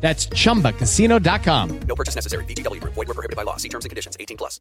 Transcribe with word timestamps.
That's 0.00 0.26
chumbacasino.com. 0.28 1.80
No 1.86 1.94
purchase 1.94 2.14
necessary. 2.14 2.44
VGW 2.46 2.80
Group. 2.80 2.94
Void 2.94 3.08
were 3.08 3.14
prohibited 3.14 3.36
by 3.36 3.42
law. 3.42 3.56
See 3.58 3.68
terms 3.68 3.84
and 3.84 3.90
conditions. 3.90 4.16
18 4.18 4.38
plus. 4.38 4.58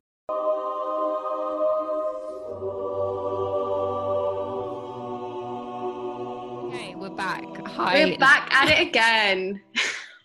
Okay, 6.68 6.96
we're 6.96 7.10
back. 7.10 7.44
Hi. 7.68 8.06
We're 8.06 8.18
back 8.18 8.54
at 8.54 8.70
it 8.70 8.88
again. 8.88 9.62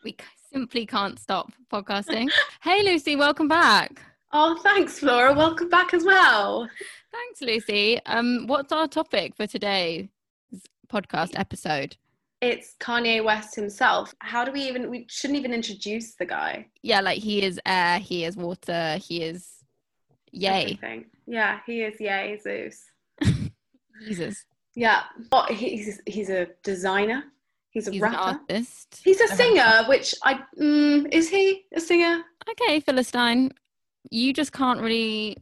We 0.04 0.16
simply 0.52 0.84
can't 0.86 1.18
stop 1.18 1.50
podcasting. 1.72 2.28
hey, 2.62 2.82
Lucy, 2.82 3.16
welcome 3.16 3.48
back. 3.48 4.02
Oh, 4.32 4.58
thanks, 4.62 4.98
Flora. 4.98 5.32
Welcome 5.32 5.68
back 5.68 5.94
as 5.94 6.04
well. 6.04 6.68
Thanks, 7.12 7.40
Lucy. 7.40 8.00
Um, 8.06 8.46
what's 8.46 8.72
our 8.72 8.86
topic 8.88 9.34
for 9.36 9.46
today's 9.46 10.08
podcast 10.92 11.38
episode? 11.38 11.96
It's 12.44 12.74
Kanye 12.78 13.24
West 13.24 13.54
himself. 13.54 14.14
How 14.18 14.44
do 14.44 14.52
we 14.52 14.60
even? 14.68 14.90
We 14.90 15.06
shouldn't 15.08 15.38
even 15.38 15.54
introduce 15.54 16.14
the 16.14 16.26
guy. 16.26 16.66
Yeah, 16.82 17.00
like 17.00 17.18
he 17.18 17.42
is 17.42 17.58
air, 17.64 17.98
he 17.98 18.24
is 18.24 18.36
water, 18.36 18.98
he 18.98 19.22
is 19.22 19.48
yay. 20.30 20.62
Everything. 20.64 21.06
Yeah, 21.26 21.60
he 21.64 21.82
is. 21.82 21.98
Yay, 21.98 22.38
Zeus. 22.42 22.84
Jesus. 24.06 24.44
Yeah. 24.74 25.04
What? 25.30 25.50
He's 25.50 26.02
he's 26.06 26.28
a 26.28 26.48
designer. 26.62 27.24
He's 27.70 27.88
a 27.88 27.92
He's 27.92 28.02
an 28.02 28.12
rapper. 28.12 28.38
artist. 28.50 29.00
He's 29.02 29.20
a 29.20 29.28
singer, 29.28 29.84
which 29.88 30.14
I 30.22 30.40
mm, 30.60 31.08
is 31.12 31.30
he 31.30 31.64
a 31.74 31.80
singer? 31.80 32.22
Okay, 32.50 32.78
Philistine, 32.80 33.52
you 34.10 34.32
just 34.34 34.52
can't 34.52 34.80
really 34.80 35.38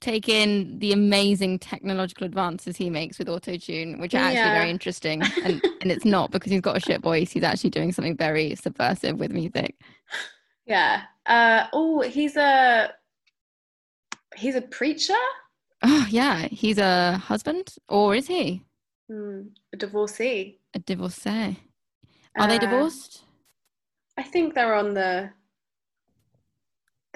take 0.00 0.28
in 0.28 0.78
the 0.78 0.92
amazing 0.92 1.58
technological 1.58 2.26
advances 2.26 2.76
he 2.76 2.90
makes 2.90 3.18
with 3.18 3.28
autotune, 3.28 4.00
which 4.00 4.14
are 4.14 4.18
actually 4.18 4.50
Yeah. 4.50 4.52
very 4.52 4.70
interesting. 4.70 5.32
And 5.42 5.62
and 5.80 5.90
it's 5.92 6.04
not 6.04 6.30
because 6.30 6.52
he's 6.52 6.60
got 6.60 6.76
a 6.76 6.80
shit 6.80 7.02
voice. 7.02 7.30
He's 7.30 7.42
actually 7.42 7.70
doing 7.70 7.92
something 7.92 8.16
very 8.16 8.54
subversive 8.54 9.18
with 9.18 9.32
music. 9.32 9.76
Yeah. 10.66 11.02
Uh. 11.26 11.68
Oh, 11.72 12.00
he's 12.00 12.36
a 12.36 12.92
he's 14.36 14.56
a 14.56 14.62
preacher. 14.62 15.14
Oh 15.82 16.06
yeah, 16.10 16.48
he's 16.48 16.78
a 16.78 17.18
husband, 17.18 17.76
or 17.88 18.14
is 18.16 18.26
he 18.26 18.62
Hmm, 19.08 19.42
a 19.72 19.76
divorcee. 19.76 20.58
a 20.74 20.78
divorcee? 20.80 21.56
Are 22.36 22.48
they 22.48 22.56
Uh, 22.56 22.58
divorced? 22.58 23.22
I 24.16 24.22
think 24.24 24.54
they're 24.54 24.74
on 24.74 24.94
the. 24.94 25.30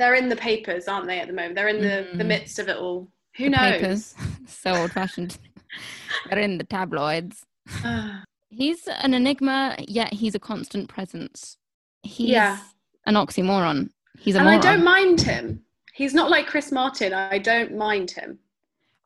They're 0.01 0.15
in 0.15 0.31
the 0.31 0.37
papers, 0.37 0.89
aren't 0.89 1.07
they? 1.07 1.21
At 1.21 1.27
the 1.29 1.35
moment, 1.35 1.55
they're 1.57 1.69
in 1.69 1.81
the 1.83 2.09
the 2.17 2.25
Mm. 2.25 2.29
midst 2.29 2.59
of 2.59 2.69
it 2.69 2.77
all. 2.79 3.09
Who 3.37 3.45
The 3.45 3.51
knows? 3.51 3.71
papers. 3.73 4.15
so 4.47 4.75
old 4.75 4.93
fashioned. 4.93 5.37
They're 6.31 6.39
in 6.41 6.57
the 6.59 6.65
tabloids. 6.65 7.45
He's 8.49 8.89
an 8.89 9.15
enigma, 9.15 9.77
yet 9.87 10.13
he's 10.13 10.35
a 10.35 10.41
constant 10.41 10.89
presence. 10.89 11.57
He's 12.03 12.31
Yeah. 12.31 12.59
an 13.07 13.15
oxymoron. 13.15 13.91
He's 14.19 14.35
a 14.35 14.41
and 14.41 14.49
I 14.49 14.59
don't 14.59 14.83
mind 14.83 15.21
him. 15.21 15.63
He's 15.95 16.15
not 16.15 16.31
like 16.31 16.47
Chris 16.49 16.73
Martin. 16.73 17.13
I 17.13 17.39
don't 17.39 17.77
mind 17.77 18.11
him. 18.11 18.39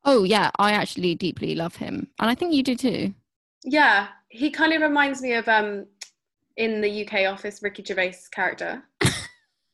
Oh 0.05 0.23
yeah, 0.25 0.51
I 0.59 0.73
actually 0.73 1.15
deeply 1.17 1.55
love 1.57 1.77
him, 1.77 2.09
and 2.21 2.31
I 2.31 2.35
think 2.37 2.55
you 2.55 2.63
do 2.63 2.75
too. 2.77 3.13
Yeah, 3.65 4.09
he 4.29 4.51
kind 4.51 4.73
of 4.73 4.81
reminds 4.81 5.21
me 5.21 5.33
of 5.35 5.47
um 5.49 5.87
in 6.57 6.81
the 6.81 7.05
UK 7.05 7.27
office 7.27 7.63
Ricky 7.63 7.83
Gervais 7.85 8.17
character. 8.31 8.83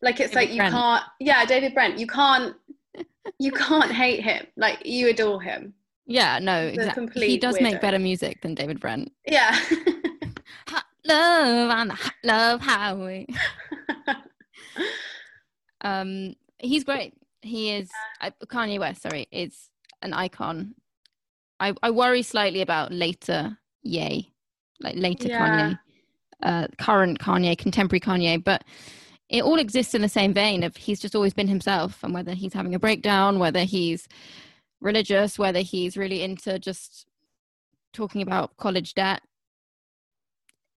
Like 0.02 0.20
it's 0.20 0.32
David 0.32 0.34
like 0.34 0.50
you 0.50 0.56
Brent. 0.56 0.74
can't 0.74 1.04
yeah, 1.20 1.44
David 1.44 1.74
Brent, 1.74 1.98
you 1.98 2.06
can't 2.06 2.54
you 3.38 3.52
can't 3.52 3.92
hate 3.92 4.22
him. 4.22 4.46
Like 4.56 4.84
you 4.86 5.08
adore 5.08 5.40
him. 5.40 5.74
Yeah, 6.06 6.38
no, 6.40 6.66
exactly. 6.66 7.28
He 7.28 7.38
does 7.38 7.60
make 7.60 7.80
better 7.80 7.98
music 7.98 8.42
than 8.42 8.54
David 8.54 8.80
Brent. 8.80 9.12
Yeah. 9.26 9.56
Hot 10.68 10.84
love 11.06 11.70
on 11.70 11.88
the 11.88 11.94
hot 11.94 12.14
love 12.24 12.60
highway. 12.60 13.26
um, 15.82 16.34
he's 16.58 16.84
great. 16.84 17.14
He 17.42 17.70
is 17.70 17.90
I, 18.20 18.30
Kanye 18.46 18.78
West. 18.78 19.02
Sorry, 19.02 19.26
is 19.30 19.70
an 20.02 20.12
icon. 20.12 20.74
I 21.58 21.74
I 21.82 21.90
worry 21.90 22.22
slightly 22.22 22.60
about 22.60 22.92
later 22.92 23.58
Ye, 23.82 24.32
like 24.80 24.96
later 24.96 25.28
Yeah. 25.28 25.40
Kanye, 25.48 25.78
uh, 26.42 26.66
current 26.78 27.18
Kanye, 27.18 27.56
contemporary 27.56 28.00
Kanye, 28.00 28.42
but 28.42 28.64
it 29.30 29.44
all 29.44 29.58
exists 29.60 29.94
in 29.94 30.02
the 30.02 30.08
same 30.08 30.34
vein 30.34 30.64
of 30.64 30.76
he's 30.76 31.00
just 31.00 31.14
always 31.14 31.32
been 31.32 31.48
himself, 31.48 32.02
and 32.02 32.12
whether 32.12 32.34
he's 32.34 32.52
having 32.52 32.74
a 32.74 32.80
breakdown, 32.80 33.38
whether 33.38 33.62
he's 33.62 34.08
religious, 34.80 35.38
whether 35.38 35.60
he's 35.60 35.96
really 35.96 36.22
into 36.22 36.58
just 36.58 37.06
talking 37.92 38.22
about 38.22 38.56
college 38.56 38.94
debt. 38.94 39.22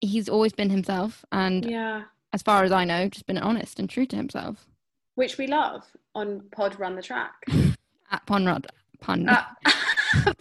He's 0.01 0.29
always 0.29 0.53
been 0.53 0.69
himself, 0.69 1.25
and 1.31 1.65
yeah. 1.65 2.03
as 2.31 2.43
far 2.43 2.63
as 2.63 2.71
I 2.71 2.85
know, 2.85 3.09
just 3.09 3.25
been 3.25 3.37
honest 3.39 3.79
and 3.79 3.89
true 3.89 4.05
to 4.05 4.15
himself. 4.15 4.67
Which 5.15 5.37
we 5.37 5.47
love 5.47 5.83
on 6.13 6.43
Pod 6.51 6.79
Run 6.79 6.95
the 6.95 7.01
Track. 7.01 7.33
At 8.11 8.25
Ponrod, 8.27 8.67
Pon, 9.01 9.27
Uh, 9.27 9.43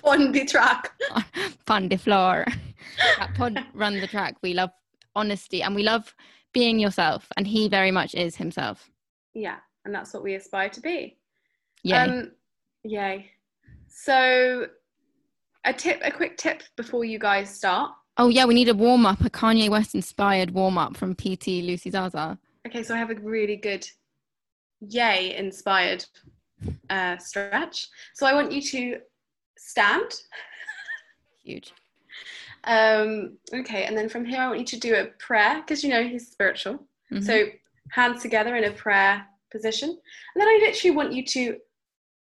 on 0.05 0.33
the 0.33 0.45
track. 0.45 0.93
Pon 1.65 1.89
de 1.89 1.97
Flor. 1.97 2.45
At 3.19 3.35
Pod 3.35 3.59
Run 3.73 3.99
the 4.01 4.07
Track, 4.07 4.37
we 4.43 4.53
love 4.53 4.71
honesty 5.15 5.63
and 5.63 5.75
we 5.75 5.83
love 5.83 6.15
being 6.53 6.79
yourself, 6.79 7.27
and 7.37 7.47
he 7.47 7.69
very 7.69 7.91
much 7.91 8.15
is 8.15 8.37
himself. 8.37 8.91
Yeah, 9.35 9.57
and 9.85 9.95
that's 9.95 10.13
what 10.13 10.23
we 10.23 10.35
aspire 10.35 10.69
to 10.71 10.81
be. 10.81 11.17
Yeah. 11.83 12.05
Um, 12.05 12.33
yay. 12.85 13.31
So, 13.89 14.67
a 15.65 15.73
tip, 15.73 16.01
a 16.03 16.11
quick 16.11 16.37
tip 16.37 16.63
before 16.77 17.05
you 17.05 17.19
guys 17.19 17.55
start. 17.55 17.93
oh 18.19 18.29
yeah, 18.29 18.45
we 18.45 18.55
need 18.55 18.69
a 18.69 18.75
warm 18.75 19.07
up, 19.07 19.21
a 19.23 19.31
Kanye 19.31 19.69
West 19.69 19.95
inspired 19.95 20.51
warm 20.51 20.79
up 20.79 20.97
from 20.97 21.15
PT 21.15 21.63
Lucy 21.63 21.91
Zaza. 21.91 22.39
Okay, 22.67 22.83
so 22.83 22.95
I 22.95 22.99
have 22.99 23.11
a 23.11 23.15
really 23.15 23.57
good, 23.57 23.87
yay 24.81 25.37
inspired 25.37 26.05
uh, 26.91 27.17
stretch. 27.19 27.89
So 28.15 28.27
I 28.27 28.35
want 28.35 28.53
you 28.53 28.63
to 28.63 28.99
stand. 29.59 30.11
Huge. 31.45 31.73
Um, 32.65 33.39
okay, 33.53 33.85
and 33.85 33.97
then 33.97 34.09
from 34.09 34.25
here 34.25 34.41
I 34.41 34.47
want 34.47 34.61
you 34.61 34.67
to 34.67 34.79
do 34.79 34.95
a 34.95 35.07
prayer 35.19 35.61
because 35.61 35.83
you 35.83 35.91
know 35.91 36.03
he's 36.07 36.29
spiritual. 36.31 36.87
Mhm. 37.13 37.25
So 37.25 37.47
hands 37.91 38.23
together 38.23 38.57
in 38.57 38.65
a 38.65 38.73
prayer 38.73 39.27
position, 39.51 39.89
and 39.91 40.41
then 40.41 40.49
I 40.49 40.59
literally 40.63 40.97
want 40.97 41.13
you 41.13 41.25
to 41.27 41.57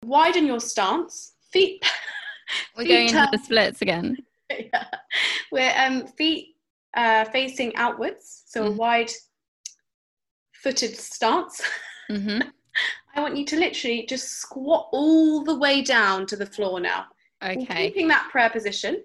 widen 0.05 0.45
your 0.45 0.59
stance, 0.59 1.33
feet. 1.51 1.83
we're 2.77 2.83
feet 2.83 2.89
going 2.89 3.07
into 3.09 3.27
the 3.31 3.37
splits 3.37 3.81
again. 3.81 4.17
yeah. 4.49 4.85
We're 5.51 5.73
um, 5.77 6.07
feet 6.07 6.55
uh, 6.95 7.25
facing 7.25 7.75
outwards, 7.75 8.43
so 8.45 8.65
a 8.65 8.69
Mhm. 8.69 8.75
wide 8.77 9.11
footed 10.53 10.95
stance. 10.95 11.61
hmm 12.09 12.39
I 13.15 13.21
want 13.21 13.37
you 13.37 13.45
to 13.45 13.57
literally 13.57 14.05
just 14.07 14.29
squat 14.39 14.89
all 14.91 15.43
the 15.43 15.53
way 15.55 15.83
down 15.83 16.25
to 16.27 16.35
the 16.35 16.47
floor 16.47 16.79
now. 16.79 17.05
Okay. 17.43 17.89
Keeping 17.89 18.07
that 18.07 18.29
prayer 18.31 18.49
position. 18.49 19.03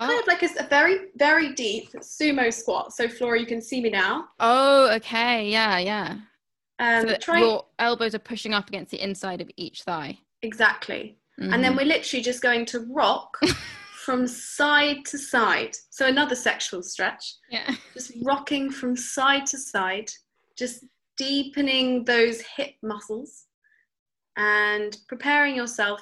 Kind 0.00 0.12
Oh, 0.14 0.18
of 0.20 0.26
like 0.26 0.42
a 0.42 0.62
very, 0.68 1.08
very 1.16 1.52
deep 1.52 1.92
sumo 1.98 2.52
squat. 2.52 2.92
So, 2.94 3.06
Flora, 3.06 3.38
you 3.38 3.44
can 3.46 3.60
see 3.60 3.82
me 3.82 3.90
now. 3.90 4.28
oh, 4.40 4.90
okay. 4.94 5.48
Yeah, 5.50 5.78
yeah. 5.78 6.16
Um, 6.78 7.06
so 7.08 7.16
try 7.18 7.40
your 7.40 7.66
elbows 7.78 8.14
are 8.14 8.18
pushing 8.20 8.54
up 8.54 8.68
against 8.68 8.90
the 8.90 9.02
inside 9.02 9.40
of 9.42 9.50
each 9.56 9.82
thigh. 9.82 10.18
exactly. 10.42 11.16
And 11.38 11.64
then 11.64 11.72
Mhm. 11.72 11.76
we're 11.78 11.86
literally 11.86 12.22
just 12.22 12.42
going 12.42 12.66
to 12.66 12.80
rock 12.80 13.38
from 14.04 14.26
side 14.26 15.04
to 15.06 15.16
side. 15.18 15.74
So, 15.90 16.06
another 16.06 16.34
sexual 16.34 16.82
stretch. 16.82 17.34
yeah. 17.50 17.74
just 17.94 18.12
rocking 18.22 18.70
from 18.70 18.94
side 18.96 19.46
to 19.46 19.58
side, 19.58 20.10
just 20.56 20.84
deepening 21.18 22.04
those 22.04 22.40
hip 22.56 22.74
muscles 22.82 23.46
and 24.36 24.96
preparing 25.08 25.54
yourself 25.56 26.00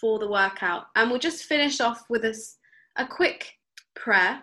for 0.00 0.18
the 0.18 0.28
workout. 0.28 0.86
And 0.96 1.10
we'll 1.10 1.20
just 1.20 1.44
finish 1.44 1.80
off 1.80 2.04
with 2.08 2.24
a, 2.24 2.34
a 2.96 3.06
quick 3.06 3.58
prayer. 3.94 4.42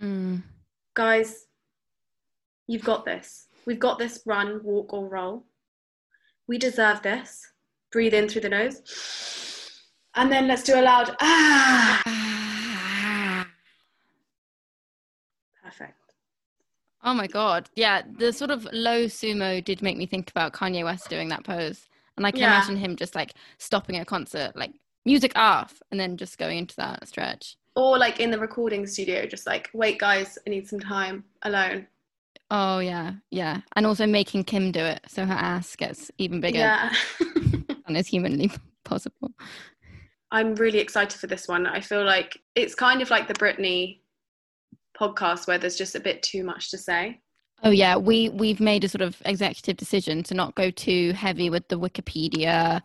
Mm. 0.00 0.42
Guys, 0.94 1.46
you've 2.66 2.84
got 2.84 3.04
this. 3.04 3.48
We've 3.66 3.78
got 3.78 3.98
this 3.98 4.22
run, 4.26 4.60
walk, 4.62 4.92
or 4.92 5.08
roll. 5.08 5.44
We 6.48 6.58
deserve 6.58 7.02
this. 7.02 7.46
Breathe 7.92 8.14
in 8.14 8.28
through 8.28 8.42
the 8.42 8.48
nose. 8.48 8.82
And 10.14 10.30
then 10.30 10.46
let's 10.48 10.62
do 10.62 10.74
a 10.78 10.82
loud 10.82 11.16
ah. 11.20 12.02
Perfect. 15.62 15.94
Oh 17.04 17.14
my 17.14 17.26
god. 17.26 17.68
Yeah, 17.74 18.02
the 18.18 18.32
sort 18.32 18.50
of 18.50 18.66
low 18.72 19.04
sumo 19.06 19.64
did 19.64 19.82
make 19.82 19.96
me 19.96 20.06
think 20.06 20.30
about 20.30 20.52
Kanye 20.52 20.84
West 20.84 21.08
doing 21.08 21.28
that 21.28 21.44
pose. 21.44 21.88
And 22.16 22.26
I 22.26 22.30
can 22.30 22.40
Yeah. 22.40 22.48
imagine 22.48 22.76
him 22.76 22.96
just 22.96 23.14
like 23.14 23.32
stopping 23.58 23.96
a 23.96 24.04
concert, 24.04 24.54
like 24.54 24.72
music 25.04 25.32
off, 25.34 25.82
and 25.90 25.98
then 25.98 26.16
just 26.16 26.38
going 26.38 26.58
into 26.58 26.76
that 26.76 27.08
stretch. 27.08 27.56
Or 27.74 27.98
like 27.98 28.20
in 28.20 28.30
the 28.30 28.38
recording 28.38 28.86
studio, 28.86 29.26
just 29.26 29.46
like, 29.46 29.70
wait, 29.72 29.98
guys, 29.98 30.38
I 30.46 30.50
need 30.50 30.68
some 30.68 30.80
time 30.80 31.24
alone. 31.42 31.86
Oh 32.50 32.80
yeah, 32.80 33.14
yeah. 33.30 33.62
And 33.76 33.86
also 33.86 34.06
making 34.06 34.44
Kim 34.44 34.72
do 34.72 34.80
it 34.80 35.00
so 35.08 35.24
her 35.24 35.32
ass 35.32 35.74
gets 35.74 36.10
even 36.18 36.40
bigger 36.40 36.58
Yeah. 36.58 36.92
than 37.86 37.96
is 37.96 38.06
humanly 38.06 38.50
possible. 38.84 39.30
I'm 40.30 40.54
really 40.54 40.78
excited 40.78 41.18
for 41.18 41.26
this 41.26 41.48
one. 41.48 41.66
I 41.66 41.80
feel 41.80 42.04
like 42.04 42.38
it's 42.54 42.74
kind 42.74 43.00
of 43.00 43.10
like 43.10 43.26
the 43.26 43.34
Britney 43.34 44.00
podcast 44.98 45.46
where 45.46 45.58
there's 45.58 45.76
just 45.76 45.94
a 45.94 46.00
bit 46.00 46.22
too 46.22 46.44
much 46.44 46.70
to 46.70 46.78
say. 46.78 47.20
Oh 47.64 47.70
yeah, 47.70 47.96
we 47.96 48.28
we've 48.28 48.60
made 48.60 48.84
a 48.84 48.88
sort 48.88 49.02
of 49.02 49.16
executive 49.24 49.76
decision 49.76 50.22
to 50.24 50.34
not 50.34 50.54
go 50.54 50.70
too 50.70 51.12
heavy 51.12 51.48
with 51.48 51.68
the 51.68 51.78
Wikipedia 51.78 52.82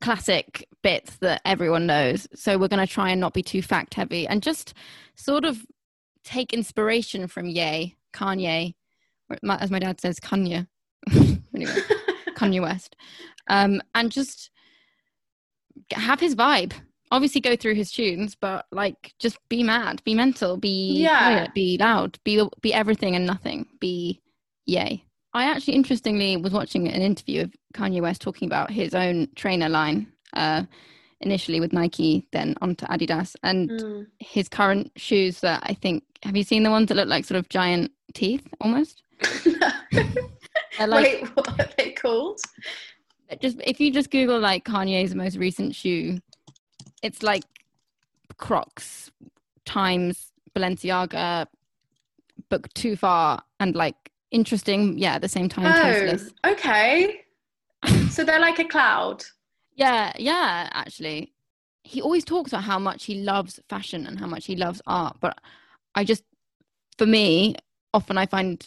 classic 0.00 0.66
bits 0.82 1.16
that 1.18 1.40
everyone 1.44 1.86
knows. 1.86 2.28
So 2.34 2.58
we're 2.58 2.68
going 2.68 2.86
to 2.86 2.92
try 2.92 3.10
and 3.10 3.20
not 3.20 3.34
be 3.34 3.42
too 3.42 3.62
fact 3.62 3.94
heavy 3.94 4.26
and 4.26 4.42
just 4.42 4.74
sort 5.16 5.44
of 5.44 5.64
take 6.24 6.52
inspiration 6.52 7.28
from 7.28 7.46
Ye, 7.46 7.96
Kanye, 8.12 8.74
as 9.48 9.70
my 9.70 9.78
dad 9.78 10.00
says, 10.00 10.18
Kanye. 10.20 10.66
anyway, 11.54 11.72
Kanye 12.36 12.60
West, 12.60 12.96
um, 13.48 13.80
and 13.94 14.10
just 14.10 14.50
have 15.92 16.20
his 16.20 16.34
vibe. 16.34 16.72
Obviously, 17.12 17.40
go 17.40 17.54
through 17.54 17.74
his 17.76 17.92
tunes, 17.92 18.34
but 18.34 18.66
like, 18.72 19.14
just 19.20 19.38
be 19.48 19.62
mad, 19.62 20.02
be 20.04 20.14
mental, 20.14 20.56
be 20.56 21.02
Yeah. 21.02 21.18
quiet, 21.18 21.54
be 21.54 21.78
loud, 21.78 22.18
be 22.24 22.42
be 22.60 22.74
everything 22.74 23.14
and 23.14 23.24
nothing. 23.26 23.66
Be 23.80 24.20
yay. 24.66 25.05
I 25.36 25.44
actually, 25.44 25.74
interestingly, 25.74 26.36
was 26.36 26.52
watching 26.52 26.88
an 26.88 27.02
interview 27.02 27.42
of 27.42 27.52
Kanye 27.74 28.00
West 28.00 28.22
talking 28.22 28.46
about 28.46 28.70
his 28.70 28.94
own 28.94 29.28
trainer 29.36 29.68
line, 29.68 30.10
uh, 30.32 30.62
initially 31.20 31.60
with 31.60 31.72
Nike, 31.72 32.26
then 32.32 32.54
onto 32.62 32.86
Adidas, 32.86 33.36
and 33.42 33.70
Mm. 33.70 34.06
his 34.18 34.48
current 34.48 34.90
shoes. 34.96 35.40
That 35.40 35.60
I 35.64 35.74
think, 35.74 36.04
have 36.22 36.36
you 36.36 36.42
seen 36.42 36.62
the 36.62 36.70
ones 36.70 36.88
that 36.88 36.94
look 36.96 37.08
like 37.08 37.24
sort 37.26 37.38
of 37.38 37.48
giant 37.48 37.92
teeth, 38.14 38.46
almost? 38.60 39.02
They're 40.78 40.86
like 40.86 41.04
Wait, 41.22 41.28
what 41.36 41.60
are 41.60 41.68
they 41.76 41.92
called? 41.92 42.40
just 43.40 43.60
if 43.64 43.80
you 43.80 43.90
just 43.90 44.10
Google 44.10 44.38
like 44.40 44.64
Kanye's 44.64 45.14
most 45.14 45.36
recent 45.36 45.74
shoe, 45.74 46.18
it's 47.02 47.22
like 47.22 47.44
Crocs 48.38 49.10
times 49.64 50.32
Balenciaga, 50.54 51.46
but 52.48 52.72
too 52.74 52.96
far 52.96 53.42
and 53.60 53.74
like 53.74 53.96
interesting. 54.36 54.98
Yeah, 54.98 55.14
at 55.14 55.22
the 55.22 55.28
same 55.28 55.48
time, 55.48 55.72
Oh, 55.74 56.50
okay. 56.52 57.22
So 58.10 58.22
they're 58.24 58.40
like 58.40 58.58
a 58.58 58.64
cloud. 58.64 59.24
Yeah, 59.78 60.14
yeah. 60.18 60.70
Actually, 60.72 61.34
he 61.84 62.00
always 62.00 62.24
talks 62.24 62.50
about 62.50 62.64
how 62.64 62.78
much 62.78 63.04
he 63.04 63.16
loves 63.16 63.60
fashion 63.68 64.06
and 64.06 64.18
how 64.18 64.26
much 64.26 64.46
he 64.46 64.56
loves 64.56 64.80
art. 64.86 65.18
But 65.20 65.38
I 65.94 66.02
just, 66.02 66.24
for 66.96 67.04
me, 67.04 67.56
often 67.92 68.16
I 68.16 68.24
find 68.24 68.66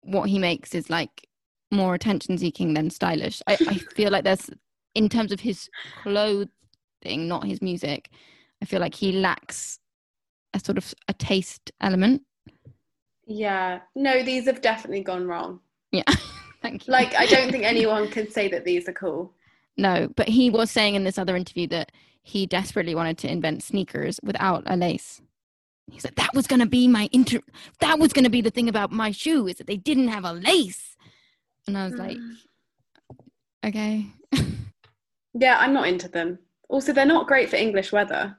what 0.00 0.30
he 0.30 0.38
makes 0.38 0.74
is 0.74 0.88
like 0.88 1.28
more 1.70 1.94
attention 1.94 2.38
seeking 2.38 2.72
than 2.72 2.88
stylish. 2.88 3.42
I, 3.46 3.58
I 3.68 3.74
feel 3.94 4.10
like 4.10 4.24
there's, 4.24 4.48
in 4.94 5.10
terms 5.10 5.30
of 5.30 5.40
his 5.40 5.68
clothing, 5.84 7.28
not 7.28 7.44
his 7.44 7.60
music, 7.60 8.08
I 8.62 8.64
feel 8.64 8.80
like 8.80 8.94
he 8.94 9.12
lacks 9.12 9.78
a 10.54 10.58
sort 10.58 10.78
of 10.78 10.94
a 11.06 11.12
taste 11.12 11.70
element. 11.82 12.22
Yeah. 13.26 13.80
No, 13.94 14.22
these 14.22 14.46
have 14.46 14.60
definitely 14.60 15.02
gone 15.02 15.26
wrong. 15.26 15.60
Yeah, 15.92 16.04
thank 16.62 16.86
you. 16.86 16.92
Like, 16.92 17.14
I 17.14 17.26
don't 17.26 17.50
think 17.50 17.64
anyone 17.64 18.08
can 18.08 18.30
say 18.30 18.48
that 18.48 18.64
these 18.64 18.88
are 18.88 18.92
cool. 18.92 19.32
No, 19.76 20.08
but 20.16 20.28
he 20.28 20.48
was 20.48 20.70
saying 20.70 20.94
in 20.94 21.04
this 21.04 21.18
other 21.18 21.36
interview 21.36 21.66
that 21.68 21.92
he 22.22 22.46
desperately 22.46 22.94
wanted 22.94 23.18
to 23.18 23.30
invent 23.30 23.62
sneakers 23.62 24.18
without 24.22 24.62
a 24.66 24.76
lace. 24.76 25.20
He 25.90 26.00
said 26.00 26.16
that 26.16 26.34
was 26.34 26.46
going 26.46 26.60
to 26.60 26.66
be 26.66 26.88
my 26.88 27.08
inter 27.12 27.40
that 27.78 27.98
was 27.98 28.12
going 28.12 28.24
to 28.24 28.30
be 28.30 28.40
the 28.40 28.50
thing 28.50 28.68
about 28.68 28.90
my 28.90 29.12
shoe 29.12 29.46
is 29.46 29.56
that 29.56 29.68
they 29.68 29.76
didn't 29.76 30.08
have 30.08 30.24
a 30.24 30.32
lace. 30.32 30.96
And 31.68 31.78
I 31.78 31.84
was 31.84 31.94
like, 31.94 32.16
okay. 33.64 34.06
Yeah, 35.38 35.58
I'm 35.60 35.74
not 35.74 35.86
into 35.86 36.08
them. 36.08 36.38
Also, 36.70 36.94
they're 36.94 37.04
not 37.04 37.26
great 37.26 37.50
for 37.50 37.56
English 37.56 37.92
weather 37.92 38.36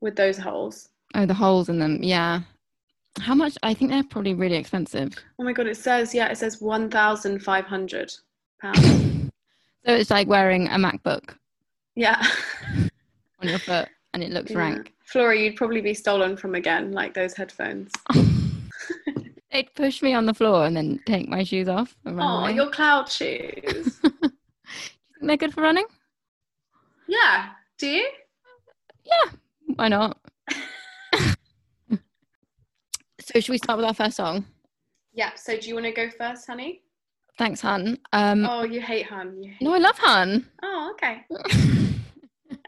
with 0.00 0.16
those 0.16 0.36
holes. 0.36 0.88
Oh, 1.14 1.24
the 1.24 1.34
holes 1.34 1.68
in 1.68 1.78
them. 1.78 2.02
Yeah. 2.02 2.40
How 3.20 3.34
much? 3.34 3.56
I 3.62 3.74
think 3.74 3.90
they're 3.90 4.02
probably 4.04 4.34
really 4.34 4.56
expensive. 4.56 5.12
Oh 5.38 5.44
my 5.44 5.52
god, 5.52 5.66
it 5.66 5.76
says 5.76 6.14
yeah, 6.14 6.28
it 6.28 6.38
says 6.38 6.60
one 6.60 6.90
thousand 6.90 7.40
five 7.40 7.64
hundred 7.66 8.12
pounds. 8.60 9.30
So 9.84 9.92
it's 9.92 10.10
like 10.10 10.28
wearing 10.28 10.68
a 10.68 10.76
MacBook 10.76 11.34
yeah. 11.96 12.24
on 13.40 13.48
your 13.48 13.58
foot 13.58 13.88
and 14.14 14.22
it 14.22 14.30
looks 14.30 14.52
Yeah. 14.52 14.58
rank. 14.58 14.92
Flora, 15.04 15.36
you'd 15.36 15.56
probably 15.56 15.80
be 15.80 15.92
stolen 15.92 16.36
from 16.36 16.54
again, 16.54 16.92
like 16.92 17.14
those 17.14 17.34
headphones. 17.34 17.90
They'd 19.50 19.74
push 19.74 20.00
me 20.00 20.14
on 20.14 20.24
the 20.26 20.34
floor 20.34 20.66
and 20.66 20.76
then 20.76 21.00
take 21.04 21.28
my 21.28 21.42
shoes 21.42 21.66
off 21.68 21.96
and 22.04 22.16
run 22.16 22.24
Oh, 22.30 22.44
away. 22.44 22.54
your 22.54 22.70
cloud 22.70 23.10
shoes. 23.10 24.00
They're 25.20 25.36
good 25.36 25.52
for 25.52 25.62
running? 25.62 25.86
yeah. 27.08 27.48
Do 27.78 27.88
you? 27.88 28.08
Yeah, 29.04 29.32
why 29.74 29.88
not? 29.88 30.16
So 33.24 33.40
should 33.40 33.52
we 33.52 33.58
start 33.58 33.78
with 33.78 33.86
our 33.86 33.94
first 33.94 34.16
song? 34.16 34.44
Yeah. 35.12 35.30
So 35.36 35.56
do 35.56 35.68
you 35.68 35.74
want 35.74 35.86
to 35.86 35.92
go 35.92 36.08
first, 36.10 36.46
honey? 36.46 36.82
Thanks, 37.38 37.60
hun. 37.60 37.98
Um, 38.12 38.46
Oh, 38.48 38.62
you 38.64 38.80
hate 38.80 39.06
hun. 39.06 39.42
You 39.42 39.50
hate... 39.50 39.62
no, 39.62 39.74
I 39.74 39.78
love 39.78 39.98
hun. 39.98 40.46
Oh, 40.62 40.94
okay. 40.94 41.24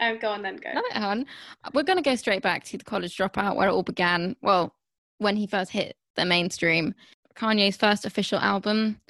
Um, 0.01 0.19
go 0.19 0.29
on 0.29 0.43
then. 0.43 0.57
Go. 0.57 0.71
love 0.75 0.85
it, 0.91 0.97
hun. 0.97 1.27
We're 1.73 1.83
going 1.83 1.99
to 1.99 2.03
go 2.03 2.17
straight 2.17 2.43
back 2.43 2.65
to 2.65 2.79
the 2.79 2.85
college 2.85 3.17
dropout 3.17 3.57
where 3.57 3.69
it 3.69 3.73
all 3.73 3.83
began. 3.83 4.37
Well, 4.43 4.75
when 5.19 5.37
he 5.37 5.47
first 5.47 5.71
hit 5.71 5.97
the 6.17 6.25
mainstream, 6.25 6.95
Kanye's 7.37 7.77
first 7.77 8.05
official 8.05 8.39
album. 8.39 9.01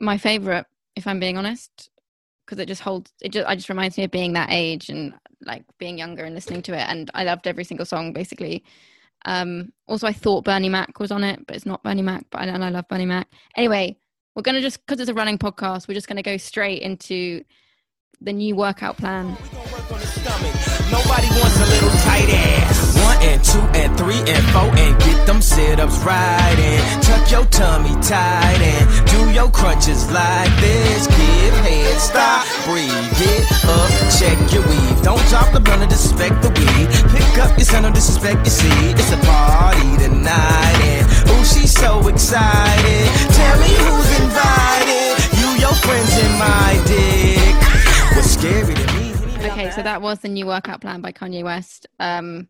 My 0.00 0.18
favorite, 0.18 0.66
if 0.96 1.06
I'm 1.06 1.20
being 1.20 1.38
honest, 1.38 1.90
because 2.44 2.58
it 2.58 2.66
just 2.66 2.82
holds. 2.82 3.12
It 3.22 3.32
just, 3.32 3.48
I 3.48 3.54
just 3.54 3.68
reminds 3.68 3.96
me 3.96 4.04
of 4.04 4.10
being 4.10 4.34
that 4.34 4.50
age 4.50 4.88
and 4.90 5.14
like 5.40 5.64
being 5.78 5.98
younger 5.98 6.24
and 6.24 6.34
listening 6.34 6.62
to 6.62 6.74
it, 6.74 6.86
and 6.88 7.10
I 7.14 7.24
loved 7.24 7.46
every 7.46 7.64
single 7.64 7.86
song 7.86 8.12
basically. 8.12 8.64
Um, 9.26 9.72
also, 9.86 10.06
I 10.06 10.12
thought 10.12 10.44
Bernie 10.44 10.68
Mac 10.68 10.98
was 10.98 11.10
on 11.10 11.24
it, 11.24 11.46
but 11.46 11.56
it's 11.56 11.66
not 11.66 11.82
Bernie 11.82 12.00
Mac. 12.00 12.24
But 12.30 12.42
I, 12.42 12.46
and 12.46 12.64
I 12.64 12.70
love 12.70 12.88
Bernie 12.88 13.06
Mac. 13.06 13.28
Anyway, 13.56 13.98
we're 14.34 14.42
gonna 14.42 14.62
just 14.62 14.84
because 14.86 15.00
it's 15.00 15.10
a 15.10 15.14
running 15.14 15.36
podcast, 15.36 15.88
we're 15.88 15.94
just 15.94 16.08
gonna 16.08 16.22
go 16.22 16.36
straight 16.36 16.80
into 16.80 17.42
the 18.20 18.32
new 18.32 18.54
workout 18.56 18.96
plan. 18.96 19.26
Nobody 20.90 21.28
wants 21.28 21.56
a 21.58 21.66
little 21.68 21.90
tight 22.00 22.28
ass. 22.30 22.65
And 23.26 23.42
two 23.42 23.60
and 23.74 23.90
three 23.98 24.22
and 24.32 24.44
four 24.54 24.70
and 24.70 24.94
get 25.02 25.26
them 25.26 25.42
sit 25.42 25.80
ups 25.80 25.98
right 26.06 26.56
and 26.58 27.02
tuck 27.02 27.30
your 27.30 27.44
tummy 27.46 27.94
tight 28.00 28.60
and 28.62 28.86
do 29.10 29.30
your 29.30 29.50
crunches 29.50 30.10
like 30.12 30.52
this. 30.60 31.06
Give 31.06 31.54
head, 31.66 31.98
stop, 32.00 32.46
breathe, 32.64 32.90
get 33.18 33.44
up, 33.66 33.90
check 34.18 34.38
your 34.54 34.62
weave. 34.68 35.02
Don't 35.02 35.24
drop 35.28 35.52
the 35.52 35.60
blunt 35.60 35.82
or 35.82 35.86
disrespect 35.86 36.40
the 36.42 36.50
weed. 36.50 36.88
Pick 37.12 37.38
up 37.42 37.50
your 37.58 37.66
son, 37.66 37.92
disrespect 37.92 38.46
your 38.46 38.54
seed. 38.54 38.94
It's 38.94 39.12
a 39.12 39.18
party 39.26 39.90
tonight 39.98 40.78
and 40.86 41.04
ooh, 41.30 41.44
she's 41.44 41.72
so 41.72 42.06
excited. 42.08 43.06
Tell 43.34 43.56
me 43.58 43.72
who's 43.74 44.10
invited. 44.22 45.12
You, 45.34 45.48
your 45.60 45.74
friends, 45.82 46.12
and 46.22 46.34
my 46.38 46.72
dick. 46.86 47.56
What's 48.14 48.30
scary 48.30 48.74
to 48.74 48.86
me? 48.94 49.12
Okay, 49.50 49.70
so 49.72 49.82
that 49.82 50.00
was 50.00 50.20
the 50.20 50.28
new 50.28 50.46
workout 50.46 50.80
plan 50.80 51.00
by 51.00 51.12
Kanye 51.12 51.42
West. 51.42 51.86
Um, 51.98 52.48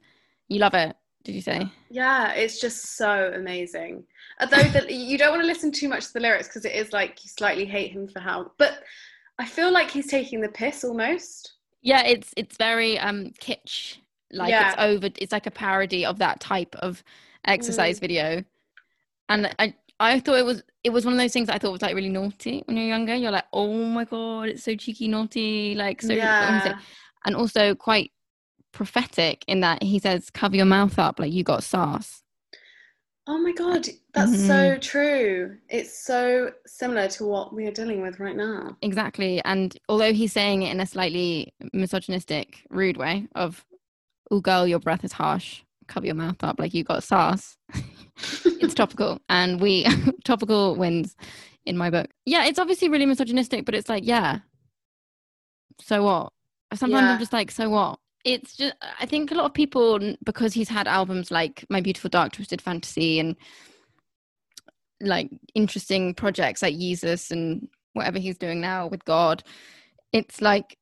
you 0.49 0.59
love 0.59 0.75
it, 0.75 0.97
did 1.25 1.35
you 1.35 1.41
say? 1.41 1.67
Yeah, 1.91 2.33
it's 2.33 2.61
just 2.61 2.97
so 2.97 3.33
amazing. 3.35 4.05
Although 4.41 4.62
the, 4.65 4.93
you 4.93 5.19
don't 5.19 5.31
want 5.31 5.43
to 5.43 5.47
listen 5.47 5.73
too 5.73 5.88
much 5.88 6.07
to 6.07 6.12
the 6.15 6.21
lyrics 6.21 6.49
because 6.49 6.65
it 6.65 6.75
is 6.75 6.93
like 6.93 7.25
you 7.25 7.31
slightly 7.31 7.65
hate 7.65 7.93
him 7.93 8.07
for 8.09 8.21
how, 8.21 8.53
but 8.59 8.83
I 9.38 9.47
feel 9.47 9.73
like 9.73 9.91
he's 9.91 10.07
taking 10.09 10.41
the 10.41 10.49
piss 10.49 10.85
almost. 10.85 11.55
Yeah, 11.83 12.03
it's 12.03 12.33
it's 12.37 12.57
very 12.57 12.99
um 12.99 13.33
kitsch. 13.41 13.99
Like 14.33 14.50
Yeah. 14.50 14.69
it's 14.71 14.76
over. 14.79 15.09
It's 15.19 15.33
like 15.33 15.47
a 15.47 15.50
parody 15.50 16.05
of 16.05 16.19
that 16.19 16.41
type 16.41 16.75
of 16.76 17.03
exercise 17.45 17.99
video. 17.99 18.43
And 19.29 19.55
I 19.59 19.75
I 19.99 20.21
thought 20.21 20.38
it 20.38 20.45
was 20.45 20.62
it 20.85 20.91
was 20.91 21.05
one 21.05 21.15
of 21.15 21.21
those 21.21 21.33
things 21.33 21.49
I 21.49 21.59
thought 21.59 21.73
was 21.73 21.83
like 21.83 21.95
really 21.95 22.09
naughty 22.09 22.62
when 22.67 22.76
you're 22.76 22.87
younger. 22.87 23.15
You're 23.15 23.31
like, 23.31 23.47
oh 23.53 23.73
my 23.85 24.05
god, 24.05 24.49
it's 24.49 24.62
so 24.62 24.76
cheeky, 24.76 25.09
naughty, 25.09 25.75
like 25.75 26.03
so. 26.03 26.12
yeah. 26.15 26.79
And 27.25 27.35
also 27.35 27.75
quite 27.75 28.12
prophetic 28.76 29.42
in 29.49 29.61
that 29.61 29.83
he 29.83 29.99
says, 29.99 30.28
"Cover 30.30 30.54
your 30.56 30.66
mouth 30.66 30.99
up, 30.99 31.18
like 31.18 31.33
you 31.33 31.42
got 31.42 31.64
sauce." 31.64 32.23
Oh 33.26 33.38
my 33.38 33.52
god, 33.52 33.88
that's 34.14 34.33
Mm-hmm. 34.33 34.47
so 34.47 34.78
true. 34.78 35.56
It's 35.68 36.04
so 36.04 36.52
similar 36.66 37.09
to 37.09 37.25
what 37.25 37.52
we 37.54 37.66
are 37.66 37.73
dealing 37.73 38.02
with 38.02 38.21
right 38.21 38.37
now. 38.37 38.76
Exactly. 38.83 39.42
And 39.45 39.76
although 39.88 40.12
he's 40.12 40.33
saying 40.33 40.62
it 40.62 40.71
in 40.71 40.80
a 40.80 40.87
slightly 40.87 41.52
misogynistic, 41.73 42.64
rude 42.71 42.99
way 42.99 43.26
of, 43.35 43.64
"Oh 44.30 44.40
girl, 44.40 44.66
your 44.66 44.78
breath 44.78 45.04
is 45.04 45.12
harsh. 45.12 45.62
Cover 45.88 46.06
your 46.06 46.14
mouth 46.14 46.45
up, 46.45 46.61
like 46.61 46.75
you 46.75 46.85
got 46.85 47.02
sauce." 47.02 47.56
it's 48.45 48.75
topical, 48.75 49.18
and 49.28 49.61
we 49.61 49.87
topical 50.25 50.76
wins 50.76 51.16
in 51.64 51.76
my 51.76 51.90
book. 51.90 52.09
Yeah, 52.26 52.45
it's 52.45 52.59
obviously 52.59 52.88
really 52.88 53.06
misogynistic, 53.06 53.64
but 53.64 53.75
it's 53.75 53.88
like, 53.88 54.04
yeah. 54.06 54.40
So 55.80 56.02
what? 56.04 56.33
Sometimes 56.75 57.09
Yeah. 57.09 57.12
I'm 57.14 57.18
just 57.18 57.33
like, 57.33 57.50
so 57.50 57.71
what? 57.71 57.99
It's 58.26 58.56
just, 58.56 58.75
I 59.00 59.06
think 59.06 59.30
a 59.30 59.35
lot 59.35 59.47
of 59.47 59.54
people, 59.54 60.16
because 60.25 60.52
he's 60.52 60.68
had 60.68 60.88
albums 60.88 61.30
like 61.30 61.64
My 61.71 61.80
Beautiful 61.80 62.11
Dark 62.11 62.33
Twisted 62.33 62.61
Fantasy 62.61 63.21
and 63.21 63.37
like 65.00 65.30
interesting 65.54 66.12
projects 66.12 66.61
like 66.62 66.76
Jesus 66.76 67.30
and 67.30 67.68
whatever 67.92 68.18
he's 68.18 68.37
doing 68.37 68.61
now 68.61 68.88
with 68.88 69.04
God, 69.04 69.45
it's 70.12 70.40
like 70.42 70.76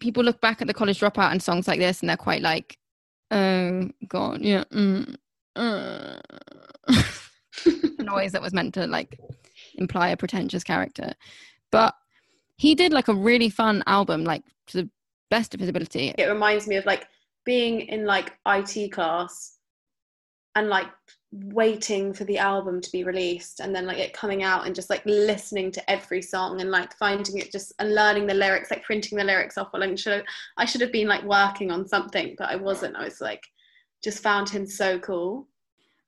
people 0.00 0.24
look 0.24 0.40
back 0.40 0.62
at 0.62 0.66
the 0.66 0.74
college 0.74 0.98
dropout 0.98 1.30
and 1.30 1.42
songs 1.42 1.68
like 1.68 1.78
this 1.78 2.00
and 2.00 2.08
they're 2.08 2.16
quite 2.16 2.40
like, 2.40 2.78
oh 3.30 3.90
God, 4.08 4.40
yeah. 4.40 4.64
Mm, 4.72 5.16
uh. 5.54 6.16
noise 8.08 8.32
that 8.32 8.42
was 8.42 8.52
meant 8.54 8.74
to 8.74 8.86
like 8.86 9.18
imply 9.76 10.08
a 10.08 10.16
pretentious 10.16 10.64
character. 10.64 11.12
But 11.70 11.94
he 12.56 12.74
did 12.74 12.92
like 12.92 13.08
a 13.08 13.14
really 13.14 13.50
fun 13.50 13.82
album, 13.86 14.24
like 14.24 14.42
to 14.68 14.82
the 14.82 14.90
best 15.30 15.54
of 15.54 15.60
his 15.60 15.68
ability. 15.68 16.14
It 16.16 16.26
reminds 16.26 16.66
me 16.66 16.76
of 16.76 16.86
like 16.86 17.06
being 17.44 17.82
in 17.82 18.04
like 18.04 18.32
IT 18.46 18.92
class 18.92 19.58
and 20.54 20.68
like 20.68 20.88
waiting 21.30 22.14
for 22.14 22.24
the 22.24 22.38
album 22.38 22.80
to 22.80 22.90
be 22.90 23.04
released 23.04 23.60
and 23.60 23.74
then 23.74 23.86
like 23.86 23.98
it 23.98 24.14
coming 24.14 24.42
out 24.42 24.66
and 24.66 24.74
just 24.74 24.88
like 24.88 25.04
listening 25.04 25.70
to 25.70 25.90
every 25.90 26.22
song 26.22 26.60
and 26.62 26.70
like 26.70 26.96
finding 26.96 27.36
it 27.36 27.52
just 27.52 27.72
and 27.78 27.94
learning 27.94 28.26
the 28.26 28.32
lyrics 28.32 28.70
like 28.70 28.82
printing 28.82 29.18
the 29.18 29.24
lyrics 29.24 29.58
off 29.58 29.68
like 29.74 29.98
should 29.98 30.24
I 30.56 30.64
should 30.64 30.80
have 30.80 30.90
been 30.90 31.06
like 31.06 31.22
working 31.24 31.70
on 31.70 31.86
something 31.86 32.34
but 32.38 32.48
I 32.48 32.56
wasn't 32.56 32.96
I 32.96 33.04
was 33.04 33.20
like 33.20 33.42
just 34.02 34.22
found 34.22 34.48
him 34.48 34.66
so 34.66 34.98
cool 34.98 35.46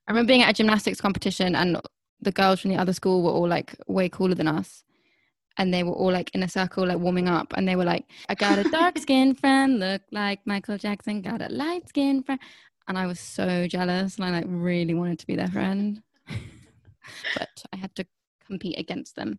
I 0.08 0.12
remember 0.12 0.28
being 0.28 0.42
at 0.42 0.50
a 0.50 0.54
gymnastics 0.54 1.02
competition 1.02 1.54
and 1.54 1.78
the 2.20 2.32
girls 2.32 2.60
from 2.60 2.70
the 2.70 2.76
other 2.76 2.92
school 2.92 3.22
were 3.22 3.30
all 3.30 3.48
like 3.48 3.74
way 3.86 4.08
cooler 4.08 4.34
than 4.34 4.48
us. 4.48 4.84
And 5.60 5.74
they 5.74 5.82
were 5.82 5.92
all 5.92 6.10
like 6.10 6.30
in 6.34 6.42
a 6.42 6.48
circle, 6.48 6.86
like 6.86 6.98
warming 6.98 7.28
up. 7.28 7.52
And 7.54 7.68
they 7.68 7.76
were 7.76 7.84
like, 7.84 8.06
I 8.30 8.34
got 8.34 8.58
a 8.58 8.64
dark 8.70 8.96
skinned 8.98 9.38
friend, 9.38 9.78
look 9.78 10.00
like 10.10 10.40
Michael 10.46 10.78
Jackson, 10.78 11.20
got 11.20 11.42
a 11.42 11.48
light 11.52 11.86
skinned 11.86 12.24
friend. 12.24 12.40
And 12.88 12.96
I 12.96 13.06
was 13.06 13.20
so 13.20 13.66
jealous 13.68 14.16
and 14.16 14.24
I 14.24 14.30
like 14.30 14.46
really 14.48 14.94
wanted 14.94 15.18
to 15.18 15.26
be 15.26 15.36
their 15.36 15.48
friend. 15.48 16.02
but 17.38 17.50
I 17.74 17.76
had 17.76 17.94
to 17.96 18.06
compete 18.46 18.78
against 18.78 19.16
them. 19.16 19.38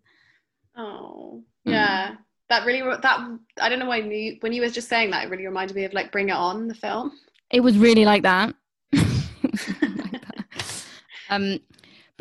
oh 0.78 1.44
Mm. 1.68 1.72
yeah 1.74 2.16
that 2.50 2.66
really 2.66 2.82
that 2.82 3.20
I 3.62 3.70
don't 3.70 3.78
know 3.78 3.86
why 3.94 3.98
you, 3.98 4.38
when 4.42 4.52
you 4.52 4.62
were 4.64 4.70
just 4.70 4.90
saying 4.90 5.12
that 5.12 5.24
it 5.26 5.30
really 5.30 5.46
reminded 5.46 5.76
me 5.76 5.86
of 5.86 5.94
like 5.94 6.12
Bring 6.12 6.30
It 6.30 6.40
On 6.50 6.68
the 6.68 6.74
film 6.74 7.12
It 7.52 7.62
was 7.62 7.78
really 7.78 8.06
like 8.06 8.24
that. 8.24 8.56
It 8.94 9.52
was 9.52 9.68
really 9.82 9.92
like 9.98 10.12
that. 10.12 10.86
Um, 11.30 11.60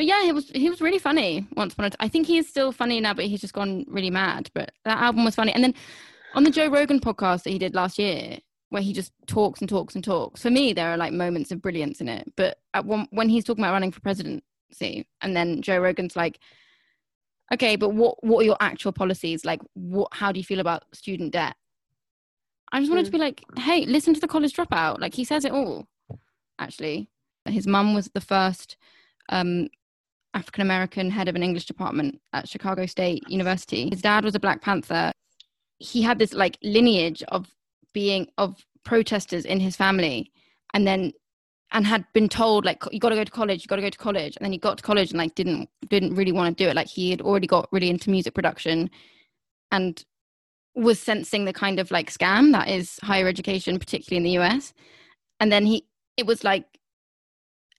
but 0.00 0.07
yeah, 0.07 0.25
he 0.25 0.33
was 0.33 0.49
he 0.54 0.71
was 0.71 0.80
really 0.80 0.99
funny 0.99 1.47
once 1.57 1.75
upon 1.75 1.85
a 1.85 1.90
time. 1.90 1.99
I 2.00 2.09
think 2.09 2.26
he 2.26 2.38
is 2.38 2.49
still 2.49 2.73
funny 2.73 3.02
now, 3.02 3.12
but 3.12 3.26
he's 3.26 3.42
just 3.42 3.52
gone 3.52 3.85
really 3.87 4.09
mad. 4.09 4.50
But 4.54 4.73
that 4.87 4.97
album 4.97 5.26
was 5.26 5.35
funny. 5.35 5.52
And 5.52 5.62
then 5.62 5.75
on 6.33 6.42
the 6.42 6.50
Joe 6.50 6.69
Rogan 6.69 7.00
podcast 7.00 7.42
that 7.42 7.50
he 7.50 7.59
did 7.59 7.75
last 7.75 7.99
year, 7.99 8.38
where 8.71 8.80
he 8.80 8.95
just 8.95 9.12
talks 9.26 9.61
and 9.61 9.69
talks 9.69 9.95
and 9.95 10.02
talks. 10.02 10.40
For 10.40 10.50
me, 10.50 10.73
there 10.73 10.90
are 10.90 10.97
like 10.97 11.12
moments 11.12 11.52
of 11.52 11.61
brilliance 11.61 12.00
in 12.00 12.09
it. 12.09 12.33
But 12.35 12.61
at 12.73 12.87
one, 12.87 13.09
when 13.11 13.28
he's 13.28 13.45
talking 13.45 13.62
about 13.62 13.75
running 13.75 13.92
for 13.92 14.00
presidency, 14.00 15.07
and 15.21 15.37
then 15.37 15.61
Joe 15.61 15.76
Rogan's 15.76 16.16
like, 16.16 16.38
"Okay, 17.52 17.76
but 17.76 17.90
what 17.90 18.25
what 18.25 18.40
are 18.40 18.47
your 18.47 18.57
actual 18.59 18.92
policies? 18.92 19.45
Like, 19.45 19.61
what? 19.75 20.09
How 20.14 20.33
do 20.33 20.40
you 20.40 20.45
feel 20.45 20.61
about 20.61 20.85
student 20.95 21.35
debt?" 21.35 21.57
I 22.73 22.80
just 22.80 22.90
wanted 22.90 23.04
to 23.04 23.12
be 23.12 23.19
like, 23.19 23.45
"Hey, 23.59 23.85
listen 23.85 24.14
to 24.14 24.21
the 24.21 24.28
college 24.28 24.54
dropout. 24.54 24.99
Like, 24.99 25.12
he 25.12 25.25
says 25.25 25.45
it 25.45 25.52
all." 25.52 25.88
Actually, 26.59 27.11
his 27.45 27.66
mum 27.66 27.95
was 27.95 28.09
the 28.14 28.23
first 28.23 28.78
um, 29.30 29.69
African 30.34 30.62
American 30.62 31.10
head 31.10 31.28
of 31.28 31.37
an 31.37 31.42
English 31.42 31.66
department 31.66 32.20
at 32.32 32.49
Chicago 32.49 32.87
State 32.87 33.25
University. 33.28 33.88
His 33.90 34.02
dad 34.02 34.25
was 34.25 34.34
a 34.34 34.40
Black 34.40 34.62
Panther. 34.62 35.12
He 35.78 36.02
had 36.02 36.18
this 36.18 36.32
like 36.32 36.58
lineage 36.62 37.22
of 37.28 37.49
being 37.92 38.28
of 38.38 38.64
protesters 38.84 39.44
in 39.44 39.60
his 39.60 39.76
family, 39.76 40.30
and 40.75 40.87
then 40.87 41.12
and 41.72 41.87
had 41.87 42.04
been 42.12 42.28
told 42.28 42.64
like 42.64 42.82
you 42.92 43.00
got 43.00 43.10
to 43.10 43.16
go 43.16 43.25
to 43.25 43.30
college, 43.30 43.62
you 43.62 43.68
got 43.68 43.76
to 43.76 43.82
go 43.82 43.90
to 43.90 43.99
college, 43.99 44.37
and 44.37 44.44
then 44.44 44.52
he 44.52 44.58
got 44.58 44.78
to 44.78 44.82
college 44.84 45.10
and 45.10 45.18
like 45.18 45.34
didn't 45.34 45.68
didn't 45.88 46.14
really 46.14 46.32
want 46.32 46.56
to 46.56 46.64
do 46.64 46.68
it. 46.70 46.76
Like 46.76 46.88
he 46.88 47.10
had 47.10 47.20
already 47.20 47.46
got 47.46 47.68
really 47.72 47.90
into 47.90 48.10
music 48.10 48.34
production, 48.34 48.90
and 49.72 50.04
was 50.75 51.00
sensing 51.00 51.44
the 51.44 51.52
kind 51.52 51.80
of 51.80 51.90
like 51.90 52.12
scam 52.12 52.52
that 52.52 52.68
is 52.68 52.99
higher 53.02 53.26
education, 53.26 53.78
particularly 53.78 54.16
in 54.18 54.22
the 54.22 54.42
US. 54.42 54.72
And 55.40 55.50
then 55.50 55.66
he, 55.66 55.87
it 56.16 56.26
was 56.26 56.44
like 56.44 56.66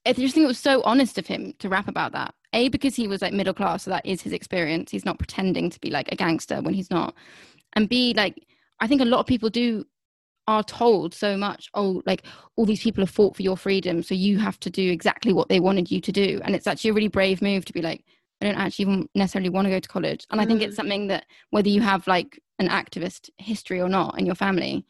I 0.04 0.12
just 0.12 0.34
think 0.34 0.44
it 0.44 0.48
was 0.48 0.58
so 0.58 0.82
honest 0.82 1.18
of 1.18 1.26
him 1.26 1.54
to 1.60 1.68
rap 1.68 1.88
about 1.88 2.12
that. 2.12 2.34
A 2.52 2.68
because 2.68 2.94
he 2.94 3.08
was 3.08 3.22
like 3.22 3.32
middle 3.32 3.54
class, 3.54 3.84
so 3.84 3.90
that 3.90 4.04
is 4.06 4.22
his 4.22 4.32
experience. 4.32 4.90
He's 4.90 5.04
not 5.04 5.18
pretending 5.18 5.70
to 5.70 5.80
be 5.80 5.90
like 5.90 6.10
a 6.12 6.16
gangster 6.16 6.60
when 6.60 6.74
he's 6.74 6.90
not. 6.90 7.14
And 7.74 7.88
B, 7.88 8.12
like 8.16 8.46
I 8.80 8.86
think 8.86 9.00
a 9.00 9.06
lot 9.06 9.20
of 9.20 9.26
people 9.26 9.48
do 9.48 9.84
are 10.48 10.64
told 10.64 11.14
so 11.14 11.36
much, 11.36 11.70
oh, 11.74 12.02
like 12.04 12.24
all 12.56 12.66
these 12.66 12.82
people 12.82 13.02
have 13.02 13.10
fought 13.10 13.36
for 13.36 13.42
your 13.42 13.56
freedom, 13.56 14.02
so 14.02 14.14
you 14.14 14.38
have 14.38 14.58
to 14.60 14.70
do 14.70 14.90
exactly 14.90 15.32
what 15.32 15.48
they 15.48 15.60
wanted 15.60 15.90
you 15.90 16.00
to 16.00 16.12
do. 16.12 16.40
And 16.44 16.54
it's 16.54 16.66
actually 16.66 16.90
a 16.90 16.94
really 16.94 17.08
brave 17.08 17.40
move 17.40 17.64
to 17.66 17.72
be 17.72 17.80
like, 17.82 18.04
I 18.40 18.46
don't 18.46 18.58
actually 18.58 18.82
even 18.84 19.08
necessarily 19.14 19.50
want 19.50 19.66
to 19.66 19.70
go 19.70 19.78
to 19.78 19.88
college. 19.88 20.26
And 20.30 20.40
I 20.40 20.46
think 20.46 20.62
it's 20.62 20.74
mm. 20.74 20.76
something 20.76 21.06
that 21.06 21.26
whether 21.50 21.68
you 21.68 21.80
have 21.80 22.06
like 22.08 22.40
an 22.58 22.68
activist 22.68 23.30
history 23.38 23.80
or 23.80 23.88
not 23.88 24.18
in 24.18 24.26
your 24.26 24.34
family, 24.34 24.84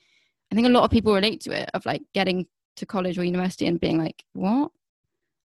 I 0.50 0.54
think 0.54 0.66
a 0.66 0.71
lot 0.71 0.85
of 0.85 0.90
people 0.90 1.14
relate 1.14 1.42
to 1.42 1.52
it 1.52 1.71
of 1.75 1.85
like 1.85 2.02
getting 2.14 2.47
to 2.76 2.87
college 2.87 3.19
or 3.19 3.25
university 3.25 3.66
and 3.66 3.78
being 3.78 3.99
like, 3.99 4.25
what? 4.33 4.71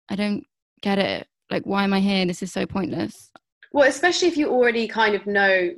I 0.08 0.16
don't 0.16 0.46
get 0.82 1.00
it. 1.00 1.28
Like, 1.50 1.64
why 1.66 1.84
am 1.84 1.94
I 1.94 2.00
here? 2.00 2.26
This 2.26 2.44
is 2.44 2.52
so 2.52 2.66
pointless. 2.66 3.32
Well, 3.72 3.88
especially 3.88 4.28
if 4.28 4.38
you 4.38 4.50
already 4.50 4.88
kind 4.88 5.16
of 5.16 5.26
know 5.28 5.72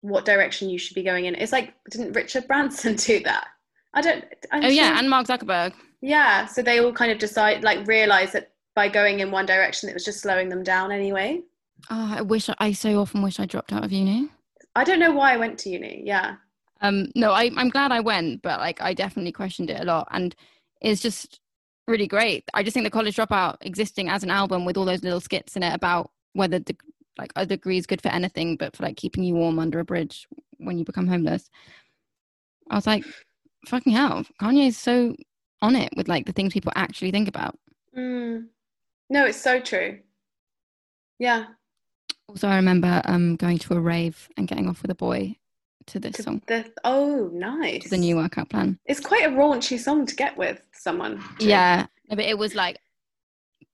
what 0.00 0.24
direction 0.24 0.68
you 0.68 0.78
should 0.78 0.94
be 0.94 1.02
going 1.02 1.24
in. 1.24 1.34
It's 1.34 1.52
like, 1.52 1.74
didn't 1.90 2.12
Richard 2.12 2.46
Branson 2.46 2.96
do 2.96 3.20
that? 3.24 3.48
I 3.94 4.00
don't. 4.00 4.24
I'm 4.52 4.64
oh, 4.64 4.68
yeah. 4.68 4.98
And 4.98 5.08
Mark 5.08 5.26
Zuckerberg. 5.26 5.72
yeah. 6.00 6.46
So 6.46 6.62
they 6.62 6.80
all 6.80 6.92
kind 6.92 7.10
of 7.10 7.18
decide, 7.18 7.64
like, 7.64 7.86
realize 7.86 8.32
that 8.32 8.52
by 8.74 8.88
going 8.88 9.20
in 9.20 9.30
one 9.30 9.46
direction, 9.46 9.88
it 9.88 9.94
was 9.94 10.04
just 10.04 10.20
slowing 10.20 10.48
them 10.48 10.62
down 10.62 10.92
anyway. 10.92 11.40
Oh, 11.90 12.14
I 12.16 12.22
wish 12.22 12.48
I 12.58 12.72
so 12.72 13.00
often 13.00 13.22
wish 13.22 13.40
I 13.40 13.46
dropped 13.46 13.72
out 13.72 13.84
of 13.84 13.92
uni. 13.92 14.28
I 14.76 14.84
don't 14.84 15.00
know 15.00 15.12
why 15.12 15.32
I 15.32 15.36
went 15.36 15.58
to 15.60 15.70
uni. 15.70 16.02
Yeah. 16.04 16.36
Um, 16.80 17.10
no, 17.16 17.32
I, 17.32 17.50
I'm 17.56 17.70
glad 17.70 17.90
I 17.90 18.00
went, 18.00 18.42
but 18.42 18.60
like 18.60 18.80
I 18.80 18.94
definitely 18.94 19.32
questioned 19.32 19.70
it 19.70 19.80
a 19.80 19.84
lot, 19.84 20.06
and 20.12 20.34
it's 20.80 21.02
just 21.02 21.40
really 21.88 22.06
great. 22.06 22.44
I 22.54 22.62
just 22.62 22.74
think 22.74 22.84
the 22.84 22.90
college 22.90 23.16
dropout 23.16 23.56
existing 23.62 24.08
as 24.08 24.22
an 24.22 24.30
album 24.30 24.64
with 24.64 24.76
all 24.76 24.84
those 24.84 25.02
little 25.02 25.20
skits 25.20 25.56
in 25.56 25.62
it 25.62 25.74
about 25.74 26.10
whether 26.34 26.58
the 26.58 26.76
like 27.18 27.32
a 27.34 27.44
degree 27.44 27.78
is 27.78 27.86
good 27.86 28.00
for 28.00 28.10
anything, 28.10 28.56
but 28.56 28.76
for 28.76 28.84
like 28.84 28.96
keeping 28.96 29.24
you 29.24 29.34
warm 29.34 29.58
under 29.58 29.80
a 29.80 29.84
bridge 29.84 30.28
when 30.58 30.78
you 30.78 30.84
become 30.84 31.08
homeless. 31.08 31.50
I 32.70 32.76
was 32.76 32.86
like, 32.86 33.04
fucking 33.66 33.92
hell, 33.92 34.24
Kanye 34.40 34.68
is 34.68 34.78
so 34.78 35.16
on 35.60 35.74
it 35.74 35.92
with 35.96 36.06
like 36.06 36.26
the 36.26 36.32
things 36.32 36.52
people 36.52 36.72
actually 36.76 37.10
think 37.10 37.26
about. 37.26 37.58
Mm. 37.96 38.46
No, 39.10 39.24
it's 39.26 39.40
so 39.40 39.58
true. 39.58 39.98
Yeah. 41.18 41.46
Also, 42.28 42.46
I 42.46 42.56
remember 42.56 43.02
um 43.06 43.36
going 43.36 43.58
to 43.58 43.74
a 43.74 43.80
rave 43.80 44.28
and 44.36 44.46
getting 44.46 44.68
off 44.68 44.82
with 44.82 44.90
a 44.90 44.94
boy 44.94 45.36
to 45.88 45.98
this 46.00 46.16
To 46.16 46.22
song, 46.22 46.42
the, 46.46 46.70
oh, 46.84 47.30
nice. 47.32 47.90
the 47.90 47.96
new 47.98 48.16
workout 48.16 48.48
plan. 48.50 48.78
It's 48.86 49.00
quite 49.00 49.24
a 49.26 49.30
raunchy 49.30 49.78
song 49.78 50.06
to 50.06 50.14
get 50.14 50.36
with 50.36 50.60
someone. 50.72 51.22
to. 51.40 51.46
Yeah, 51.46 51.86
no, 52.08 52.16
but 52.16 52.24
it 52.24 52.38
was 52.38 52.54
like, 52.54 52.78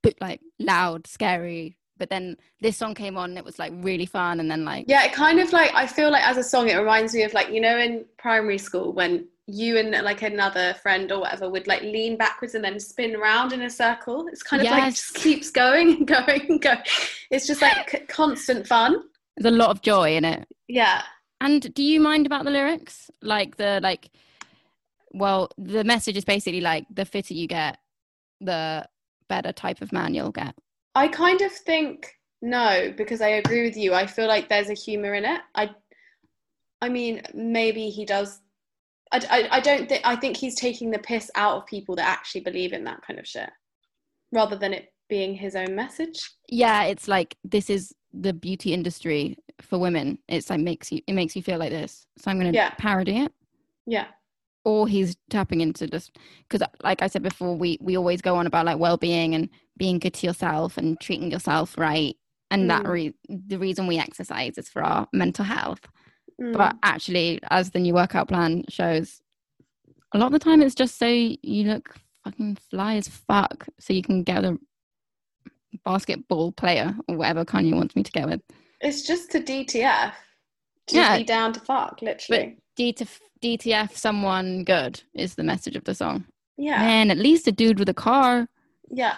but 0.02 0.14
like 0.21 0.40
loud, 0.59 1.06
scary. 1.06 1.76
But 1.97 2.11
then 2.11 2.37
this 2.61 2.76
song 2.76 2.94
came 2.94 3.16
on, 3.16 3.30
and 3.30 3.38
it 3.38 3.44
was 3.44 3.59
like 3.59 3.73
really 3.76 4.06
fun, 4.06 4.40
and 4.40 4.50
then 4.50 4.64
like 4.64 4.87
Yeah, 4.88 5.04
it 5.04 5.12
kind 5.12 5.38
of 5.38 5.52
like 5.52 5.73
I 5.75 5.87
feel 5.87 6.11
like 6.11 6.25
as 6.26 6.37
a 6.37 6.42
song, 6.42 6.68
it 6.68 6.75
reminds 6.76 7.14
me 7.14 7.23
of 7.23 7.33
like 7.35 7.50
you 7.50 7.61
know 7.61 7.78
in 7.78 8.04
primary 8.18 8.59
school 8.59 8.92
when 8.92 9.26
you 9.47 9.76
and 9.78 9.90
like 10.04 10.23
another 10.23 10.75
friend 10.83 11.12
or 11.12 11.21
whatever 11.21 11.50
would 11.50 11.66
like 11.66 11.83
lean 11.83 12.16
backwards 12.16 12.54
and 12.54 12.64
then 12.64 12.80
spin 12.80 13.14
around 13.14 13.52
in 13.52 13.62
a 13.62 13.71
circle. 13.71 14.26
It's 14.33 14.42
kind 14.42 14.62
of 14.62 14.71
like 14.71 14.85
Yes. 14.85 14.94
just 14.94 15.14
keeps 15.14 15.50
going 15.50 15.97
and 15.99 16.06
going 16.16 16.47
and 16.49 16.61
going. 16.62 16.78
It's 17.30 17.47
just 17.47 17.61
like 17.62 18.09
constant 18.09 18.66
fun. 18.66 19.02
there's 19.37 19.52
a 19.52 19.56
lot 19.56 19.68
of 19.71 19.83
joy 19.83 20.16
in 20.16 20.25
it. 20.25 20.49
Yeah. 20.66 21.02
And 21.44 21.74
do 21.74 21.82
you 21.82 22.00
mind 22.00 22.24
about 22.24 22.44
the 22.44 22.50
lyrics? 22.50 23.10
Like 23.20 23.56
the 23.58 23.78
like, 23.82 24.10
well, 25.12 25.50
the 25.58 25.84
message 25.84 26.16
is 26.16 26.24
basically 26.24 26.62
like 26.62 26.86
the 26.90 27.04
fitter 27.04 27.34
you 27.34 27.46
get, 27.46 27.78
the 28.40 28.88
better 29.28 29.52
type 29.52 29.82
of 29.82 29.92
man 29.92 30.14
you'll 30.14 30.32
get. 30.32 30.54
I 30.94 31.08
kind 31.08 31.42
of 31.42 31.52
think 31.52 32.14
No, 32.44 32.92
because 32.94 33.22
I 33.22 33.28
agree 33.28 33.62
with 33.62 33.74
you. 33.74 33.94
I 33.94 34.06
feel 34.06 34.28
like 34.28 34.50
there's 34.50 34.68
a 34.68 34.74
humor 34.74 35.14
in 35.14 35.24
it. 35.24 35.40
I, 35.54 35.70
I 36.82 36.90
mean, 36.90 37.22
maybe 37.32 37.88
he 37.88 38.04
does. 38.04 38.42
I, 39.12 39.22
I, 39.30 39.48
I 39.56 39.60
don't 39.60 39.88
think. 39.88 40.02
I 40.04 40.14
think 40.14 40.36
he's 40.36 40.54
taking 40.54 40.90
the 40.90 40.98
piss 40.98 41.30
out 41.36 41.56
of 41.56 41.66
people 41.66 41.96
that 41.96 42.06
actually 42.06 42.42
believe 42.42 42.74
in 42.74 42.84
that 42.84 43.00
kind 43.06 43.18
of 43.18 43.26
shit, 43.26 43.48
rather 44.30 44.56
than 44.56 44.74
it 44.74 44.92
being 45.08 45.34
his 45.34 45.56
own 45.56 45.74
message. 45.74 46.20
Yeah, 46.50 46.84
it's 46.84 47.08
like 47.08 47.34
this 47.42 47.70
is 47.70 47.94
the 48.18 48.33
beauty 48.33 48.73
industry 48.73 49.37
for 49.61 49.78
women. 49.78 50.18
It's 50.28 50.49
like 50.50 50.61
makes 50.61 50.90
you 50.92 51.00
it 51.06 51.12
makes 51.14 51.35
you 51.37 51.42
feel 51.42 51.59
like 51.59 51.71
this. 51.71 52.06
So 52.18 52.30
I'm 52.30 52.38
gonna 52.38 52.52
Yeah. 52.52 52.71
parody 52.78 53.18
it. 53.18 53.33
Yeah. 53.87 54.06
Or 54.64 54.88
he's 54.88 55.16
tapping 55.28 55.61
into 55.61 55.87
just 55.87 56.16
because, 56.49 56.66
like 56.83 57.02
I 57.02 57.06
said 57.09 57.23
before, 57.23 57.54
we 57.56 57.76
we 57.80 57.97
always 57.97 58.23
go 58.23 58.37
on 58.37 58.47
about 58.47 58.66
like 58.66 58.78
well 58.78 58.97
being 58.97 59.35
and 59.35 59.49
being 59.76 59.99
good 59.99 60.14
to 60.14 60.26
yourself 60.26 60.78
and 60.78 60.99
treating 61.00 61.30
yourself 61.30 61.76
right. 61.76 62.16
And 62.50 62.71
that 62.71 62.85
Mm. 62.85 62.88
re- 62.90 63.14
the 63.28 63.59
reason 63.59 63.87
we 63.87 63.99
exercise 63.99 64.56
is 64.59 64.68
for 64.68 64.83
our 64.83 65.09
mental 65.12 65.44
health. 65.44 65.80
Mm. 66.40 66.52
But 66.56 66.76
actually, 66.83 67.40
as 67.50 67.71
the 67.73 67.80
new 67.80 67.94
workout 67.94 68.28
plan 68.28 68.64
shows, 68.68 69.21
a 70.12 70.18
lot 70.18 70.26
of 70.26 70.33
the 70.33 70.38
time 70.38 70.62
it's 70.62 70.75
just 70.75 70.97
so 70.99 71.06
you 71.06 71.64
look 71.64 71.97
fucking 72.23 72.56
fly 72.71 72.94
as 72.97 73.09
fuck, 73.09 73.66
so 73.80 73.92
you 73.92 74.02
can 74.02 74.23
get 74.23 74.44
a 74.44 74.59
basketball 75.84 76.52
player 76.52 76.94
or 77.08 77.16
whatever 77.16 77.44
Kanye 77.44 77.74
wants 77.74 77.94
me 77.96 78.02
to 78.02 78.12
get 78.12 78.26
with. 78.28 78.40
it's 78.80 79.02
just 79.02 79.30
to 79.32 79.40
DTF. 79.40 80.12
To 80.88 80.96
Yeah. 80.96 81.16
be 81.18 81.24
down 81.24 81.52
to 81.54 81.60
fuck, 81.60 82.00
literally. 82.02 82.56
D 82.76 82.92
to 82.94 83.06
DTF 83.42 83.96
someone 83.96 84.64
good 84.64 85.02
is 85.14 85.34
the 85.34 85.42
message 85.44 85.76
of 85.76 85.84
the 85.84 85.94
song. 85.94 86.24
yeah. 86.56 86.78
Man, 86.78 87.10
at 87.10 87.18
least 87.18 87.46
a 87.48 87.52
dude 87.52 87.78
with 87.78 87.88
a 87.88 87.94
car. 87.94 88.48
Yeah. 88.90 89.16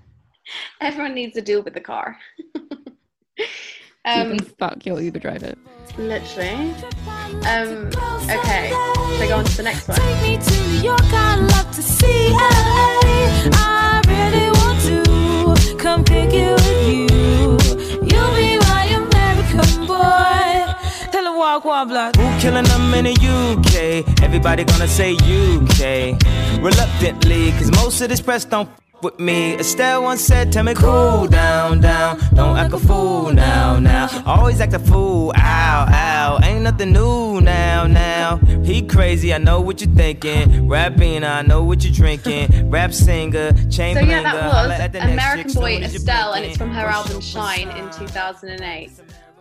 Everyone 0.80 1.14
needs 1.14 1.34
to 1.34 1.42
deal 1.42 1.62
with 1.62 1.74
the 1.74 1.80
car. 1.80 2.16
you 2.54 3.44
um, 4.04 4.36
can 4.38 4.40
fuck 4.58 4.86
your 4.86 5.00
Uber 5.00 5.18
driver. 5.18 5.54
literally. 5.98 6.74
Um, 7.46 7.88
okay. 8.30 8.70
so 9.18 9.28
go 9.28 9.36
on 9.36 9.44
to 9.44 9.56
the 9.56 9.62
next 9.64 9.88
one? 9.88 9.98
Come 15.78 16.04
pick 16.04 16.30
it 16.32 16.52
with 16.52 16.88
you. 16.88 17.06
You'll 18.08 18.34
be 18.34 18.58
my 18.58 18.84
American 19.02 19.86
boy. 19.86 21.10
Tell 21.12 21.24
her 21.24 21.36
walk, 21.36 21.64
walk, 21.64 21.88
block. 21.88 22.16
Who 22.16 22.40
killing 22.40 22.64
them 22.64 22.94
in 22.94 23.04
the 23.04 23.14
UK? 23.14 24.22
Everybody 24.22 24.64
gonna 24.64 24.88
say 24.88 25.12
UK. 25.14 26.16
Reluctantly, 26.62 27.52
cause 27.52 27.70
most 27.72 28.00
of 28.00 28.08
this 28.08 28.20
press 28.20 28.44
don't 28.44 28.68
with 29.02 29.18
me. 29.18 29.54
Estelle 29.58 30.02
once 30.02 30.20
said, 30.20 30.52
Tell 30.52 30.64
me 30.64 30.74
cool 30.74 31.26
down, 31.26 31.80
down. 31.80 32.18
Don't 32.34 32.56
act 32.56 32.72
a 32.72 32.78
fool 32.78 33.32
now, 33.32 33.78
now. 33.78 34.08
Always 34.26 34.60
act 34.60 34.74
a 34.74 34.78
fool, 34.78 35.32
ow, 35.36 35.86
ow. 35.88 36.38
Ain't 36.42 36.62
nothing 36.62 36.92
new 36.92 37.40
now, 37.40 37.86
now. 37.86 38.36
He 38.64 38.82
crazy, 38.82 39.32
I 39.32 39.38
know 39.38 39.60
what 39.60 39.80
you're 39.80 39.94
thinking. 39.94 40.68
Rapping, 40.68 41.24
I 41.24 41.42
know 41.42 41.62
what 41.62 41.84
you're 41.84 41.92
drinking. 41.92 42.70
Rap 42.70 42.92
singer, 42.92 43.52
chain 43.70 43.96
So 43.96 44.02
yeah, 44.02 44.22
that 44.22 44.68
was 44.68 44.80
at 44.80 44.92
the 44.92 45.02
American 45.02 45.52
Boy 45.52 45.76
as 45.78 45.94
Estelle, 45.94 46.32
and 46.32 46.44
it's 46.44 46.56
from 46.56 46.70
her 46.70 46.86
Push 46.86 46.94
album 46.94 47.20
Shine 47.20 47.68
in 47.70 47.90
2008. 47.92 48.90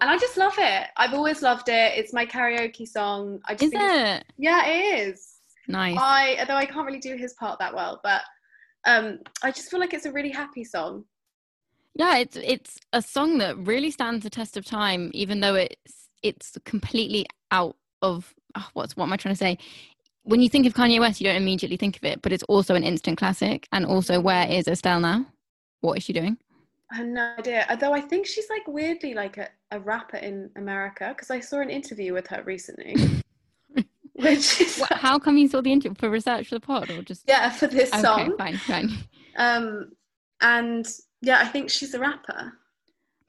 And 0.02 0.10
I 0.10 0.18
just 0.18 0.38
love 0.38 0.54
it. 0.58 0.88
I've 0.98 1.14
always 1.14 1.42
loved 1.42 1.70
it. 1.70 1.98
It's 1.98 2.12
my 2.14 2.26
karaoke 2.26 2.88
song. 2.88 3.40
I 3.46 3.54
just 3.54 3.64
Is 3.64 3.70
think 3.72 3.84
it? 3.84 4.26
Yeah, 4.38 4.66
it 4.68 5.00
is. 5.00 5.36
Nice. 5.68 5.98
I 6.00 6.36
although 6.40 6.56
I 6.56 6.66
can't 6.66 6.86
really 6.86 7.00
do 7.00 7.16
his 7.16 7.34
part 7.34 7.60
that 7.60 7.74
well, 7.74 8.00
but 8.04 8.22
um, 8.86 9.20
I 9.44 9.52
just 9.52 9.70
feel 9.70 9.80
like 9.80 9.94
it's 9.94 10.06
a 10.06 10.12
really 10.12 10.30
happy 10.32 10.64
song. 10.64 11.06
Yeah, 11.96 12.18
it's 12.18 12.36
it's 12.36 12.80
a 12.94 13.02
song 13.02 13.38
that 13.38 13.58
really 13.58 13.90
stands 13.90 14.24
the 14.24 14.30
test 14.30 14.58
of 14.58 14.66
time, 14.66 15.12
even 15.14 15.40
though 15.40 15.56
it's 15.56 16.10
it's 16.24 16.58
completely 16.66 17.26
out 17.52 17.76
of 18.02 18.34
oh, 18.56 18.68
what's 18.74 18.98
what 18.98 19.06
am 19.06 19.14
I 19.14 19.18
trying 19.18 19.34
to 19.34 19.40
say? 19.40 19.58
When 20.24 20.42
you 20.42 20.50
think 20.50 20.66
of 20.66 20.74
Kanye 20.74 21.00
West, 21.00 21.22
you 21.22 21.28
don't 21.28 21.36
immediately 21.36 21.78
think 21.78 21.98
of 21.98 22.04
it, 22.04 22.22
but 22.22 22.34
it's 22.34 22.44
also 22.44 22.76
an 22.76 22.84
instant 22.84 23.18
classic. 23.18 23.68
And 23.72 23.86
also, 23.86 24.20
where 24.20 24.48
is 24.50 24.68
Estelle 24.68 25.00
now? 25.00 25.26
What 25.82 25.98
is 25.98 26.04
she 26.04 26.14
doing? 26.14 26.38
I 26.92 26.98
have 26.98 27.08
no 27.08 27.36
idea. 27.40 27.66
Although 27.70 27.94
I 27.94 28.02
think 28.02 28.26
she's 28.26 28.50
like 28.50 28.68
weirdly 28.68 29.14
like 29.14 29.38
a, 29.38 29.50
a 29.72 29.80
rapper 29.80 30.18
in 30.18 30.50
America 30.56 31.10
because 31.16 31.32
I 31.32 31.40
saw 31.40 31.60
an 31.60 31.70
interview 31.70 32.14
with 32.14 32.28
her 32.28 32.44
recently. 32.44 32.96
Which 34.24 34.62
is 34.62 34.78
What, 34.80 34.94
how 34.94 35.20
come 35.20 35.38
you 35.38 35.48
saw 35.48 35.62
the 35.62 35.72
interview 35.74 35.96
for 36.00 36.10
research 36.10 36.48
for 36.48 36.56
the 36.56 36.62
pod, 36.62 36.90
or 36.90 37.02
just 37.02 37.24
yeah 37.28 37.50
for 37.50 37.68
this 37.68 37.90
Okay, 37.92 38.02
song. 38.02 38.38
fine, 38.38 38.58
fine. 38.58 38.90
Um, 39.38 39.92
and 40.42 40.88
yeah, 41.22 41.40
I 41.40 41.46
think 41.46 41.70
she's 41.70 41.94
a 41.94 42.00
rapper. 42.00 42.54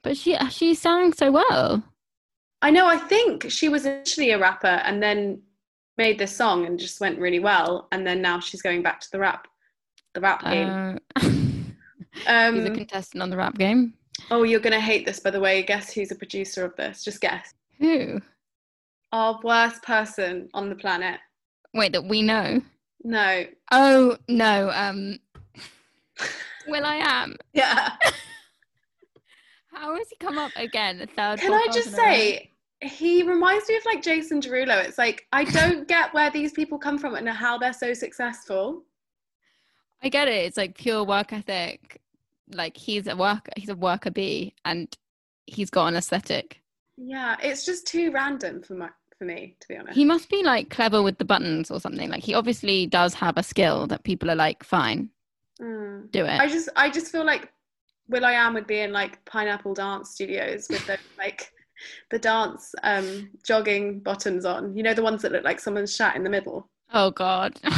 But 0.03 0.15
she 0.17 0.37
she 0.49 0.73
sang 0.75 1.11
so 1.13 1.31
well. 1.31 1.83
I 2.61 2.71
know. 2.71 2.87
I 2.87 2.97
think 2.97 3.51
she 3.51 3.67
was 3.69 3.85
initially 3.85 4.31
a 4.31 4.39
rapper 4.39 4.67
and 4.85 5.03
then 5.03 5.41
made 5.97 6.17
this 6.17 6.35
song 6.35 6.65
and 6.65 6.79
just 6.79 7.01
went 7.01 7.19
really 7.19 7.39
well. 7.39 7.87
And 7.91 8.05
then 8.07 8.21
now 8.21 8.39
she's 8.39 8.61
going 8.61 8.81
back 8.83 8.99
to 9.01 9.11
the 9.11 9.19
rap, 9.19 9.47
the 10.13 10.21
rap 10.21 10.43
game. 10.43 10.99
Uh, 11.15 11.19
He's 12.13 12.25
a 12.27 12.47
Um, 12.69 12.75
contestant 12.75 13.21
on 13.21 13.29
the 13.29 13.37
rap 13.37 13.57
game. 13.57 13.93
oh, 14.31 14.43
you're 14.43 14.59
gonna 14.59 14.79
hate 14.79 15.05
this, 15.05 15.19
by 15.19 15.29
the 15.31 15.39
way. 15.39 15.61
Guess 15.63 15.93
who's 15.93 16.11
a 16.11 16.15
producer 16.15 16.63
of 16.65 16.75
this? 16.77 17.03
Just 17.03 17.19
guess. 17.21 17.53
Who? 17.79 18.21
Our 19.11 19.39
worst 19.43 19.83
person 19.83 20.49
on 20.53 20.69
the 20.69 20.75
planet. 20.75 21.19
Wait, 21.73 21.93
that 21.93 22.05
we 22.05 22.21
know. 22.21 22.61
No. 23.03 23.45
Oh 23.71 24.17
no. 24.27 24.71
Um. 24.73 25.19
Will 26.67 26.85
I 26.85 26.95
am. 26.95 27.35
Yeah. 27.53 27.95
How 29.73 29.95
has 29.95 30.09
he 30.09 30.15
come 30.17 30.37
up 30.37 30.51
again? 30.55 31.01
A 31.01 31.07
third. 31.07 31.39
Can 31.39 31.53
I 31.53 31.65
just 31.71 31.89
in 31.89 31.93
a 31.93 31.97
row? 31.97 32.03
say, 32.03 32.51
he 32.81 33.23
reminds 33.23 33.69
me 33.69 33.75
of 33.77 33.85
like 33.85 34.01
Jason 34.01 34.41
Derulo. 34.41 34.83
It's 34.83 34.97
like 34.97 35.27
I 35.31 35.43
don't 35.43 35.87
get 35.87 36.13
where 36.13 36.31
these 36.31 36.51
people 36.51 36.77
come 36.77 36.97
from 36.97 37.15
and 37.15 37.29
how 37.29 37.57
they're 37.57 37.73
so 37.73 37.93
successful. 37.93 38.83
I 40.01 40.09
get 40.09 40.27
it. 40.27 40.45
It's 40.45 40.57
like 40.57 40.77
pure 40.77 41.03
work 41.03 41.31
ethic. 41.33 42.01
Like 42.51 42.75
he's 42.75 43.07
a 43.07 43.15
worker. 43.15 43.51
He's 43.55 43.69
a 43.69 43.75
worker 43.75 44.11
bee, 44.11 44.53
and 44.65 44.95
he's 45.45 45.69
got 45.69 45.87
an 45.87 45.95
aesthetic. 45.95 46.61
Yeah, 46.97 47.35
it's 47.41 47.65
just 47.65 47.85
too 47.87 48.11
random 48.11 48.61
for 48.61 48.73
my 48.73 48.89
for 49.17 49.25
me, 49.25 49.55
to 49.59 49.67
be 49.67 49.77
honest. 49.77 49.95
He 49.95 50.05
must 50.05 50.29
be 50.29 50.43
like 50.43 50.69
clever 50.69 51.01
with 51.01 51.17
the 51.17 51.25
buttons 51.25 51.71
or 51.71 51.79
something. 51.79 52.09
Like 52.09 52.23
he 52.23 52.33
obviously 52.35 52.85
does 52.85 53.13
have 53.15 53.37
a 53.37 53.43
skill 53.43 53.87
that 53.87 54.03
people 54.03 54.29
are 54.31 54.35
like, 54.35 54.63
fine, 54.63 55.09
Mm. 55.59 56.11
do 56.11 56.23
it. 56.25 56.39
I 56.39 56.47
just 56.47 56.69
I 56.75 56.89
just 56.89 57.11
feel 57.11 57.25
like 57.25 57.51
Will 58.09 58.23
I 58.25 58.33
Am 58.33 58.53
would 58.53 58.67
be 58.67 58.79
in 58.81 58.91
like 58.93 59.23
Pineapple 59.25 59.73
Dance 59.73 60.11
Studios 60.11 60.67
with 60.69 60.85
the 60.85 60.97
like 61.17 61.51
the 62.11 62.19
dance 62.19 62.73
um 62.83 63.29
jogging 63.45 63.99
bottoms 64.01 64.45
on. 64.45 64.75
You 64.77 64.83
know 64.83 64.93
the 64.93 65.03
ones 65.03 65.21
that 65.23 65.31
look 65.31 65.43
like 65.43 65.59
someone's 65.59 65.95
shat 65.95 66.15
in 66.15 66.23
the 66.23 66.29
middle. 66.29 66.69
oh 66.93 67.11
God. 67.11 67.59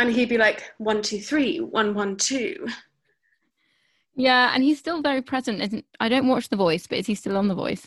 And 0.00 0.12
he'd 0.12 0.28
be 0.28 0.38
like 0.38 0.62
one 0.78 1.02
two 1.02 1.20
three 1.20 1.58
one 1.58 1.92
one 1.92 2.16
two. 2.16 2.68
yeah, 4.14 4.52
and 4.54 4.62
he's 4.62 4.78
still 4.78 5.02
very 5.02 5.22
present. 5.22 5.60
Isn't? 5.60 5.84
I 5.98 6.08
don't 6.08 6.28
watch 6.28 6.48
The 6.50 6.56
Voice, 6.56 6.86
but 6.86 6.98
is 6.98 7.06
he 7.08 7.14
still 7.16 7.36
on 7.36 7.48
The 7.48 7.54
Voice? 7.56 7.86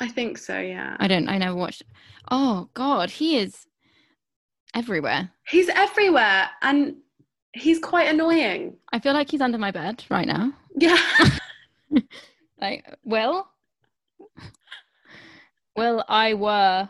I 0.00 0.08
think 0.08 0.38
so. 0.38 0.58
Yeah. 0.58 0.96
I 1.00 1.08
don't. 1.08 1.28
I 1.28 1.38
never 1.38 1.54
watched. 1.56 1.82
Oh 2.30 2.68
God, 2.74 3.10
he 3.10 3.38
is 3.38 3.66
everywhere. 4.74 5.30
He's 5.48 5.68
everywhere 5.70 6.50
and 6.62 6.96
he's 7.52 7.78
quite 7.78 8.08
annoying. 8.08 8.76
I 8.92 8.98
feel 8.98 9.14
like 9.14 9.30
he's 9.30 9.40
under 9.40 9.58
my 9.58 9.70
bed 9.70 10.04
right 10.10 10.26
now. 10.26 10.52
Yeah. 10.76 10.98
Like, 12.60 12.86
Will, 13.04 13.46
Will 15.76 16.02
I 16.08 16.32
were, 16.34 16.88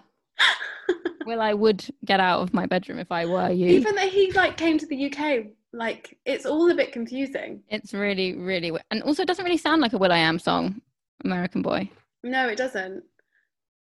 Will 1.26 1.40
I 1.40 1.54
would 1.54 1.84
get 2.04 2.20
out 2.20 2.40
of 2.40 2.54
my 2.54 2.66
bedroom 2.66 3.00
if 3.00 3.10
I 3.10 3.26
were 3.26 3.50
you. 3.50 3.66
Even 3.66 3.96
that 3.96 4.08
he 4.08 4.30
like 4.32 4.56
came 4.56 4.78
to 4.78 4.86
the 4.86 5.12
UK, 5.12 5.46
like 5.72 6.16
it's 6.24 6.46
all 6.46 6.70
a 6.70 6.74
bit 6.74 6.92
confusing. 6.92 7.62
it's 7.68 7.92
really, 7.92 8.36
really, 8.36 8.72
and 8.90 9.02
also 9.02 9.22
it 9.22 9.26
doesn't 9.26 9.44
really 9.44 9.56
sound 9.56 9.82
like 9.82 9.92
a 9.92 9.98
Will 9.98 10.12
I 10.12 10.18
Am 10.18 10.38
song, 10.38 10.80
American 11.24 11.62
Boy. 11.62 11.90
No, 12.26 12.48
it 12.48 12.56
doesn't. 12.58 13.04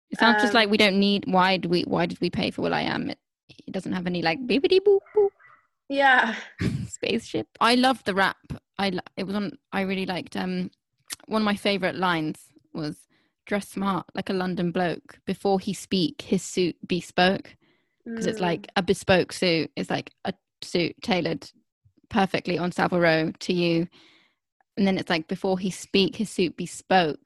It 0.09 0.19
sounds 0.19 0.41
just 0.41 0.53
Um, 0.53 0.59
like 0.59 0.69
we 0.69 0.77
don't 0.77 0.99
need. 0.99 1.25
Why 1.27 1.57
do 1.57 1.69
we? 1.69 1.83
Why 1.83 2.05
did 2.05 2.19
we 2.21 2.29
pay 2.29 2.51
for 2.51 2.61
Will 2.63 2.73
I 2.73 2.81
Am? 2.81 3.09
It, 3.09 3.19
it 3.67 3.71
doesn't 3.71 3.93
have 3.93 4.07
any 4.07 4.21
like 4.21 4.39
bibbity 4.47 4.79
boop 4.79 4.99
boop 5.15 5.29
Yeah. 5.89 6.35
spaceship. 6.87 7.47
I 7.59 7.75
love 7.75 8.03
the 8.03 8.13
rap. 8.15 8.37
I 8.77 8.89
lo- 8.89 8.99
it 9.17 9.23
was 9.25 9.35
on. 9.35 9.57
I 9.71 9.81
really 9.81 10.05
liked. 10.05 10.35
Um, 10.35 10.71
one 11.27 11.41
of 11.41 11.45
my 11.45 11.55
favorite 11.55 11.95
lines 11.95 12.39
was 12.73 12.97
"Dress 13.45 13.69
smart 13.69 14.05
like 14.15 14.29
a 14.29 14.33
London 14.33 14.71
bloke. 14.71 15.19
Before 15.25 15.59
he 15.59 15.73
speak, 15.73 16.21
his 16.23 16.43
suit 16.43 16.75
bespoke." 16.87 17.55
Because 18.05 18.25
it's 18.25 18.39
Mm. 18.39 18.49
like 18.49 18.67
a 18.75 18.81
bespoke 18.81 19.31
suit 19.31 19.71
It's 19.77 19.89
like 19.89 20.11
a 20.25 20.33
suit 20.61 20.95
tailored 21.01 21.49
perfectly 22.09 22.57
on 22.57 22.71
Savile 22.71 22.99
Row 22.99 23.31
to 23.31 23.53
you, 23.53 23.87
and 24.77 24.85
then 24.85 24.97
it's 24.97 25.09
like 25.09 25.27
before 25.27 25.57
he 25.57 25.69
speak, 25.71 26.17
his 26.17 26.29
suit 26.29 26.57
bespoke. 26.57 27.19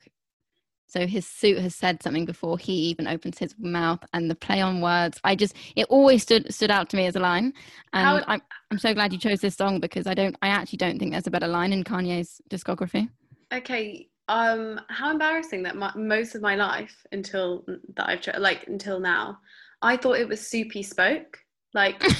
So 0.87 1.05
his 1.05 1.25
suit 1.27 1.59
has 1.59 1.75
said 1.75 2.01
something 2.01 2.25
before 2.25 2.57
he 2.57 2.73
even 2.73 3.07
opens 3.07 3.37
his 3.37 3.53
mouth, 3.59 3.99
and 4.13 4.29
the 4.31 4.35
play 4.35 4.61
on 4.61 4.81
words. 4.81 5.19
I 5.23 5.35
just 5.35 5.55
it 5.75 5.85
always 5.89 6.23
stood 6.23 6.53
stood 6.53 6.71
out 6.71 6.89
to 6.89 6.97
me 6.97 7.05
as 7.05 7.15
a 7.15 7.19
line, 7.19 7.53
and 7.93 8.07
How- 8.07 8.23
I'm 8.27 8.41
I'm 8.71 8.79
so 8.79 8.93
glad 8.93 9.13
you 9.13 9.19
chose 9.19 9.39
this 9.39 9.55
song 9.55 9.79
because 9.79 10.07
I 10.07 10.13
don't 10.13 10.35
I 10.41 10.47
actually 10.47 10.77
don't 10.77 10.97
think 10.97 11.11
there's 11.11 11.27
a 11.27 11.31
better 11.31 11.47
line 11.47 11.73
in 11.73 11.83
Kanye's 11.83 12.41
discography. 12.49 13.09
Okay, 13.53 14.09
um, 14.27 14.79
how 14.89 15.11
embarrassing 15.11 15.63
that 15.63 15.75
my, 15.75 15.91
most 15.95 16.35
of 16.35 16.41
my 16.41 16.55
life 16.55 17.05
until 17.11 17.65
that 17.95 18.09
I've 18.09 18.21
tried, 18.21 18.39
like 18.39 18.67
until 18.67 18.99
now, 18.99 19.39
I 19.81 19.97
thought 19.97 20.19
it 20.19 20.27
was 20.27 20.45
soupy 20.45 20.83
spoke. 20.83 21.39
Like 21.73 22.01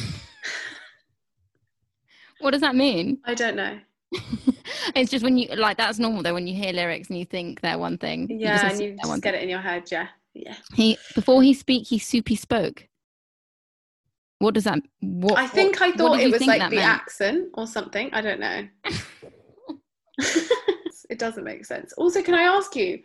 What 2.39 2.51
does 2.51 2.62
that 2.62 2.75
mean? 2.75 3.19
I 3.25 3.34
don't 3.34 3.56
know. 3.56 3.80
it's 4.95 5.12
just 5.12 5.23
when 5.23 5.38
you 5.38 5.47
like 5.56 5.77
that's 5.77 5.99
normal 5.99 6.23
though 6.23 6.34
when 6.34 6.47
you 6.47 6.56
hear 6.56 6.73
lyrics 6.73 7.10
and 7.10 7.17
you 7.19 7.25
think 7.25 7.62
they're 7.62 7.77
one 7.77 7.97
thing. 7.97 8.27
Yeah, 8.30 8.62
just 8.62 8.73
and 8.75 8.82
you 8.84 8.97
just 8.97 9.21
get 9.21 9.34
thing. 9.34 9.41
it 9.41 9.43
in 9.43 9.49
your 9.49 9.60
head. 9.60 9.84
Yeah, 9.91 10.08
yeah. 10.34 10.56
He 10.75 10.97
before 11.15 11.41
he 11.43 11.53
speak 11.53 11.88
he 11.88 11.99
soupy 11.99 12.36
spoke. 12.36 12.88
What 14.39 14.53
does 14.53 14.65
that? 14.65 14.80
What 15.01 15.38
I 15.39 15.47
think 15.47 15.80
what- 15.80 15.93
I 15.93 15.97
thought 15.97 16.19
it 16.19 16.27
you 16.27 16.32
was 16.32 16.45
like 16.45 16.69
the 16.69 16.75
meant? 16.75 16.88
accent 16.88 17.49
or 17.56 17.65
something. 17.67 18.10
I 18.13 18.21
don't 18.21 18.39
know. 18.39 18.67
it 21.10 21.19
doesn't 21.19 21.43
make 21.43 21.65
sense. 21.65 21.93
Also, 21.93 22.21
can 22.21 22.34
I 22.34 22.43
ask 22.43 22.75
you, 22.75 22.99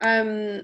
um, 0.00 0.62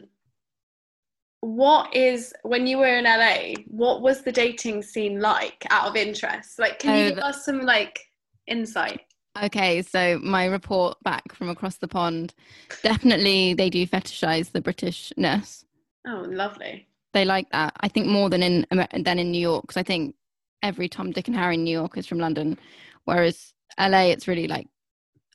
what 1.41 1.95
is 1.95 2.33
when 2.43 2.67
you 2.67 2.79
were 2.79 2.99
in 2.99 3.05
LA? 3.05 3.63
What 3.69 4.03
was 4.03 4.23
the 4.23 4.33
dating 4.33 4.83
scene 4.83 5.21
like? 5.21 5.65
Out 5.71 5.89
of 5.89 5.97
interest, 5.97 6.59
like, 6.59 6.79
can 6.79 6.95
Oh, 6.95 6.99
you 7.05 7.09
give 7.11 7.19
us 7.19 7.45
some 7.45 7.61
like 7.63 8.01
insight? 8.47 9.01
Okay, 9.43 9.83
so 9.83 10.19
my 10.23 10.47
report 10.47 10.97
back 11.03 11.35
from 11.35 11.49
across 11.49 11.77
the 11.77 11.89
pond, 11.89 12.35
definitely 12.83 13.55
they 13.55 13.69
do 13.69 13.87
fetishize 13.87 14.53
the 14.53 14.63
Britishness. 14.63 15.65
Oh, 16.07 16.25
lovely. 16.27 16.87
They 17.13 17.25
like 17.25 17.51
that. 17.51 17.75
I 17.81 17.89
think 17.89 18.07
more 18.07 18.31
than 18.31 18.43
in 18.43 18.67
than 18.71 19.19
in 19.19 19.31
New 19.31 19.41
York, 19.41 19.63
because 19.63 19.77
I 19.77 19.83
think 19.83 20.15
every 20.63 20.89
Tom, 20.89 21.13
Dick, 21.13 21.29
and 21.29 21.37
Harry 21.37 21.55
in 21.55 21.65
New 21.65 21.71
York 21.71 21.97
is 21.97 22.07
from 22.07 22.19
London, 22.19 22.59
whereas 23.05 23.53
LA, 23.79 24.05
it's 24.05 24.29
really 24.29 24.49
like, 24.49 24.69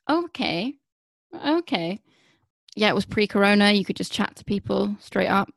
okay, 0.09 0.75
okay, 1.45 1.99
yeah. 2.75 2.89
It 2.89 2.95
was 2.95 3.05
pre-corona; 3.05 3.71
you 3.71 3.85
could 3.85 3.95
just 3.95 4.11
chat 4.11 4.35
to 4.37 4.45
people 4.45 4.95
straight 4.99 5.27
up. 5.27 5.49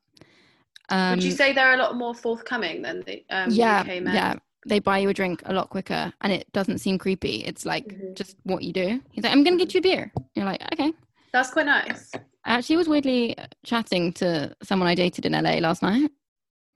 Um, 0.89 1.17
Would 1.17 1.25
you 1.25 1.31
say 1.31 1.53
they're 1.53 1.75
a 1.75 1.79
lot 1.79 1.97
more 1.97 2.15
forthcoming 2.15 2.83
than 2.83 3.03
the 3.03 3.25
um, 3.31 3.51
yeah, 3.51 3.81
UK 3.81 4.03
men? 4.03 4.15
yeah. 4.15 4.35
They 4.67 4.79
buy 4.79 4.99
you 4.99 5.09
a 5.11 5.15
drink 5.15 5.43
a 5.45 5.53
lot 5.53 5.71
quicker, 5.71 6.13
and 6.21 6.33
it 6.33 6.51
doesn't 6.53 6.79
seem 6.79 6.99
creepy. 6.99 7.45
It's 7.45 7.67
like 7.67 7.87
Mhm. 7.87 8.15
just 8.17 8.37
what 8.45 8.63
you 8.63 8.73
do. 8.73 9.01
He's 9.13 9.25
like, 9.25 9.33
"I'm 9.33 9.45
gonna 9.45 9.57
get 9.59 9.75
you 9.75 9.79
a 9.79 9.83
beer." 9.83 10.13
You're 10.35 10.47
like, 10.47 10.63
"Okay." 10.73 10.93
That's 11.33 11.51
quite 11.51 11.67
nice. 11.67 12.13
I 12.15 12.21
actually 12.57 12.77
was 12.77 12.89
weirdly 12.89 13.35
chatting 13.65 14.13
to 14.15 14.55
someone 14.63 14.89
I 14.89 14.95
dated 14.95 15.27
in 15.27 15.35
LA 15.35 15.61
last 15.61 15.83
night, 15.83 16.11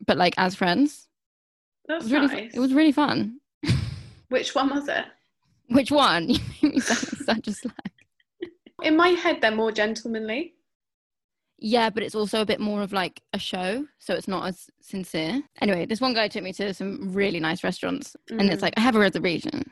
but 0.06 0.16
like 0.18 0.34
as 0.36 0.54
friends. 0.54 1.08
It 1.84 1.88
That's 1.88 2.04
was 2.04 2.12
really, 2.12 2.26
nice. 2.26 2.54
it 2.54 2.60
was 2.60 2.74
really 2.74 2.92
fun. 2.92 3.40
Which 4.28 4.54
one 4.54 4.68
was 4.70 4.88
it? 4.88 5.04
Which 5.68 5.90
one? 5.90 6.28
You 6.30 6.38
made 6.62 6.74
me 6.74 6.80
sound 6.80 7.00
like 7.12 7.22
such 7.36 7.48
a 7.48 7.52
slag. 7.52 7.92
In 8.82 8.96
my 8.96 9.08
head, 9.08 9.40
they're 9.40 9.50
more 9.50 9.72
gentlemanly. 9.72 10.54
Yeah, 11.60 11.90
but 11.90 12.02
it's 12.04 12.14
also 12.14 12.40
a 12.40 12.46
bit 12.46 12.60
more 12.60 12.82
of 12.82 12.92
like 12.92 13.20
a 13.32 13.38
show, 13.38 13.84
so 13.98 14.14
it's 14.14 14.28
not 14.28 14.46
as 14.46 14.70
sincere. 14.80 15.42
Anyway, 15.60 15.86
this 15.86 16.00
one 16.00 16.14
guy 16.14 16.28
took 16.28 16.44
me 16.44 16.52
to 16.52 16.72
some 16.72 17.12
really 17.12 17.40
nice 17.40 17.64
restaurants, 17.64 18.14
and 18.30 18.42
it's 18.42 18.60
Mm. 18.60 18.62
like 18.62 18.74
I 18.76 18.80
have 18.80 18.94
a 18.94 19.00
reservation. 19.00 19.68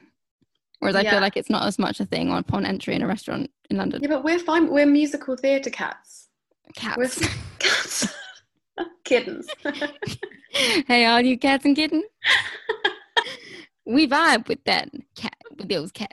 Whereas 0.80 0.96
I 0.96 1.02
Yeah. 1.02 1.12
feel 1.12 1.20
like 1.20 1.36
it's 1.36 1.48
not 1.48 1.64
as 1.66 1.78
much 1.78 2.00
a 2.00 2.04
thing 2.04 2.30
upon 2.32 2.66
entry 2.66 2.94
in 2.96 3.02
a 3.02 3.06
restaurant 3.06 3.50
in 3.70 3.76
London. 3.76 4.02
Yeah, 4.02 4.08
but 4.08 4.24
we're 4.24 4.38
fine. 4.40 4.68
We're 4.68 4.84
musical 4.86 5.36
theatre 5.36 5.70
cats. 5.70 6.28
Cats. 6.74 6.96
We're 6.98 7.28
cats. 7.60 8.08
Kittens. 9.04 9.46
hey, 10.88 11.06
all 11.06 11.20
you 11.20 11.38
cats 11.38 11.64
and 11.64 11.76
kittens. 11.76 12.04
we 13.86 14.06
vibe 14.08 14.48
with 14.48 14.62
that 14.64 14.90
cat, 15.14 15.36
with 15.56 15.68
those 15.68 15.92
cats. 15.92 16.12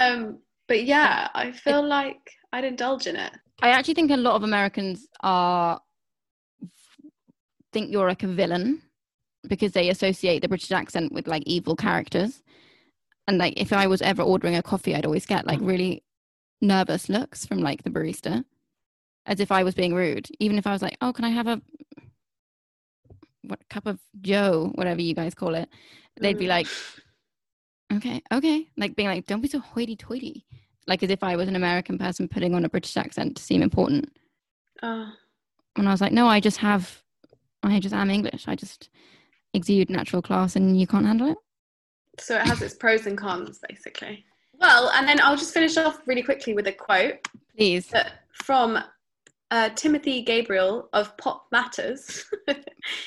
um, 0.00 0.38
but 0.66 0.84
yeah, 0.84 1.28
I 1.34 1.52
feel 1.52 1.86
like 1.86 2.18
I'd 2.54 2.64
indulge 2.64 3.08
in 3.08 3.16
it. 3.16 3.32
I 3.62 3.70
actually 3.70 3.94
think 3.94 4.12
a 4.12 4.16
lot 4.16 4.36
of 4.36 4.44
Americans 4.44 5.08
are 5.22 5.80
think 7.72 7.90
you're 7.90 8.06
like 8.08 8.22
a 8.22 8.28
villain 8.28 8.80
because 9.48 9.72
they 9.72 9.88
associate 9.88 10.40
the 10.40 10.48
British 10.48 10.70
accent 10.70 11.12
with 11.12 11.26
like 11.26 11.42
evil 11.46 11.74
characters. 11.74 12.42
And 13.26 13.38
like 13.38 13.54
if 13.56 13.72
I 13.72 13.88
was 13.88 14.00
ever 14.02 14.22
ordering 14.22 14.54
a 14.54 14.62
coffee, 14.62 14.94
I'd 14.94 15.04
always 15.04 15.26
get 15.26 15.48
like 15.48 15.58
really 15.60 16.04
nervous 16.60 17.08
looks 17.08 17.44
from 17.44 17.58
like 17.58 17.82
the 17.82 17.90
barista, 17.90 18.44
as 19.26 19.40
if 19.40 19.50
I 19.50 19.64
was 19.64 19.74
being 19.74 19.92
rude. 19.94 20.28
Even 20.38 20.56
if 20.56 20.66
I 20.66 20.72
was 20.72 20.82
like, 20.82 20.96
"Oh, 21.00 21.12
can 21.12 21.24
I 21.24 21.30
have 21.30 21.48
a 21.48 21.60
what 23.42 23.68
cup 23.68 23.86
of 23.86 23.98
Joe, 24.20 24.70
whatever 24.76 25.00
you 25.02 25.14
guys 25.14 25.34
call 25.34 25.56
it?" 25.56 25.68
They'd 26.20 26.38
be 26.38 26.44
Mm. 26.46 26.56
like, 26.56 26.68
"Okay, 27.92 28.22
okay," 28.30 28.68
like 28.76 28.94
being 28.94 29.08
like, 29.08 29.26
"Don't 29.26 29.40
be 29.40 29.48
so 29.48 29.58
hoity-toity," 29.58 30.46
like 30.86 31.02
as 31.02 31.10
if 31.10 31.22
I 31.22 31.36
was 31.36 31.48
an 31.48 31.56
American 31.56 31.98
person 31.98 32.28
putting 32.28 32.54
on 32.54 32.64
a 32.64 32.68
British 32.68 32.96
accent 32.96 33.36
to 33.36 33.42
seem 33.42 33.62
important. 33.62 34.10
Oh, 34.82 35.10
And 35.76 35.88
I 35.88 35.92
was 35.92 36.00
like, 36.00 36.12
no, 36.12 36.26
I 36.26 36.40
just 36.40 36.58
have, 36.58 37.02
I 37.62 37.80
just 37.80 37.94
am 37.94 38.10
English. 38.10 38.44
I 38.48 38.54
just 38.54 38.90
exude 39.54 39.88
natural 39.90 40.20
class 40.22 40.56
and 40.56 40.78
you 40.78 40.86
can't 40.86 41.06
handle 41.06 41.30
it. 41.30 41.38
so 42.18 42.36
it 42.36 42.46
has 42.46 42.60
its 42.60 42.74
pros 42.74 43.06
and 43.06 43.16
cons, 43.16 43.60
basically. 43.68 44.24
Well, 44.60 44.90
and 44.94 45.08
then 45.08 45.20
I'll 45.20 45.36
just 45.36 45.54
finish 45.54 45.76
off 45.76 46.00
really 46.06 46.22
quickly 46.22 46.54
with 46.54 46.66
a 46.66 46.72
quote 46.72 47.16
Please. 47.56 47.90
from 48.44 48.78
uh, 49.50 49.68
Timothy 49.70 50.22
Gabriel 50.22 50.88
of 50.92 51.16
Pop 51.16 51.46
Matters. 51.52 52.24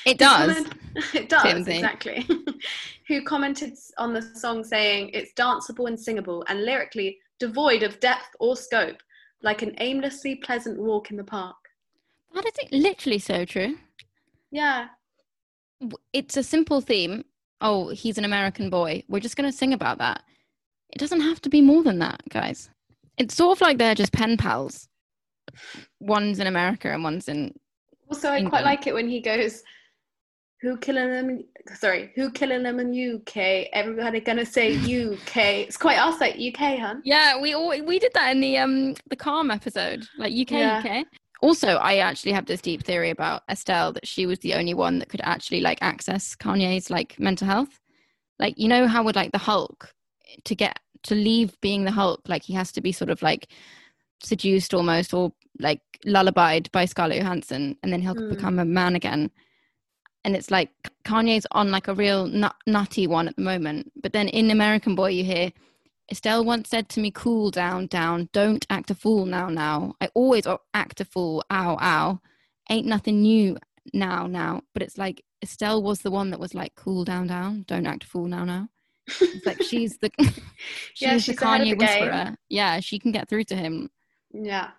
It 0.06 0.18
does. 0.18 0.54
comment- 0.54 0.74
it 1.14 1.28
does, 1.28 1.42
Timothy. 1.42 1.74
exactly. 1.76 2.26
Who 3.08 3.22
commented 3.22 3.74
on 3.98 4.12
the 4.14 4.22
song 4.34 4.64
saying 4.64 5.10
it's 5.14 5.32
danceable 5.34 5.86
and 5.88 5.98
singable 5.98 6.44
and 6.48 6.64
lyrically 6.64 7.18
devoid 7.38 7.82
of 7.82 8.00
depth 8.00 8.28
or 8.40 8.56
scope, 8.56 9.02
like 9.42 9.62
an 9.62 9.74
aimlessly 9.78 10.36
pleasant 10.36 10.78
walk 10.78 11.10
in 11.10 11.16
the 11.16 11.24
park. 11.24 11.56
That 12.34 12.46
is 12.46 12.70
literally 12.70 13.18
so 13.18 13.44
true. 13.44 13.76
Yeah. 14.50 14.88
It's 16.12 16.36
a 16.36 16.42
simple 16.42 16.80
theme. 16.80 17.24
Oh, 17.60 17.88
he's 17.88 18.18
an 18.18 18.24
American 18.24 18.70
boy. 18.70 19.02
We're 19.08 19.20
just 19.20 19.36
going 19.36 19.50
to 19.50 19.56
sing 19.56 19.72
about 19.72 19.98
that. 19.98 20.22
It 20.90 20.98
doesn't 20.98 21.20
have 21.20 21.40
to 21.42 21.48
be 21.48 21.60
more 21.60 21.82
than 21.82 21.98
that, 21.98 22.22
guys. 22.30 22.70
It's 23.16 23.34
sort 23.34 23.56
of 23.56 23.60
like 23.60 23.78
they're 23.78 23.94
just 23.94 24.12
pen 24.12 24.36
pals. 24.36 24.88
One's 26.00 26.38
in 26.38 26.46
America 26.46 26.92
and 26.92 27.02
one's 27.02 27.28
in. 27.28 27.54
Also, 28.10 28.30
I 28.30 28.42
quite 28.42 28.64
like 28.64 28.86
it 28.86 28.94
when 28.94 29.08
he 29.08 29.20
goes, 29.20 29.62
"Who 30.60 30.76
killing 30.78 31.08
them? 31.10 31.30
In, 31.30 31.44
sorry, 31.76 32.12
who 32.14 32.30
killing 32.30 32.62
them 32.62 32.80
in 32.80 32.92
UK? 32.92 33.68
Everybody 33.72 34.20
gonna 34.20 34.44
say 34.46 34.72
UK." 34.74 35.36
It's 35.66 35.76
quite 35.76 35.98
us, 35.98 36.20
like 36.20 36.34
UK, 36.36 36.76
hun. 36.78 37.00
Yeah, 37.04 37.40
we 37.40 37.54
all 37.54 37.68
we 37.68 37.98
did 37.98 38.12
that 38.14 38.30
in 38.30 38.40
the 38.40 38.58
um 38.58 38.94
the 39.08 39.16
Calm 39.16 39.50
episode, 39.50 40.06
like 40.16 40.32
UK, 40.32 40.50
Yeah. 40.52 40.78
UK. 40.84 41.06
Also, 41.40 41.76
I 41.76 41.98
actually 41.98 42.32
have 42.32 42.46
this 42.46 42.60
deep 42.60 42.82
theory 42.82 43.10
about 43.10 43.42
Estelle 43.48 43.92
that 43.92 44.06
she 44.08 44.26
was 44.26 44.40
the 44.40 44.54
only 44.54 44.74
one 44.74 44.98
that 44.98 45.08
could 45.08 45.20
actually 45.22 45.60
like 45.60 45.78
access 45.80 46.34
Kanye's 46.34 46.90
like 46.90 47.18
mental 47.20 47.46
health. 47.46 47.80
Like 48.40 48.54
you 48.58 48.66
know 48.68 48.86
how 48.88 49.02
would 49.04 49.16
like 49.16 49.32
the 49.32 49.38
Hulk 49.38 49.94
to 50.44 50.54
get 50.56 50.80
to 51.04 51.14
leave 51.14 51.58
being 51.60 51.84
the 51.84 51.92
Hulk, 51.92 52.22
like 52.26 52.42
he 52.42 52.52
has 52.54 52.72
to 52.72 52.80
be 52.80 52.90
sort 52.90 53.10
of 53.10 53.22
like 53.22 53.46
seduced 54.20 54.74
almost 54.74 55.14
or 55.14 55.32
like 55.60 55.80
lullabied 56.04 56.70
by 56.72 56.84
Scarlett 56.84 57.18
Johansson, 57.22 57.76
and 57.82 57.92
then 57.92 58.02
he'll 58.02 58.14
Mm. 58.16 58.30
become 58.30 58.58
a 58.58 58.64
man 58.64 58.96
again. 58.96 59.30
And 60.24 60.34
it's 60.36 60.50
like 60.50 60.70
Kanye's 61.04 61.46
on 61.52 61.70
like 61.70 61.88
a 61.88 61.94
real 61.94 62.26
nut- 62.26 62.56
nutty 62.66 63.06
one 63.06 63.28
at 63.28 63.36
the 63.36 63.42
moment. 63.42 63.92
But 64.02 64.12
then 64.12 64.28
in 64.28 64.50
American 64.50 64.94
Boy, 64.94 65.10
you 65.10 65.24
hear 65.24 65.52
Estelle 66.10 66.44
once 66.44 66.68
said 66.68 66.88
to 66.90 67.00
me, 67.00 67.10
cool 67.10 67.50
down, 67.50 67.86
down, 67.86 68.28
don't 68.32 68.66
act 68.70 68.90
a 68.90 68.94
fool 68.94 69.26
now, 69.26 69.48
now. 69.48 69.94
I 70.00 70.08
always 70.14 70.46
act 70.74 71.00
a 71.00 71.04
fool, 71.04 71.44
ow, 71.50 71.76
ow. 71.80 72.20
Ain't 72.70 72.86
nothing 72.86 73.22
new 73.22 73.56
now, 73.94 74.26
now. 74.26 74.62
But 74.74 74.82
it's 74.82 74.98
like 74.98 75.22
Estelle 75.42 75.82
was 75.82 76.00
the 76.00 76.10
one 76.10 76.30
that 76.30 76.40
was 76.40 76.54
like, 76.54 76.74
cool 76.74 77.04
down, 77.04 77.26
down, 77.26 77.64
don't 77.68 77.86
act 77.86 78.04
a 78.04 78.06
fool 78.06 78.26
now, 78.26 78.44
now. 78.44 78.68
It's 79.20 79.46
like 79.46 79.62
she's 79.70 79.98
the 79.98 80.10
she's, 80.18 80.40
Yeah, 81.00 81.14
the 81.14 81.20
she's 81.20 81.34
of 81.36 81.40
Kanye 81.42 81.58
the 81.70 81.76
game. 81.76 81.78
whisperer. 81.78 82.36
Yeah, 82.48 82.80
she 82.80 82.98
can 82.98 83.12
get 83.12 83.28
through 83.28 83.44
to 83.44 83.56
him. 83.56 83.90
Yeah. 84.32 84.70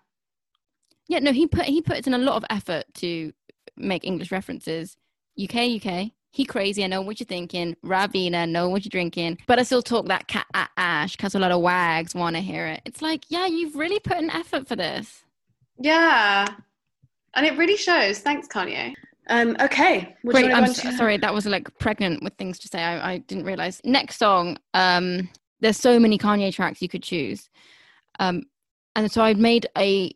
Yeah, 1.07 1.19
no, 1.19 1.31
he 1.31 1.47
put 1.47 1.65
he 1.65 1.81
puts 1.81 2.05
in 2.05 2.13
a 2.13 2.19
lot 2.19 2.35
of 2.35 2.45
effort 2.51 2.85
to 2.95 3.33
make 3.77 4.05
English 4.05 4.31
references. 4.31 4.95
UK, 5.41 5.83
UK. 5.83 6.11
He 6.31 6.45
crazy. 6.45 6.83
I 6.83 6.87
know 6.87 7.01
what 7.01 7.19
you're 7.19 7.25
thinking. 7.25 7.75
Ravina, 7.83 8.47
know 8.47 8.69
what 8.69 8.85
you're 8.85 8.89
drinking. 8.89 9.39
But 9.47 9.57
I 9.57 9.63
still 9.63 9.81
talk 9.81 10.07
that 10.07 10.27
cat 10.27 10.45
a- 10.53 10.67
ash 10.77 11.15
because 11.15 11.33
a 11.33 11.39
lot 11.39 11.51
of 11.51 11.61
wags 11.61 12.13
want 12.13 12.35
to 12.35 12.41
hear 12.41 12.67
it. 12.67 12.81
It's 12.85 13.01
like, 13.01 13.25
yeah, 13.29 13.47
you've 13.47 13.75
really 13.75 13.99
put 13.99 14.17
an 14.17 14.29
effort 14.29 14.67
for 14.67 14.75
this. 14.75 15.23
Yeah. 15.79 16.47
And 17.33 17.45
it 17.45 17.57
really 17.57 17.77
shows. 17.77 18.19
Thanks, 18.19 18.47
Kanye. 18.47 18.93
Um, 19.29 19.55
okay. 19.59 20.15
Would 20.23 20.33
Great. 20.35 20.53
I'm 20.53 20.71
so, 20.73 20.89
to- 20.89 20.97
sorry. 20.97 21.17
That 21.17 21.33
was 21.33 21.45
like 21.45 21.67
pregnant 21.79 22.23
with 22.23 22.33
things 22.33 22.59
to 22.59 22.67
say. 22.67 22.83
I, 22.83 23.13
I 23.13 23.17
didn't 23.19 23.45
realize. 23.45 23.81
Next 23.83 24.17
song. 24.17 24.57
Um, 24.73 25.29
there's 25.61 25.77
so 25.77 25.99
many 25.99 26.17
Kanye 26.17 26.53
tracks 26.53 26.81
you 26.81 26.89
could 26.89 27.03
choose. 27.03 27.49
Um, 28.19 28.43
and 28.95 29.11
so 29.11 29.21
I 29.21 29.33
made 29.33 29.67
a. 29.77 30.11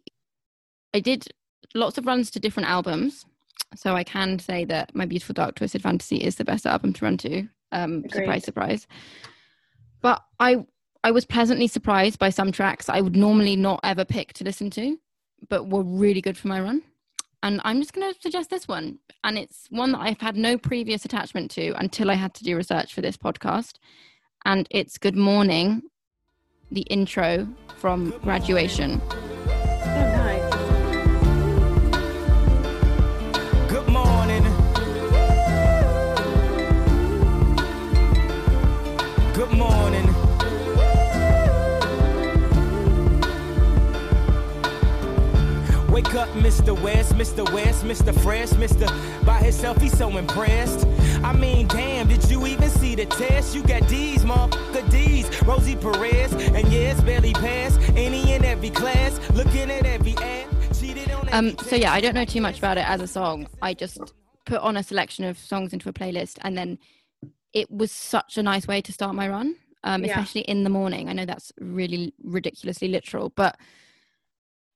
I 0.93 0.99
did 0.99 1.27
lots 1.73 1.97
of 1.97 2.05
runs 2.05 2.29
to 2.31 2.39
different 2.39 2.69
albums. 2.69 3.25
So 3.75 3.95
I 3.95 4.03
can 4.03 4.39
say 4.39 4.65
that 4.65 4.93
My 4.95 5.05
Beautiful 5.05 5.33
Dark 5.33 5.55
Twisted 5.55 5.81
Fantasy 5.81 6.17
is 6.17 6.35
the 6.35 6.45
best 6.45 6.65
album 6.65 6.93
to 6.93 7.05
run 7.05 7.17
to. 7.17 7.47
Um, 7.71 8.03
surprise, 8.09 8.43
surprise. 8.43 8.87
But 10.01 10.21
I 10.39 10.65
I 11.03 11.11
was 11.11 11.25
pleasantly 11.25 11.67
surprised 11.67 12.17
by 12.17 12.29
some 12.29 12.51
tracks 12.51 12.87
I 12.87 13.01
would 13.01 13.15
normally 13.15 13.55
not 13.57 13.81
ever 13.83 14.05
pick 14.05 14.31
to 14.33 14.43
listen 14.45 14.69
to, 14.71 14.97
but 15.49 15.67
were 15.67 15.83
really 15.83 16.21
good 16.21 16.37
for 16.37 16.47
my 16.47 16.61
run. 16.61 16.81
And 17.41 17.59
I'm 17.65 17.81
just 17.81 17.91
going 17.91 18.13
to 18.13 18.21
suggest 18.21 18.49
this 18.49 18.69
one. 18.69 18.99
And 19.25 19.37
it's 19.37 19.67
one 19.69 19.91
that 19.91 19.99
I've 19.99 20.21
had 20.21 20.37
no 20.37 20.57
previous 20.57 21.03
attachment 21.03 21.51
to 21.51 21.73
until 21.77 22.09
I 22.09 22.13
had 22.13 22.33
to 22.35 22.45
do 22.45 22.55
research 22.55 22.93
for 22.93 23.01
this 23.01 23.17
podcast. 23.17 23.73
And 24.45 24.65
it's 24.71 24.97
Good 24.97 25.17
Morning, 25.17 25.81
the 26.71 26.81
intro 26.81 27.47
from 27.79 28.11
graduation. 28.23 29.01
Wake 46.05 46.15
up, 46.15 46.29
Mr. 46.29 46.79
West, 46.81 47.13
Mr. 47.13 47.49
West, 47.53 47.85
Mr. 47.85 48.13
Fresh, 48.21 48.49
Mr. 48.49 49.25
By 49.25 49.37
himself, 49.39 49.81
he's 49.81 49.97
so 49.97 50.09
impressed. 50.17 50.85
I 51.23 51.31
mean, 51.31 51.67
damn, 51.67 52.09
did 52.09 52.29
you 52.29 52.45
even 52.45 52.69
see 52.69 52.93
the 52.95 53.05
test? 53.05 53.55
You 53.55 53.63
got 53.63 53.87
D's, 53.87 54.23
motherfucker 54.25 54.89
D's, 54.91 55.41
Rosie 55.43 55.77
Perez, 55.77 56.33
and 56.33 56.67
yes, 56.73 56.99
barely 57.01 57.31
passed 57.33 57.79
any 57.95 58.33
and 58.33 58.43
every 58.43 58.69
class. 58.69 59.17
Looking 59.31 59.71
at 59.71 59.85
every 59.85 60.15
ad, 60.17 60.47
cheated 60.77 61.09
on 61.09 61.29
Um, 61.31 61.57
so 61.59 61.77
yeah, 61.77 61.93
I 61.93 62.01
don't 62.01 62.15
know 62.15 62.25
too 62.25 62.41
much 62.41 62.57
about 62.57 62.77
it 62.77 62.87
as 62.87 62.99
a 62.99 63.07
song. 63.07 63.47
I 63.61 63.73
just 63.73 63.99
put 64.45 64.59
on 64.59 64.75
a 64.75 64.83
selection 64.83 65.23
of 65.23 65.37
songs 65.39 65.71
into 65.71 65.87
a 65.87 65.93
playlist, 65.93 66.37
and 66.41 66.57
then 66.57 66.79
it 67.53 67.71
was 67.71 67.91
such 67.93 68.37
a 68.37 68.43
nice 68.43 68.67
way 68.67 68.81
to 68.81 68.91
start 68.91 69.15
my 69.15 69.29
run, 69.29 69.55
um, 69.85 70.03
Yeah. 70.03 70.11
especially 70.11 70.41
in 70.41 70.63
the 70.65 70.69
morning. 70.69 71.07
I 71.07 71.13
know 71.13 71.25
that's 71.25 71.53
really 71.59 72.13
ridiculously 72.23 72.89
literal, 72.89 73.29
but 73.29 73.57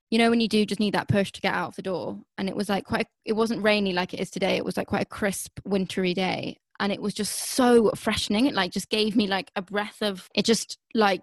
you 0.09 0.17
know 0.17 0.29
when 0.29 0.39
you 0.39 0.47
do 0.47 0.65
just 0.65 0.79
need 0.79 0.93
that 0.93 1.07
push 1.07 1.31
to 1.33 1.41
get 1.41 1.53
out 1.53 1.69
of 1.69 1.75
the 1.75 1.81
door, 1.81 2.19
and 2.37 2.47
it 2.49 2.55
was 2.55 2.69
like 2.69 2.85
quite. 2.85 3.07
It 3.25 3.33
wasn't 3.33 3.63
rainy 3.63 3.93
like 3.93 4.13
it 4.13 4.19
is 4.19 4.29
today. 4.29 4.55
It 4.57 4.65
was 4.65 4.77
like 4.77 4.87
quite 4.87 5.03
a 5.03 5.05
crisp, 5.05 5.59
wintry 5.65 6.13
day, 6.13 6.57
and 6.79 6.91
it 6.91 7.01
was 7.01 7.13
just 7.13 7.33
so 7.49 7.91
freshening. 7.95 8.45
It 8.45 8.53
like 8.53 8.71
just 8.71 8.89
gave 8.89 9.15
me 9.15 9.27
like 9.27 9.51
a 9.55 9.61
breath 9.61 10.01
of. 10.01 10.29
It 10.33 10.45
just 10.45 10.77
like 10.93 11.21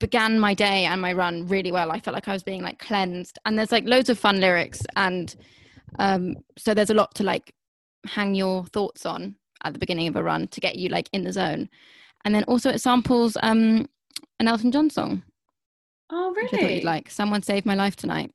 began 0.00 0.38
my 0.38 0.54
day 0.54 0.84
and 0.84 1.00
my 1.00 1.12
run 1.12 1.46
really 1.46 1.72
well. 1.72 1.90
I 1.90 2.00
felt 2.00 2.14
like 2.14 2.28
I 2.28 2.32
was 2.32 2.42
being 2.42 2.62
like 2.62 2.78
cleansed. 2.78 3.38
And 3.44 3.58
there's 3.58 3.72
like 3.72 3.84
loads 3.84 4.08
of 4.08 4.18
fun 4.18 4.40
lyrics 4.40 4.80
and 4.96 5.34
um 5.98 6.36
so 6.58 6.74
there's 6.74 6.90
a 6.90 6.94
lot 6.94 7.14
to 7.14 7.22
like 7.22 7.54
hang 8.06 8.34
your 8.34 8.66
thoughts 8.66 9.06
on 9.06 9.36
at 9.64 9.72
the 9.72 9.78
beginning 9.78 10.08
of 10.08 10.16
a 10.16 10.22
run 10.22 10.48
to 10.48 10.60
get 10.60 10.76
you 10.76 10.88
like 10.88 11.08
in 11.12 11.24
the 11.24 11.32
zone. 11.32 11.68
And 12.24 12.34
then 12.34 12.44
also 12.44 12.70
it 12.70 12.80
samples 12.80 13.36
um 13.42 13.86
an 14.38 14.48
Elton 14.48 14.72
John 14.72 14.90
song, 14.90 15.22
Oh, 16.10 16.32
really? 16.34 16.80
like. 16.82 17.10
Someone 17.10 17.42
saved 17.42 17.66
my 17.66 17.74
life 17.74 17.96
tonight. 17.96 18.32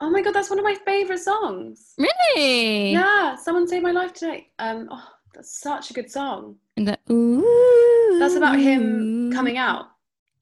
Oh 0.00 0.10
my 0.10 0.20
god, 0.20 0.34
that's 0.34 0.50
one 0.50 0.58
of 0.58 0.64
my 0.64 0.74
favorite 0.84 1.20
songs. 1.20 1.94
Really? 1.96 2.90
Yeah, 2.90 3.36
someone 3.36 3.68
saved 3.68 3.84
my 3.84 3.92
life 3.92 4.12
tonight. 4.12 4.46
Um, 4.58 4.88
oh, 4.90 5.08
that's 5.32 5.60
such 5.60 5.90
a 5.90 5.94
good 5.94 6.10
song. 6.10 6.56
And 6.76 6.88
the 6.88 6.98
ooh. 7.10 8.18
That's 8.18 8.34
about 8.34 8.58
him 8.58 9.32
coming 9.32 9.58
out. 9.58 9.86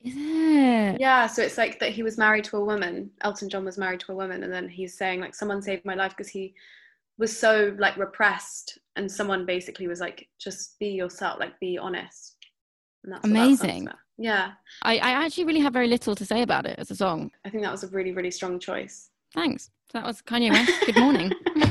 Is 0.03 0.15
it? 0.17 1.01
Yeah, 1.01 1.27
so 1.27 1.43
it's 1.43 1.59
like 1.59 1.79
that 1.81 1.91
he 1.91 2.03
was 2.03 2.17
married 2.17 2.45
to 2.45 2.57
a 2.57 2.65
woman. 2.65 3.11
Elton 3.21 3.51
John 3.51 3.65
was 3.67 3.77
married 3.77 4.01
to 4.01 4.13
a 4.13 4.15
woman, 4.15 4.45
and 4.45 4.53
then 4.53 4.67
he's 4.69 4.97
saying 4.97 5.21
like 5.21 5.35
someone 5.35 5.61
saved 5.61 5.85
my 5.85 5.95
life 5.95 6.13
because 6.13 6.31
he 6.31 6.55
was 7.19 7.37
so 7.37 7.77
like 7.79 7.99
repressed, 7.99 8.79
and 8.97 9.11
someone 9.11 9.45
basically 9.45 9.89
was 9.89 10.01
like, 10.01 10.27
just 10.39 10.79
be 10.79 10.89
yourself, 10.89 11.39
like 11.39 11.61
be 11.61 11.77
honest. 11.77 12.37
And 13.05 13.13
that's 13.13 13.23
what 13.25 13.33
that 13.33 13.39
Amazing. 13.39 13.89
About. 14.21 14.25
Yeah, 14.25 14.53
I, 14.83 14.99
I 14.99 15.25
actually 15.25 15.45
really 15.45 15.61
have 15.61 15.73
very 15.73 15.89
little 15.89 16.15
to 16.15 16.25
say 16.25 16.43
about 16.43 16.67
it 16.67 16.79
as 16.79 16.91
a 16.91 16.97
song. 16.97 17.31
I 17.45 17.51
think 17.51 17.63
that 17.63 17.73
was 17.73 17.85
a 17.85 17.89
really 17.89 18.13
really 18.13 18.31
strong 18.31 18.59
choice. 18.61 19.11
Thanks. 19.35 19.71
That 19.93 20.05
was 20.05 20.23
Kanye 20.23 20.51
West. 20.51 20.73
Good 20.87 20.99
morning. 20.99 21.33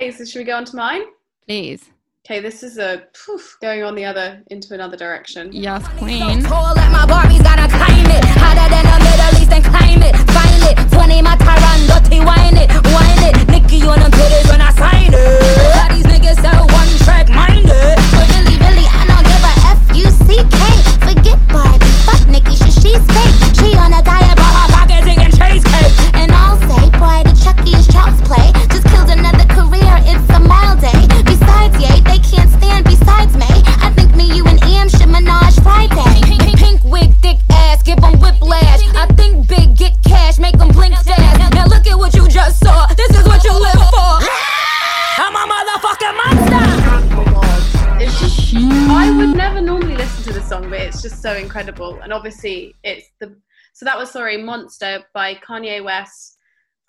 Okay, 0.00 0.12
so 0.12 0.24
should 0.24 0.38
we 0.38 0.44
go 0.44 0.56
on 0.56 0.64
to 0.64 0.76
mine? 0.76 1.02
Please. 1.46 1.90
Okay, 2.24 2.40
this 2.40 2.62
is 2.62 2.78
a 2.78 3.02
poof, 3.12 3.58
going 3.60 3.82
on 3.82 3.94
the 3.94 4.02
other 4.06 4.42
into 4.46 4.72
another 4.72 4.96
direction. 4.96 5.50
Yes, 5.52 5.86
Queen. 5.98 6.42
Tall 6.42 6.74
like 6.74 6.90
my 6.90 7.04
Barbies 7.04 7.42
gotta 7.42 7.68
climb 7.68 8.06
it. 8.06 8.24
Hotter 8.24 8.70
than 8.70 8.84
the 8.88 8.98
Middle 9.04 9.42
East 9.42 9.52
and 9.52 9.64
climb 9.64 10.02
it. 10.02 10.16
Find 10.32 10.62
it. 10.70 10.90
20 10.90 11.20
my 11.20 11.36
Tyron, 11.36 12.02
dirty 12.02 12.20
wine 12.24 12.56
it. 12.56 12.70
Wine 12.94 13.24
it. 13.28 13.48
Nicki 13.50 13.86
on 13.86 13.98
them 14.00 14.10
titties 14.10 14.48
when 14.48 14.62
I 14.62 14.72
sign 14.72 15.10
it. 15.12 15.69
F-U-C-K. 20.30 20.62
Forget 21.06 21.38
Barbie. 21.48 21.86
Fuck 22.06 22.28
Nicki, 22.28 22.54
she, 22.54 22.70
she's 22.70 23.02
fake. 23.10 23.34
She 23.58 23.74
on 23.76 23.92
a 23.92 24.02
diet, 24.02 24.36
but 24.36 24.46
her 24.46 24.68
pockets 24.70 25.06
eating 25.06 25.32
cheesecake. 25.34 26.14
And 26.14 26.30
I'll 26.30 26.58
say, 26.70 26.86
boy, 26.98 27.26
the 27.26 27.34
Chucky 27.34 27.74
is 27.74 27.86
child's 27.88 28.22
play. 28.22 28.52
Just 28.70 28.86
killed 28.94 29.10
another 29.10 29.44
career, 29.50 29.94
it's 30.06 30.30
a 30.30 30.38
mild 30.38 30.80
day. 30.80 31.02
Besides, 31.24 31.74
yay, 31.82 32.00
they 32.06 32.18
can't 32.22 32.50
stand 32.50 32.84
besides 32.84 33.34
me. 33.36 33.50
I 33.82 33.90
think 33.96 34.14
me, 34.14 34.30
you, 34.30 34.46
and 34.46 34.62
Em 34.62 34.88
should 34.88 35.08
menage 35.08 35.58
Friday. 35.66 36.22
Pink, 36.22 36.58
pink 36.58 36.84
wig, 36.84 37.10
thick 37.22 37.38
ass, 37.50 37.82
give 37.82 37.98
'em 37.98 38.20
whiplash. 38.20 38.82
I 38.94 39.06
think 39.18 39.48
big, 39.48 39.76
get 39.76 39.98
cash, 40.04 40.38
make 40.38 40.54
'em 40.60 40.68
blink 40.68 40.94
fast. 40.94 41.54
Now 41.54 41.66
look 41.66 41.86
at 41.86 41.98
what 41.98 42.14
you 42.14 42.28
just 42.28 42.62
saw. 42.62 42.86
This 42.94 43.10
is 43.10 43.26
what 43.26 43.42
you 43.42 43.52
live 43.52 43.82
for. 43.90 44.12
I'm 45.18 45.34
a 45.34 45.46
I 48.92 49.10
would 49.16 49.36
never 49.36 49.60
normally 49.60 49.96
listen 49.96 50.24
to 50.24 50.32
the 50.32 50.42
song, 50.42 50.68
but 50.68 50.80
it's 50.80 51.00
just 51.00 51.22
so 51.22 51.34
incredible. 51.34 52.00
And 52.02 52.12
obviously, 52.12 52.74
it's 52.82 53.06
the 53.20 53.36
so 53.72 53.84
that 53.86 53.96
was 53.96 54.10
sorry, 54.10 54.36
Monster 54.36 55.04
by 55.14 55.36
Kanye 55.36 55.82
West 55.82 56.29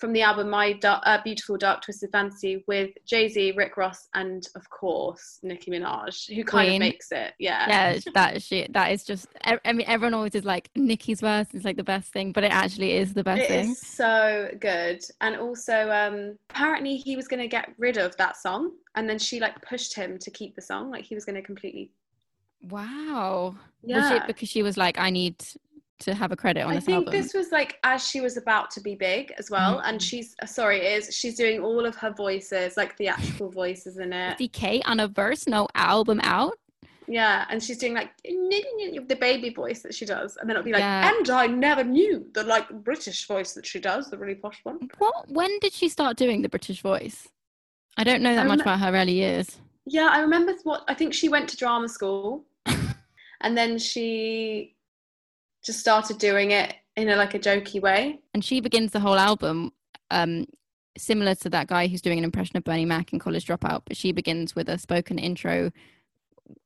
from 0.01 0.13
the 0.13 0.23
album 0.23 0.49
My 0.49 0.73
Dark, 0.73 1.03
uh, 1.05 1.19
Beautiful 1.23 1.57
Dark 1.57 1.83
Twisted 1.83 2.11
Fantasy 2.11 2.63
with 2.67 2.89
Jay 3.05 3.29
Z, 3.29 3.53
Rick 3.55 3.77
Ross, 3.77 4.09
and 4.15 4.45
of 4.55 4.67
course 4.71 5.39
Nicki 5.43 5.69
Minaj, 5.69 6.27
who 6.35 6.43
kind 6.43 6.69
Queen. 6.69 6.81
of 6.81 6.87
makes 6.87 7.11
it. 7.11 7.33
Yeah. 7.37 7.67
yeah 7.69 7.99
that 8.15 8.41
shit 8.41 8.73
that 8.73 8.91
is 8.91 9.03
just 9.03 9.27
I 9.45 9.71
mean 9.71 9.85
everyone 9.87 10.15
always 10.15 10.33
is 10.33 10.43
like 10.43 10.71
Nicki's 10.75 11.21
verse 11.21 11.47
is 11.53 11.63
like 11.63 11.77
the 11.77 11.83
best 11.83 12.11
thing 12.11 12.31
but 12.31 12.43
it 12.43 12.51
actually 12.51 12.93
is 12.97 13.13
the 13.13 13.23
best 13.23 13.43
It 13.43 13.47
thing 13.47 13.69
is 13.69 13.79
so 13.79 14.49
good. 14.59 15.01
And 15.21 15.35
also, 15.35 15.89
um, 15.91 16.37
apparently 16.49 16.97
he 16.97 17.15
was 17.15 17.27
going 17.27 17.39
to 17.41 17.47
get 17.47 17.71
rid 17.77 17.97
of 17.97 18.17
that 18.17 18.37
song, 18.37 18.71
and 18.95 19.07
then 19.07 19.19
she 19.19 19.39
like 19.39 19.61
pushed 19.61 19.93
him 19.95 20.17
to 20.17 20.31
keep 20.31 20.55
the 20.55 20.61
song. 20.63 20.89
Like 20.89 21.05
he 21.05 21.13
was 21.13 21.25
going 21.25 21.35
to 21.35 21.43
completely. 21.43 21.91
wow 22.69 23.55
was 23.83 23.89
Yeah. 23.89 24.15
it 24.17 24.23
because 24.27 24.49
she 24.49 24.63
was 24.63 24.77
like 24.77 24.97
I 24.97 25.11
need 25.11 25.35
to 26.01 26.13
have 26.13 26.31
a 26.31 26.35
credit 26.35 26.61
on 26.61 26.71
I 26.71 26.75
this 26.75 26.85
think 26.85 27.09
this 27.11 27.33
was 27.33 27.51
like 27.51 27.79
as 27.83 28.05
she 28.07 28.21
was 28.21 28.37
about 28.37 28.69
to 28.71 28.81
be 28.81 28.95
big 28.95 29.33
as 29.39 29.49
well, 29.49 29.77
Mm-hmm. 29.77 29.87
and 29.89 30.01
she's 30.01 30.35
uh, 30.41 30.45
sorry, 30.45 30.79
is 30.85 31.15
she's 31.15 31.35
doing 31.35 31.61
all 31.61 31.85
of 31.85 31.95
her 31.95 32.11
voices, 32.11 32.75
like 32.77 32.97
theatrical 32.97 33.49
voices 33.49 33.97
in 33.97 34.11
it. 34.13 34.37
DK 34.37 34.81
on 34.85 34.99
a 34.99 35.07
verse 35.07 35.47
no 35.47 35.67
album 35.75 36.19
out 36.23 36.57
Yeah, 37.07 37.45
and 37.49 37.61
she's 37.63 37.77
doing 37.77 37.93
like 37.93 38.11
the 38.23 39.17
baby 39.19 39.49
voice 39.49 39.81
that 39.81 39.93
she 39.93 40.05
does, 40.05 40.37
and 40.37 40.49
then 40.49 40.55
it'll 40.55 40.65
be 40.65 40.71
like, 40.71 40.81
Yeah. 40.81 41.11
and 41.13 41.29
I 41.29 41.47
never 41.47 41.83
knew 41.83 42.25
the 42.33 42.43
like 42.43 42.69
British 42.83 43.27
voice 43.27 43.53
that 43.53 43.65
she 43.65 43.79
does, 43.79 44.09
the 44.09 44.17
really 44.17 44.35
posh 44.35 44.59
one. 44.63 44.89
what 44.99 45.29
when 45.29 45.51
did 45.59 45.73
she 45.73 45.89
start 45.89 46.17
doing 46.17 46.41
the 46.41 46.49
British 46.49 46.81
voice 46.81 47.27
I 47.97 48.03
don't 48.03 48.21
know 48.23 48.33
that 48.35 48.45
I 48.45 48.47
much 48.47 48.61
about 48.61 48.79
her 48.79 48.93
early 48.95 49.13
years 49.13 49.57
Yeah, 49.85 50.07
I 50.11 50.19
remember 50.21 50.53
what 50.63 50.83
I 50.87 50.93
think 50.93 51.13
she 51.13 51.27
went 51.29 51.49
to 51.49 51.57
drama 51.57 51.89
school, 51.89 52.45
and 53.41 53.57
then 53.57 53.77
she 53.77 54.75
just 55.63 55.79
started 55.79 56.17
doing 56.17 56.51
it 56.51 56.75
in 56.95 57.09
a 57.09 57.15
like 57.15 57.33
a 57.33 57.39
jokey 57.39 57.81
way. 57.81 58.19
and 58.33 58.43
she 58.43 58.59
begins 58.61 58.91
the 58.91 58.99
whole 58.99 59.17
album 59.17 59.71
um 60.09 60.45
similar 60.97 61.33
to 61.35 61.49
that 61.49 61.67
guy 61.67 61.87
who's 61.87 62.01
doing 62.01 62.17
an 62.17 62.23
impression 62.25 62.57
of 62.57 62.63
Bernie 62.65 62.85
Mac 62.85 63.13
in 63.13 63.19
College 63.19 63.45
Dropout 63.45 63.83
but 63.85 63.95
she 63.95 64.11
begins 64.11 64.55
with 64.55 64.67
a 64.67 64.77
spoken 64.77 65.17
intro 65.17 65.71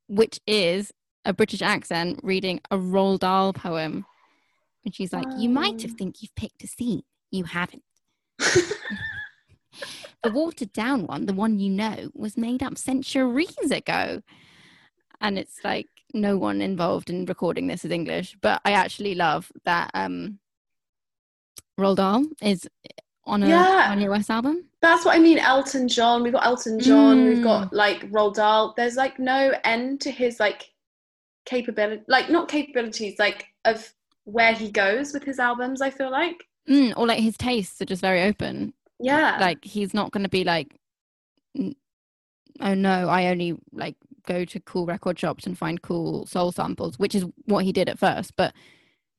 which 0.08 0.40
is 0.48 0.92
a 1.26 1.34
British 1.34 1.62
accent 1.62 2.20
reading 2.24 2.60
a 2.72 2.78
Roald 2.78 3.20
Dahl 3.20 3.54
poem 3.54 4.06
and 4.84 4.96
she's 4.96 5.14
like 5.14 5.28
you 5.38 5.50
might 5.50 5.82
have 5.84 5.92
Oh. 5.92 5.96
think 5.98 6.22
you've 6.22 6.36
picked 6.36 6.64
a 6.64 6.68
scene 6.68 7.04
you 7.32 7.44
haven't 7.44 7.84
the 10.24 10.32
watered 10.32 10.74
down 10.74 11.06
one 11.06 11.26
the 11.26 11.34
one 11.34 11.60
you 11.60 11.70
know 11.70 12.10
was 12.14 12.38
made 12.38 12.64
up 12.64 12.78
centuries 12.78 13.72
ago 13.72 14.22
and 15.22 15.38
it's 15.38 15.60
like 15.64 15.88
no 16.14 16.38
one 16.38 16.62
involved 16.62 17.10
in 17.10 17.26
recording 17.26 17.68
this 17.68 17.84
is 17.84 17.92
English 17.92 18.38
but 18.42 18.62
I 18.64 18.72
actually 18.72 19.16
love 19.16 19.52
that 19.66 19.92
um 19.94 20.40
Roald 21.80 21.98
Dahl 21.98 22.26
is 22.42 22.68
on 23.26 23.44
a 23.44 23.50
Yeah. 23.50 23.88
Kanye 23.94 24.10
West 24.10 24.30
album. 24.30 24.66
That's 24.82 25.04
what 25.04 25.16
I 25.16 25.20
mean. 25.20 25.40
Elton 25.40 25.88
John. 25.88 26.24
We've 26.24 26.32
got 26.32 26.46
Elton 26.46 26.80
John. 26.80 27.26
We've 27.26 27.40
Mm. 27.40 27.44
got 27.44 27.74
like 27.74 28.10
Roald 28.12 28.36
Dahl. 28.36 28.74
There's 28.78 28.96
like 28.96 29.20
no 29.20 29.54
end 29.66 30.00
to 30.02 30.12
his 30.12 30.40
like 30.40 30.72
capability, 31.46 32.04
like 32.08 32.30
not 32.30 32.48
capabilities, 32.48 33.20
like 33.20 33.48
of 33.66 33.92
where 34.24 34.54
he 34.54 34.72
goes 34.72 35.12
with 35.12 35.24
his 35.24 35.40
albums. 35.40 35.82
I 35.82 35.90
feel 35.90 36.12
like, 36.12 36.46
Mm, 36.70 36.94
or 36.96 37.08
like 37.08 37.20
his 37.20 37.36
tastes 37.36 37.82
are 37.82 37.86
just 37.86 38.02
very 38.02 38.22
open. 38.22 38.74
yeah, 39.00 39.38
Like 39.40 39.64
he's 39.66 39.94
not 39.94 40.12
going 40.12 40.24
to 40.24 40.30
be 40.30 40.44
like, 40.44 40.80
oh 41.60 42.74
no, 42.74 43.10
I 43.10 43.28
only 43.28 43.58
like 43.74 43.96
go 44.26 44.46
to 44.46 44.60
cool 44.62 44.86
record 44.86 45.20
shops 45.20 45.46
and 45.46 45.58
find 45.58 45.82
cool 45.82 46.26
soul 46.26 46.52
samples, 46.52 47.00
which 47.00 47.16
is 47.16 47.26
what 47.46 47.64
he 47.64 47.72
did 47.72 47.90
at 47.90 48.00
first. 48.00 48.36
But 48.36 48.54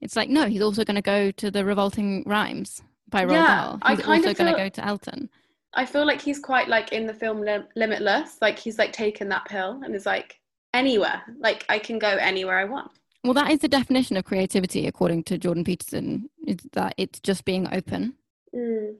it's 0.00 0.16
like 0.16 0.28
no, 0.28 0.46
he's 0.46 0.62
also 0.62 0.84
going 0.84 0.96
to 0.96 1.02
go 1.02 1.30
to 1.32 1.50
the 1.50 1.64
Revolting 1.64 2.22
Rhymes 2.26 2.82
by 3.08 3.24
Roald 3.24 3.32
Yeah, 3.32 3.46
Dahl. 3.46 3.78
I 3.82 3.94
He's 3.94 4.04
kind 4.04 4.26
also 4.26 4.34
going 4.34 4.52
to 4.52 4.58
go 4.58 4.68
to 4.68 4.84
Elton. 4.84 5.30
I 5.74 5.84
feel 5.84 6.06
like 6.06 6.20
he's 6.20 6.38
quite 6.38 6.68
like 6.68 6.92
in 6.92 7.06
the 7.06 7.14
film 7.14 7.40
Lim- 7.40 7.68
Limitless. 7.76 8.38
Like 8.40 8.58
he's 8.58 8.78
like 8.78 8.92
taken 8.92 9.28
that 9.28 9.44
pill 9.44 9.80
and 9.84 9.94
is 9.94 10.06
like 10.06 10.40
anywhere. 10.74 11.22
Like 11.38 11.64
I 11.68 11.78
can 11.78 11.98
go 11.98 12.08
anywhere 12.08 12.58
I 12.58 12.64
want. 12.64 12.90
Well, 13.24 13.34
that 13.34 13.50
is 13.50 13.58
the 13.58 13.68
definition 13.68 14.16
of 14.16 14.24
creativity, 14.24 14.86
according 14.86 15.24
to 15.24 15.38
Jordan 15.38 15.64
Peterson, 15.64 16.30
is 16.46 16.58
that 16.72 16.94
it's 16.96 17.18
just 17.20 17.44
being 17.44 17.66
open. 17.72 18.14
Mm. 18.54 18.94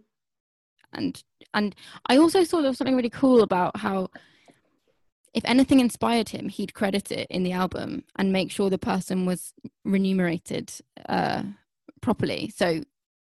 And 0.92 1.22
and 1.54 1.74
I 2.06 2.18
also 2.18 2.44
thought 2.44 2.62
there 2.62 2.70
was 2.70 2.78
something 2.78 2.96
really 2.96 3.10
cool 3.10 3.42
about 3.42 3.76
how 3.76 4.08
if 5.36 5.44
anything 5.44 5.80
inspired 5.80 6.30
him, 6.30 6.48
he'd 6.48 6.74
credit 6.74 7.12
it 7.12 7.26
in 7.30 7.42
the 7.44 7.52
album 7.52 8.02
and 8.16 8.32
make 8.32 8.50
sure 8.50 8.68
the 8.70 8.78
person 8.92 9.26
was 9.26 9.52
remunerated 9.84 10.72
uh, 11.08 11.42
properly. 12.00 12.52
So 12.56 12.82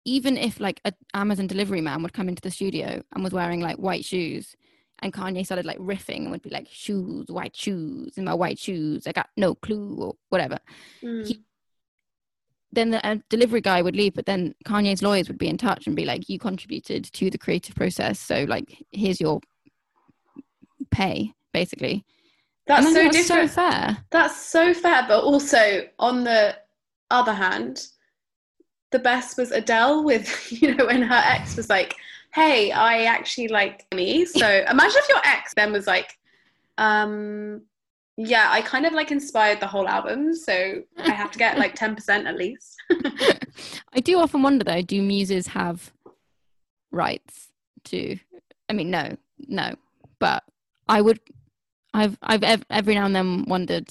even 0.04 0.36
if 0.38 0.60
like 0.60 0.80
an 0.84 0.94
Amazon 1.12 1.46
delivery 1.48 1.80
man 1.80 2.02
would 2.02 2.12
come 2.12 2.28
into 2.28 2.40
the 2.40 2.50
studio 2.52 3.02
and 3.12 3.24
was 3.24 3.32
wearing 3.32 3.60
like 3.60 3.76
white 3.76 4.04
shoes 4.04 4.54
and 5.00 5.12
Kanye 5.12 5.44
started 5.44 5.66
like 5.66 5.78
riffing 5.78 6.22
and 6.22 6.30
would 6.30 6.42
be 6.42 6.50
like 6.50 6.68
shoes, 6.70 7.26
white 7.28 7.56
shoes, 7.56 8.16
in 8.16 8.24
my 8.24 8.34
white 8.34 8.58
shoes, 8.58 9.06
I 9.06 9.12
got 9.12 9.28
no 9.36 9.54
clue 9.56 9.96
or 10.00 10.14
whatever. 10.30 10.58
Mm. 11.02 11.26
He- 11.26 11.44
Then 12.72 12.90
the 12.90 13.00
uh, 13.04 13.16
delivery 13.28 13.60
guy 13.60 13.82
would 13.82 13.96
leave, 13.96 14.14
but 14.14 14.26
then 14.26 14.54
Kanye's 14.64 15.02
lawyers 15.02 15.28
would 15.28 15.38
be 15.38 15.48
in 15.48 15.56
touch 15.58 15.86
and 15.86 15.96
be 15.96 16.04
like, 16.04 16.28
"You 16.28 16.38
contributed 16.38 17.02
to 17.18 17.30
the 17.30 17.38
creative 17.38 17.74
process, 17.74 18.20
so 18.20 18.44
like 18.44 18.68
here's 18.92 19.20
your 19.20 19.40
pay, 20.90 21.32
basically." 21.60 22.04
That's 22.68 22.86
so 22.86 22.92
that's 22.92 23.16
different. 23.16 23.50
So 23.50 23.54
fair. 23.62 23.96
That's 24.10 24.36
so 24.36 24.74
fair, 24.74 25.04
but 25.08 25.24
also 25.24 25.88
on 25.98 26.24
the 26.24 26.54
other 27.10 27.32
hand, 27.32 27.86
the 28.92 28.98
best 28.98 29.38
was 29.38 29.50
Adele 29.50 30.04
with 30.04 30.52
you 30.62 30.74
know 30.74 30.86
when 30.86 31.02
her 31.02 31.22
ex 31.24 31.56
was 31.56 31.68
like, 31.70 31.94
"Hey, 32.34 32.70
I 32.70 33.04
actually 33.04 33.48
like 33.48 33.86
me." 33.94 34.24
So 34.26 34.46
imagine 34.70 35.00
if 35.02 35.08
your 35.08 35.22
ex 35.24 35.54
then 35.54 35.72
was 35.72 35.86
like, 35.86 36.18
um, 36.76 37.62
"Yeah, 38.18 38.48
I 38.50 38.60
kind 38.60 38.84
of 38.84 38.92
like 38.92 39.10
inspired 39.10 39.60
the 39.60 39.66
whole 39.66 39.88
album, 39.88 40.34
so 40.34 40.82
I 40.98 41.10
have 41.12 41.30
to 41.32 41.38
get 41.38 41.58
like 41.58 41.74
ten 41.82 41.94
percent 41.96 42.26
at 42.26 42.36
least." 42.36 42.76
I 43.94 44.00
do 44.00 44.18
often 44.18 44.42
wonder 44.42 44.64
though, 44.64 44.82
do 44.82 45.00
muses 45.02 45.46
have 45.48 45.90
rights 46.90 47.48
to 47.84 48.18
I 48.68 48.74
mean 48.74 48.90
no, 48.90 49.16
no. 49.46 49.74
But 50.18 50.44
I 50.88 51.00
would 51.00 51.20
I've 51.98 52.18
I've 52.22 52.42
ev- 52.42 52.64
every 52.70 52.94
now 52.94 53.04
and 53.06 53.14
then 53.14 53.44
wondered 53.46 53.88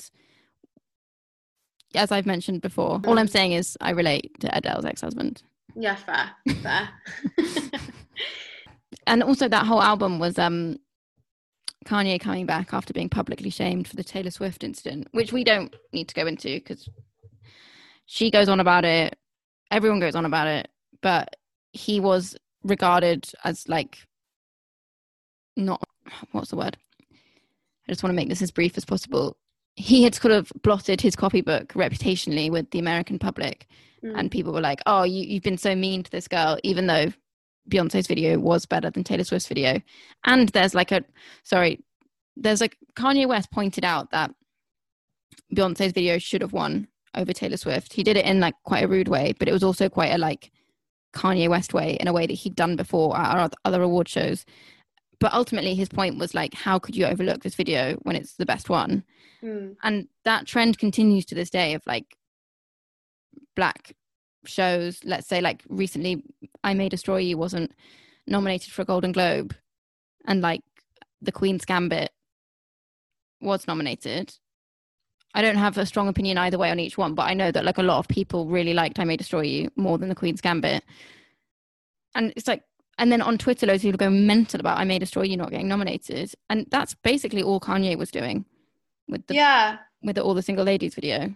as 1.96 2.12
I've 2.12 2.26
mentioned 2.26 2.62
before. 2.62 3.02
All 3.06 3.18
I'm 3.18 3.28
saying 3.28 3.54
is 3.54 3.78
I 3.82 3.92
relate 3.92 4.40
to 4.42 4.56
Adele's 4.56 4.86
ex-husband. 4.86 5.42
yeah, 5.76 5.96
fair, 5.96 6.32
fair. 6.62 6.90
And 9.06 9.24
also 9.24 9.48
that 9.48 9.66
whole 9.66 9.82
album 9.82 10.20
was 10.20 10.38
um 10.38 10.78
Kanye 11.86 12.20
coming 12.20 12.46
back 12.46 12.74
after 12.74 12.94
being 12.94 13.08
publicly 13.10 13.50
shamed 13.50 13.88
for 13.88 13.96
the 13.96 14.04
Taylor 14.04 14.32
Swift 14.32 14.64
incident, 14.64 15.08
which 15.12 15.32
we 15.32 15.46
don't 15.46 15.74
need 15.94 16.10
to 16.10 16.16
go 16.16 16.28
into 16.28 16.50
because 16.56 16.90
she 18.06 18.30
goes 18.30 18.50
on 18.50 18.60
about 18.60 18.84
it, 18.84 19.16
everyone 19.72 20.02
goes 20.02 20.16
on 20.16 20.26
about 20.26 20.48
it, 20.48 20.68
but 21.02 21.38
he 21.72 22.00
was 22.02 22.36
regarded 22.64 23.30
as 23.46 23.70
like 23.70 23.98
not 25.56 25.82
what's 26.34 26.50
the 26.50 26.58
word? 26.58 26.78
I 27.88 27.92
just 27.92 28.04
want 28.04 28.12
to 28.12 28.16
make 28.16 28.30
this 28.30 28.42
as 28.42 28.52
brief 28.52 28.78
as 28.78 28.86
possible. 28.86 29.38
He 29.76 30.04
had 30.04 30.16
sort 30.16 30.32
of 30.34 30.52
blotted 30.64 31.02
his 31.02 31.16
copybook 31.16 31.70
reputationally 31.74 32.50
with 32.52 32.70
the 32.72 32.80
American 32.80 33.20
public, 33.20 33.68
Mm. 34.04 34.14
and 34.16 34.32
people 34.32 34.54
were 34.54 34.62
like, 34.62 34.82
"Oh, 34.86 35.04
you, 35.04 35.24
you've 35.24 35.44
been 35.44 35.58
so 35.58 35.76
mean 35.76 36.04
to 36.04 36.12
this 36.12 36.28
girl," 36.28 36.60
even 36.64 36.86
though 36.88 37.12
Beyonce's 37.70 38.06
video 38.08 38.38
was 38.40 38.66
better 38.66 38.90
than 38.92 39.04
Taylor 39.04 39.24
Swift's 39.24 39.48
video. 39.48 39.82
And 40.24 40.50
there's 40.50 40.76
like 40.76 40.92
a 40.92 41.04
sorry, 41.44 41.84
there's 42.36 42.62
like 42.62 42.78
Kanye 42.96 43.28
West 43.28 43.50
pointed 43.52 43.84
out 43.84 44.12
that 44.12 44.32
Beyonce's 45.56 45.94
video 45.94 46.18
should 46.18 46.42
have 46.42 46.54
won 46.54 46.88
over 47.16 47.34
Taylor 47.34 47.58
Swift. 47.58 47.94
He 47.94 48.04
did 48.04 48.18
it 48.18 48.26
in 48.26 48.40
like 48.40 48.56
quite 48.64 48.84
a 48.84 48.88
rude 48.88 49.08
way, 49.08 49.34
but 49.40 49.48
it 49.48 49.54
was 49.54 49.64
also 49.64 49.90
quite 49.90 50.14
a 50.14 50.18
like 50.18 50.52
Kanye 51.14 51.50
West 51.50 51.74
way 51.74 51.98
in 52.00 52.08
a 52.08 52.14
way 52.14 52.28
that 52.28 52.34
he'd 52.34 52.56
done 52.56 52.76
before 52.76 53.18
at 53.18 53.36
our 53.36 53.50
other 53.66 53.82
award 53.82 54.08
shows. 54.08 54.46
But 55.20 55.34
ultimately, 55.34 55.74
his 55.74 55.90
point 55.90 56.20
was 56.20 56.36
like, 56.36 56.54
how 56.54 56.78
could 56.78 56.96
you 56.96 57.06
overlook 57.06 57.42
this 57.42 57.56
video 57.56 57.96
when 58.04 58.16
it's 58.16 58.36
the 58.36 58.46
best 58.46 58.70
one? 58.70 59.04
Mm. 59.44 59.76
and 59.84 60.08
that 60.26 60.48
trend 60.48 60.80
continues 60.80 61.24
to 61.26 61.36
this 61.36 61.52
day 61.52 61.76
of 61.76 61.84
like 61.86 62.18
black 63.56 63.96
shows 64.46 65.00
let's 65.04 65.28
say 65.28 65.42
like 65.42 65.64
recently 65.70 66.24
i 66.64 66.74
may 66.74 66.90
destroy 66.90 67.18
you 67.18 67.38
wasn't 67.38 67.72
nominated 68.26 68.74
for 68.74 68.82
a 68.82 68.86
golden 68.86 69.12
globe 69.12 69.56
and 70.26 70.42
like 70.42 70.62
the 71.22 71.32
queen's 71.32 71.66
gambit 71.66 72.10
was 73.40 73.68
nominated 73.68 74.34
i 75.36 75.42
don't 75.44 75.58
have 75.58 75.78
a 75.78 75.86
strong 75.86 76.08
opinion 76.08 76.40
either 76.40 76.58
way 76.58 76.72
on 76.72 76.80
each 76.80 76.98
one 76.98 77.14
but 77.14 77.28
i 77.30 77.36
know 77.36 77.52
that 77.52 77.64
like 77.66 77.78
a 77.78 77.84
lot 77.84 78.00
of 78.00 78.08
people 78.08 78.48
really 78.48 78.74
liked 78.74 79.00
i 79.00 79.04
may 79.04 79.18
destroy 79.18 79.42
you 79.42 79.70
more 79.76 80.00
than 80.00 80.10
the 80.10 80.16
queen's 80.16 80.42
gambit 80.42 80.84
and 82.16 82.34
it's 82.36 82.48
like 82.48 82.64
and 82.98 83.12
then 83.12 83.22
on 83.22 83.38
twitter 83.38 83.66
loads 83.66 83.84
of 83.84 83.88
people 83.88 83.98
go 83.98 84.10
mental 84.10 84.60
about 84.60 84.78
i 84.78 84.84
may 84.84 85.00
destroy, 85.00 85.24
you're 85.24 85.38
not 85.38 85.52
getting 85.52 85.68
nominated 85.68 86.34
and 86.50 86.66
that's 86.70 86.94
basically 86.96 87.44
all 87.44 87.60
kanye 87.60 87.98
was 87.98 88.12
doing 88.12 88.46
with 89.08 89.26
the 89.28 89.36
yeah, 89.36 89.78
with 90.04 90.16
the 90.16 90.22
all 90.22 90.34
the 90.34 90.42
single 90.42 90.66
ladies 90.66 90.96
video. 90.96 91.34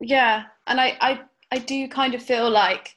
Yeah, 0.00 0.44
and 0.66 0.80
I, 0.80 0.96
I, 1.00 1.20
I 1.50 1.58
do 1.58 1.88
kind 1.88 2.14
of 2.14 2.22
feel 2.22 2.50
like 2.50 2.96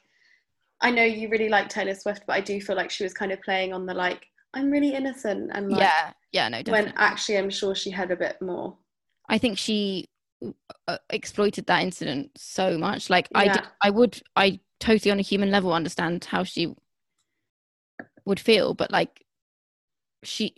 I 0.80 0.90
know 0.90 1.04
you 1.04 1.28
really 1.28 1.48
like 1.48 1.68
Taylor 1.68 1.94
Swift, 1.94 2.24
but 2.26 2.34
I 2.34 2.40
do 2.40 2.60
feel 2.60 2.76
like 2.76 2.90
she 2.90 3.04
was 3.04 3.14
kind 3.14 3.32
of 3.32 3.40
playing 3.42 3.72
on 3.72 3.86
the 3.86 3.94
like 3.94 4.26
I'm 4.54 4.70
really 4.70 4.94
innocent 4.94 5.50
and 5.54 5.70
like 5.70 5.80
yeah, 5.80 6.12
yeah, 6.32 6.48
no, 6.48 6.62
definitely. 6.62 6.92
when 6.92 6.94
actually 6.98 7.38
I'm 7.38 7.50
sure 7.50 7.74
she 7.74 7.90
had 7.90 8.10
a 8.10 8.16
bit 8.16 8.40
more. 8.42 8.76
I 9.28 9.38
think 9.38 9.58
she 9.58 10.08
uh, 10.86 10.98
exploited 11.10 11.66
that 11.66 11.82
incident 11.82 12.30
so 12.36 12.78
much. 12.78 13.10
Like 13.10 13.28
I, 13.34 13.44
Yeah. 13.44 13.54
d- 13.54 13.68
I 13.82 13.90
would, 13.90 14.20
I 14.36 14.60
totally 14.80 15.10
on 15.10 15.18
a 15.18 15.22
human 15.22 15.50
level 15.50 15.72
understand 15.72 16.24
how 16.24 16.44
she 16.44 16.74
would 18.28 18.40
feel, 18.40 18.74
but 18.74 18.90
like 18.90 19.24
she, 20.22 20.54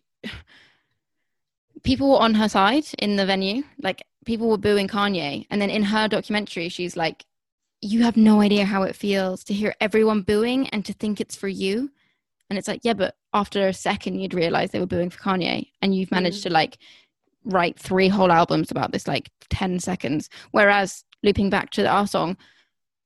people 1.83 2.11
were 2.11 2.21
on 2.21 2.35
her 2.35 2.49
side 2.49 2.85
in 2.99 3.17
the 3.17 3.27
venue. 3.27 3.63
Like 3.83 4.03
people 4.27 4.49
were 4.49 4.59
booing 4.59 4.89
Kanye, 4.89 5.47
and 5.51 5.61
then 5.61 5.71
in 5.71 5.85
her 5.85 6.09
documentary, 6.09 6.69
she's 6.69 6.97
like, 6.97 7.25
"You 7.81 8.03
have 8.03 8.17
no 8.17 8.41
idea 8.41 8.65
how 8.67 8.83
it 8.83 8.97
feels 8.97 9.45
to 9.45 9.55
hear 9.55 9.75
everyone 9.81 10.23
booing 10.23 10.69
and 10.69 10.85
to 10.85 10.93
think 10.93 11.21
it's 11.21 11.37
for 11.37 11.49
you." 11.49 11.91
And 12.51 12.59
it's 12.59 12.67
like, 12.67 12.81
yeah, 12.83 12.95
but 12.95 13.15
after 13.33 13.69
a 13.69 13.73
second, 13.73 14.19
you'd 14.19 14.35
realize 14.35 14.73
they 14.73 14.81
were 14.81 14.87
booing 14.87 15.11
for 15.11 15.21
Kanye, 15.21 15.69
and 15.81 15.95
you've 15.95 16.11
managed 16.11 16.41
mm. 16.41 16.43
to 16.45 16.51
like 16.51 16.79
write 17.45 17.79
three 17.79 18.09
whole 18.09 18.31
albums 18.31 18.71
about 18.71 18.93
this 18.93 19.09
like 19.09 19.31
10 19.49 19.81
seconds 19.81 20.29
whereas 20.51 21.05
looping 21.23 21.51
back 21.51 21.71
to 21.71 21.87
our 21.87 22.07
song 22.07 22.37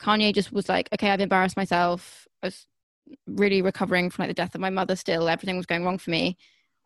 kanye 0.01 0.35
just 0.35 0.53
was 0.53 0.69
like 0.69 0.89
okay 0.93 1.11
i've 1.11 1.21
embarrassed 1.21 1.57
myself 1.57 2.27
i 2.43 2.47
was 2.49 2.67
really 3.27 3.63
recovering 3.63 4.11
from 4.11 4.25
like 4.25 4.31
the 4.31 4.35
death 4.35 4.55
of 4.55 4.61
my 4.61 4.71
mother 4.71 4.97
still 4.97 5.29
everything 5.29 5.57
was 5.57 5.67
going 5.67 5.85
wrong 5.85 5.99
for 5.99 6.11
me 6.11 6.37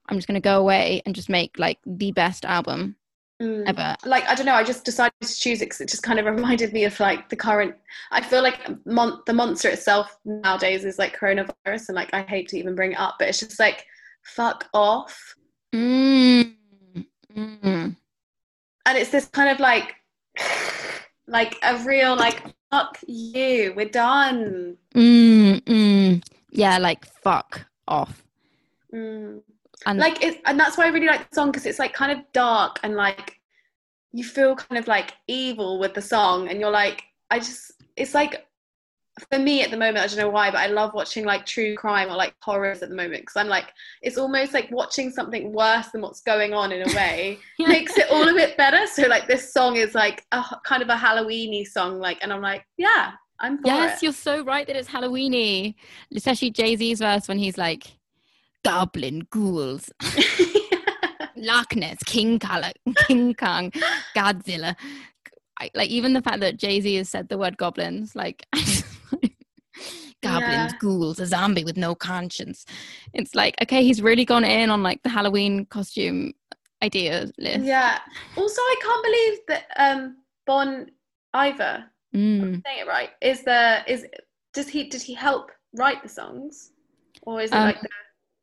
i'm 0.09 0.17
just 0.17 0.27
going 0.27 0.41
to 0.41 0.41
go 0.41 0.59
away 0.59 1.03
and 1.07 1.15
just 1.15 1.29
make 1.29 1.59
like 1.59 1.79
the 1.87 2.13
best 2.13 2.45
album 2.45 2.97
Mm. 3.41 3.69
ever 3.69 3.95
Like 4.05 4.25
I 4.27 4.35
don't 4.35 4.47
know, 4.47 4.55
I 4.55 4.65
just 4.65 4.85
decided 4.85 5.13
to 5.23 5.33
choose 5.33 5.63
it 5.63 5.67
because 5.67 5.81
it 5.81 5.89
just 5.89 6.03
kind 6.03 6.19
of 6.19 6.27
reminded 6.27 6.73
me 6.73 6.85
of 6.85 6.99
like 6.99 7.29
the 7.29 7.37
current. 7.37 7.77
I 8.11 8.21
feel 8.21 8.43
like 8.43 8.59
mon- 8.85 9.23
the 9.27 9.33
monster 9.33 9.69
itself 9.69 10.19
nowadays 10.25 10.85
is 10.85 10.99
like 10.99 11.17
coronavirus, 11.17 11.89
and 11.89 11.95
like 11.95 12.13
I 12.13 12.23
hate 12.23 12.49
to 12.49 12.59
even 12.59 12.75
bring 12.75 12.93
it 12.93 12.99
up, 12.99 13.15
but 13.21 13.29
it's 13.29 13.39
just 13.39 13.61
like 13.61 13.87
fuck 14.25 14.69
off, 14.75 15.37
mm. 15.73 16.53
Mm. 17.37 17.97
and 18.87 18.99
it's 18.99 19.11
this 19.11 19.27
kind 19.27 19.51
of 19.51 19.61
like 19.61 19.95
like 21.29 21.57
a 21.63 21.79
real 21.85 22.17
like 22.17 22.43
fuck 22.73 22.99
you, 23.07 23.73
we're 23.77 23.89
done. 23.89 24.77
Mm. 24.97 25.48
Yeah 26.51 26.79
like 26.79 27.05
fuck 27.07 27.67
off 27.87 28.25
Mm. 28.95 29.43
and 29.85 29.99
like 29.99 30.23
it, 30.25 30.41
and 30.47 30.59
that's 30.59 30.79
why 30.79 30.87
I 30.87 30.89
really 30.89 31.07
like 31.07 31.29
the 31.29 31.35
song 31.35 31.51
because 31.51 31.67
it's 31.67 31.79
like 31.79 31.93
kind 31.93 32.11
of 32.11 32.25
dark 32.33 32.81
and 32.83 32.95
like 32.97 33.39
you 34.13 34.25
feel 34.25 34.57
kind 34.57 34.79
of 34.79 34.89
like 34.89 35.13
evil 35.27 35.79
with 35.79 35.93
the 35.93 36.01
song, 36.01 36.49
and 36.49 36.59
you're 36.59 36.71
like, 36.71 37.03
I 37.31 37.39
just, 37.39 37.73
it's 37.95 38.15
like 38.15 38.47
for 39.31 39.39
me 39.39 39.63
at 39.63 39.71
the 39.71 39.77
moment, 39.77 39.99
I 39.99 40.07
don't 40.07 40.17
know 40.17 40.31
why, 40.31 40.51
but 40.51 40.61
I 40.61 40.69
love 40.69 40.95
watching 40.95 41.27
like 41.27 41.45
true 41.45 41.75
crime 41.77 42.09
or 42.09 42.17
like 42.17 42.35
horrors 42.41 42.83
at 42.83 42.89
the 42.89 42.95
moment 42.95 43.23
because 43.23 43.37
I'm 43.37 43.49
like, 43.49 43.67
it's 44.01 44.17
almost 44.17 44.55
like 44.55 44.71
watching 44.71 45.11
something 45.11 45.53
worse 45.53 45.89
than 45.89 46.01
what's 46.01 46.23
going 46.23 46.55
on 46.55 46.73
in 46.73 46.89
a 46.89 46.95
way 46.97 47.39
Yeah. 47.59 47.69
makes 47.77 47.99
it 47.99 48.11
all 48.11 48.27
a 48.27 48.33
bit 48.33 48.57
better. 48.57 48.87
So 48.87 49.03
like 49.09 49.27
this 49.29 49.53
song 49.53 49.77
is 49.77 49.95
like 49.95 50.25
a, 50.33 50.43
kind 50.65 50.83
of 50.83 50.89
a 50.89 50.95
Halloweeny 50.95 51.67
song, 51.67 51.99
like, 52.01 52.19
and 52.23 52.33
I'm 52.33 52.41
like, 52.41 52.65
yeah, 52.79 53.13
I'm 53.41 53.59
Yes, 53.65 53.99
it. 53.99 54.03
you're 54.05 54.13
so 54.13 54.43
right 54.45 54.67
that 54.67 54.77
it's 54.77 54.89
Halloweeny. 54.89 55.75
Especially 56.15 56.51
Jay 56.51 56.75
Z's 56.77 56.99
verse 56.99 57.29
when 57.29 57.39
he's 57.39 57.57
like, 57.59 57.85
"Goblin 58.65 59.27
ghouls, 59.31 59.91
Loch 61.37 61.75
Ness, 61.77 61.99
King 62.05 62.39
Cala- 62.39 62.73
King 63.07 63.35
Kong, 63.35 63.71
Godzilla. 64.17 64.75
I, 65.61 65.71
like 65.75 65.91
even 65.91 66.13
the 66.13 66.23
fact 66.23 66.41
that 66.41 66.57
Jay 66.57 66.81
Z 66.81 66.95
has 66.97 67.09
said 67.09 67.29
the 67.29 67.39
word 67.39 67.57
goblins, 67.57 68.15
like 68.17 68.47
goblins, 68.55 69.23
Yeah. 70.23 70.71
ghouls, 70.81 71.21
a 71.21 71.27
zombie 71.27 71.65
with 71.65 71.77
no 71.77 71.95
conscience. 71.95 72.65
It's 73.13 73.35
like 73.35 73.55
okay, 73.63 73.83
he's 73.85 74.03
really 74.03 74.25
gone 74.25 74.45
in 74.45 74.71
on 74.71 74.83
like 74.83 75.03
the 75.03 75.09
Halloween 75.11 75.67
costume 75.67 76.33
idea 76.83 77.29
list. 77.39 77.65
Yeah. 77.65 77.99
Also, 78.37 78.61
I 78.61 78.77
can't 78.83 79.05
believe 79.05 79.39
that 79.49 79.65
um, 79.77 80.17
Bon 80.47 80.87
Iver, 81.35 81.85
Mm. 82.15 82.63
saying 82.65 82.81
it 82.81 82.87
right, 82.87 83.11
is 83.21 83.43
the 83.43 83.83
is 83.87 84.07
does 84.55 84.69
he 84.69 84.89
did 84.89 85.03
he 85.03 85.15
help 85.15 85.51
write 85.75 86.03
the 86.03 86.09
songs, 86.09 86.73
or 87.23 87.41
is 87.41 87.51
it 87.51 87.57
Um, 87.57 87.65
like 87.65 87.81
the 87.81 87.89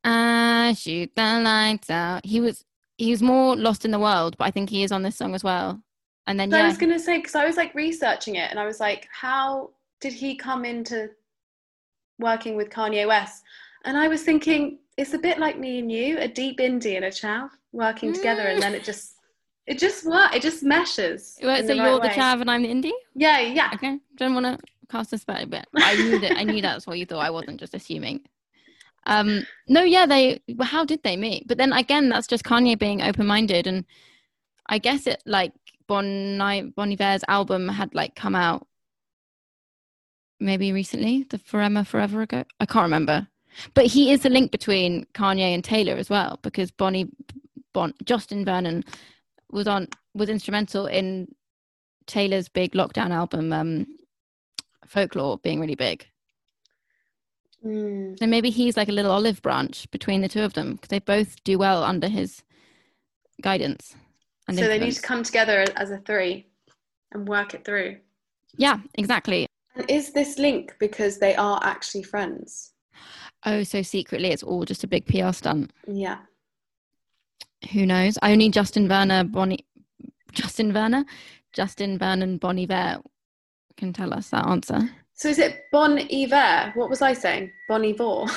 Ah, 0.03 0.73
shoot 0.77 1.11
the 1.15 1.39
lights 1.43 1.89
out. 1.89 2.25
He 2.25 2.39
was 2.39 2.63
he 2.97 3.11
was 3.11 3.21
more 3.21 3.55
lost 3.55 3.85
in 3.85 3.91
the 3.91 3.99
world, 3.99 4.37
but 4.37 4.45
I 4.45 4.51
think 4.51 4.69
he 4.69 4.83
is 4.83 4.91
on 4.91 5.01
this 5.01 5.17
song 5.17 5.33
as 5.33 5.43
well. 5.43 5.81
And 6.27 6.39
then 6.39 6.51
So 6.51 6.57
I 6.57 6.67
was 6.67 6.77
gonna 6.77 6.99
say 6.99 7.17
because 7.17 7.35
I 7.35 7.45
was 7.45 7.57
like 7.57 7.73
researching 7.73 8.35
it 8.35 8.51
and 8.51 8.59
I 8.59 8.65
was 8.65 8.79
like, 8.79 9.07
how 9.11 9.71
did 9.99 10.13
he 10.13 10.35
come 10.35 10.63
into 10.63 11.09
working 12.19 12.55
with 12.55 12.69
Kanye 12.69 13.07
West? 13.07 13.43
And 13.83 13.97
I 13.97 14.07
was 14.07 14.23
thinking 14.23 14.79
it's 14.97 15.13
a 15.13 15.19
bit 15.19 15.39
like 15.39 15.57
me 15.59 15.79
and 15.79 15.91
you, 15.91 16.19
a 16.19 16.27
deep 16.27 16.59
indie 16.59 16.95
and 16.95 17.05
a 17.05 17.11
chav 17.11 17.49
working 17.71 18.13
together, 18.13 18.41
and 18.41 18.61
then 18.61 18.75
it 18.75 18.83
just 18.83 19.14
it 19.67 19.79
just 19.79 20.05
work, 20.05 20.35
it 20.35 20.41
just 20.41 20.63
meshes. 20.63 21.37
In 21.41 21.47
so 21.47 21.67
the 21.67 21.75
you're 21.75 21.85
right 21.85 22.01
the 22.01 22.07
way. 22.07 22.13
chav 22.13 22.41
and 22.41 22.51
I'm 22.51 22.61
the 22.61 22.69
indie. 22.69 22.91
Yeah, 23.15 23.39
yeah. 23.39 23.71
Okay, 23.73 23.99
don't 24.15 24.33
want 24.35 24.45
to 24.45 24.59
cast 24.89 25.13
a 25.13 25.17
spell, 25.17 25.45
but 25.47 25.67
I 25.75 25.95
knew 25.95 26.19
that 26.19 26.37
I 26.37 26.43
knew 26.43 26.61
that's 26.61 26.85
what 26.85 26.99
you 26.99 27.05
thought. 27.05 27.25
I 27.25 27.29
wasn't 27.29 27.59
just 27.59 27.73
assuming. 27.73 28.21
Um, 29.07 29.45
no, 29.67 29.83
yeah, 29.83 30.05
they. 30.05 30.41
Well, 30.55 30.67
how 30.67 30.85
did 30.85 31.03
they 31.03 31.17
meet? 31.17 31.47
But 31.47 31.57
then 31.57 31.73
again, 31.73 32.09
that's 32.09 32.27
just 32.27 32.43
Kanye 32.43 32.77
being 32.77 33.01
open-minded, 33.01 33.67
and 33.67 33.85
I 34.67 34.77
guess 34.77 35.07
it 35.07 35.21
like 35.25 35.53
Bon 35.87 36.37
Bon 36.75 36.91
Iver's 36.91 37.23
album 37.27 37.67
had 37.67 37.93
like 37.95 38.15
come 38.15 38.35
out 38.35 38.67
maybe 40.39 40.71
recently, 40.71 41.25
the 41.29 41.39
Forever 41.39 41.83
Forever 41.83 42.21
ago. 42.21 42.43
I 42.59 42.65
can't 42.65 42.83
remember, 42.83 43.27
but 43.73 43.87
he 43.87 44.11
is 44.11 44.21
the 44.21 44.29
link 44.29 44.51
between 44.51 45.05
Kanye 45.13 45.53
and 45.53 45.63
Taylor 45.63 45.95
as 45.95 46.09
well 46.09 46.39
because 46.41 46.71
Bonnie, 46.71 47.09
Bon 47.73 47.93
Justin 48.03 48.45
Vernon 48.45 48.83
was 49.55 49.67
on 49.67 49.87
was 50.13 50.29
instrumental 50.29 50.85
in 50.85 51.33
Taylor's 52.05 52.49
big 52.49 52.73
lockdown 52.73 53.09
album, 53.09 53.51
um, 53.51 53.87
Folklore, 54.85 55.39
being 55.39 55.59
really 55.59 55.75
big. 55.75 56.05
Mm. 57.65 58.19
So 58.19 58.27
maybe 58.27 58.51
he's 58.51 58.77
like 58.77 58.89
a 58.89 58.91
little 58.91 59.11
olive 59.11 59.41
branch 59.41 59.89
between 59.89 60.21
the 60.21 60.27
two 60.27 60.43
of 60.43 60.53
them 60.53 60.73
because 60.73 60.89
they 60.89 60.99
both 60.99 61.43
do 61.43 61.57
well 61.57 61.83
under 61.83 62.07
his 62.07 62.43
guidance. 63.41 63.95
And 64.47 64.57
So 64.57 64.67
they 64.67 64.77
need 64.77 64.91
to 64.91 65.01
come 65.01 65.23
together 65.23 65.65
as 65.75 65.89
a 65.89 65.97
three 65.97 66.47
and 67.11 67.27
work 67.27 67.55
it 67.55 67.65
through. 67.65 67.97
Yeah, 68.57 68.79
exactly. 68.93 69.47
And 69.75 69.89
is 69.89 70.11
this 70.13 70.37
link 70.37 70.75
because 70.79 71.17
they 71.17 71.35
are 71.35 71.59
actually 71.63 72.03
friends? 72.03 72.73
Oh, 73.45 73.63
so 73.63 73.81
secretly 73.81 74.29
it's 74.29 74.43
all 74.43 74.65
just 74.65 74.83
a 74.83 74.87
big 74.87 75.07
PR 75.07 75.31
stunt. 75.31 75.71
Yeah. 75.87 76.19
Who 77.71 77.85
knows? 77.85 78.17
Only 78.21 78.49
Justin 78.49 78.87
Werner, 78.87 79.23
Bonnie, 79.23 79.65
Justin 80.33 80.73
Werner, 80.73 81.05
Justin 81.53 81.97
Vernon, 81.97 82.37
Bonnie 82.37 82.63
Iver 82.69 83.01
can 83.77 83.93
tell 83.93 84.13
us 84.13 84.29
that 84.29 84.45
answer. 84.47 84.89
So 85.13 85.29
is 85.29 85.39
it 85.39 85.63
Bon 85.71 85.97
Iver? 85.97 86.71
What 86.75 86.89
was 86.89 87.01
I 87.01 87.13
saying? 87.13 87.51
Bon 87.67 87.83
Iver. 87.83 88.25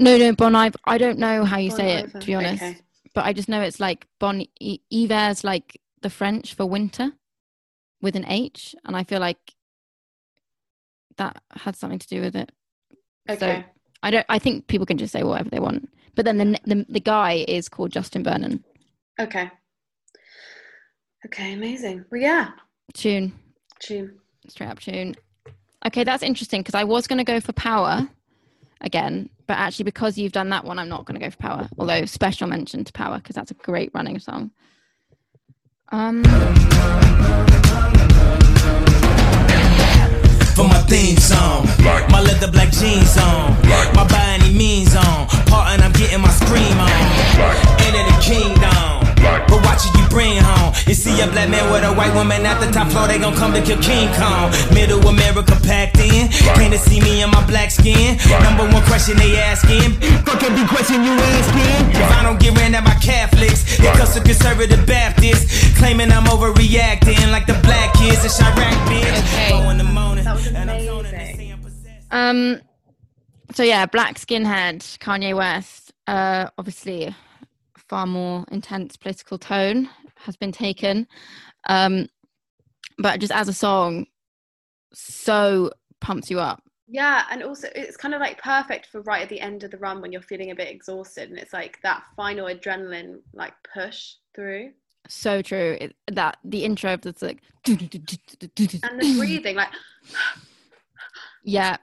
No, 0.00 0.16
no, 0.16 0.32
Bon 0.32 0.54
Iver. 0.54 0.78
I 0.84 0.96
don't 0.96 1.18
know 1.18 1.44
how 1.44 1.56
you 1.58 1.70
Bon 1.70 1.76
say 1.78 1.94
it, 1.96 2.12
to 2.20 2.24
be 2.24 2.32
honest. 2.34 2.62
okay. 2.62 2.78
But 3.14 3.24
I 3.24 3.32
just 3.32 3.48
know 3.48 3.60
it's 3.62 3.80
like 3.80 4.06
Bon 4.20 4.44
I- 4.62 4.78
Iver's 4.94 5.42
like 5.42 5.80
the 6.02 6.10
French 6.10 6.54
for 6.54 6.66
winter 6.66 7.10
with 8.00 8.14
an 8.14 8.24
H. 8.28 8.76
And 8.84 8.94
I 8.96 9.02
feel 9.02 9.18
like 9.18 9.54
that 11.16 11.42
had 11.50 11.74
something 11.74 11.98
to 11.98 12.06
do 12.06 12.20
with 12.20 12.36
it. 12.36 12.52
Okay. 13.28 13.64
I 14.04 14.10
don't. 14.12 14.26
I 14.28 14.38
think 14.38 14.68
people 14.68 14.86
can 14.86 14.98
just 14.98 15.12
say 15.12 15.24
whatever 15.24 15.50
they 15.50 15.58
want. 15.58 15.88
But 16.18 16.24
then 16.24 16.38
the 16.38 16.58
the, 16.64 16.84
the 16.88 16.98
guy 16.98 17.44
is 17.46 17.68
called 17.68 17.92
Justin 17.92 18.24
Vernon. 18.24 18.64
Okay. 19.20 19.48
Okay, 21.24 21.52
amazing. 21.52 22.04
Well, 22.10 22.20
yeah. 22.20 22.48
Tune, 22.92 23.32
Tune. 23.78 24.18
straight 24.48 24.66
up 24.66 24.80
tune. 24.80 25.14
Okay, 25.86 26.02
that's 26.02 26.24
interesting 26.24 26.62
because 26.62 26.74
I 26.74 26.82
was 26.82 27.06
going 27.06 27.18
to 27.18 27.24
go 27.24 27.38
for 27.38 27.52
Power 27.52 28.08
again, 28.80 29.30
but 29.46 29.58
actually 29.58 29.84
because 29.84 30.18
you've 30.18 30.32
done 30.32 30.48
that 30.48 30.64
one, 30.64 30.80
I'm 30.80 30.88
not 30.88 31.04
going 31.04 31.20
to 31.20 31.24
go 31.24 31.30
for 31.30 31.36
Power. 31.36 31.68
Although 31.78 32.04
special 32.04 32.48
mention 32.48 32.82
to 32.82 32.92
Power 32.92 33.18
because 33.18 33.36
that's 33.36 33.52
a 33.52 33.54
great 33.54 33.92
running 33.94 34.18
song. 34.18 34.50
Um, 35.90 36.24
for 40.58 40.66
my 40.66 40.82
theme 40.88 41.16
song. 41.18 41.64
My 42.10 42.20
leather 42.20 42.50
black 42.50 42.72
jeans 42.72 43.16
on. 43.18 43.52
My 43.94 44.04
by 44.10 44.36
any 44.40 44.52
means 44.52 44.96
on. 44.96 45.37
Bring 50.68 50.74
home. 50.74 50.88
You 50.88 50.94
see 50.94 51.20
a 51.20 51.26
black 51.28 51.48
man 51.50 51.64
with 51.72 51.84
a 51.84 51.92
white 51.92 52.14
woman 52.14 52.44
at 52.46 52.60
the 52.60 52.70
top 52.70 52.88
floor, 52.92 53.06
they 53.08 53.18
gon' 53.18 53.34
come 53.34 53.52
to 53.54 53.62
kill 53.62 53.80
King 53.82 54.08
Kong. 54.14 54.50
Middle 54.74 55.00
America 55.08 55.56
packed 55.64 55.98
in. 55.98 56.28
Came 56.56 56.70
to 56.72 56.78
see 56.78 57.00
me 57.00 57.22
in 57.22 57.30
my 57.30 57.44
black 57.46 57.70
skin. 57.70 58.16
Number 58.42 58.64
one 58.68 58.82
question 58.84 59.16
they 59.16 59.36
asking. 59.38 59.92
Fuck 60.24 60.42
every 60.42 60.66
question 60.68 61.04
you 61.04 61.12
asking. 61.12 61.90
If 61.96 62.10
I 62.10 62.22
don't 62.22 62.40
get 62.40 62.56
ran 62.58 62.74
at 62.74 62.84
by 62.84 62.94
Catholics, 63.00 63.78
it 63.78 63.92
comes 63.96 64.14
to 64.14 64.20
conservative 64.20 64.86
Baptists. 64.86 65.76
Claiming 65.78 66.10
I'm 66.12 66.24
overreacting 66.24 67.30
like 67.30 67.46
the 67.46 67.58
black 67.62 67.94
kids 67.94 68.24
in 68.24 68.30
Chiraq 68.30 68.74
bitch. 68.88 69.18
Okay. 69.24 69.50
Four 69.50 69.70
in 69.72 69.78
the 69.78 69.84
morning. 69.84 70.24
That 70.24 70.34
was 70.34 70.46
And 70.48 70.70
I'm 70.70 70.84
zoning 70.84 71.12
amazing. 71.14 71.28
and 71.30 71.36
saying 71.38 71.62
possessed. 71.62 72.06
Um. 72.10 72.60
So 73.54 73.62
yeah, 73.62 73.86
black 73.86 74.16
skinhead 74.18 74.98
Kanye 74.98 75.34
West. 75.36 75.92
Uh, 76.06 76.48
obviously, 76.58 77.14
far 77.76 78.06
more 78.06 78.44
intense 78.50 78.96
political 78.96 79.38
tone 79.38 79.88
has 80.18 80.36
been 80.36 80.52
taken. 80.52 81.06
Um, 81.68 82.08
but 82.98 83.20
just 83.20 83.32
as 83.32 83.48
a 83.48 83.52
song, 83.52 84.06
so 84.92 85.70
pumps 86.00 86.30
you 86.30 86.40
up. 86.40 86.62
Yeah, 86.90 87.24
and 87.30 87.42
also 87.42 87.68
it's 87.74 87.96
kind 87.98 88.14
of 88.14 88.20
like 88.20 88.42
perfect 88.42 88.86
for 88.86 89.02
right 89.02 89.22
at 89.22 89.28
the 89.28 89.40
end 89.40 89.62
of 89.62 89.70
the 89.70 89.76
run 89.78 90.00
when 90.00 90.10
you're 90.10 90.22
feeling 90.22 90.50
a 90.50 90.54
bit 90.54 90.68
exhausted, 90.68 91.28
and 91.28 91.38
it's 91.38 91.52
like 91.52 91.78
that 91.82 92.02
final 92.16 92.46
adrenaline 92.46 93.18
like 93.34 93.52
push 93.74 94.14
through, 94.34 94.72
So 95.06 95.42
true. 95.42 95.76
It, 95.80 95.96
that 96.12 96.38
the 96.44 96.64
intro 96.64 96.94
of 96.94 97.02
this 97.02 97.20
like, 97.20 97.42
and 97.66 97.78
the 97.78 99.16
breathing, 99.18 99.56
like 99.56 99.68
yeah. 101.42 101.76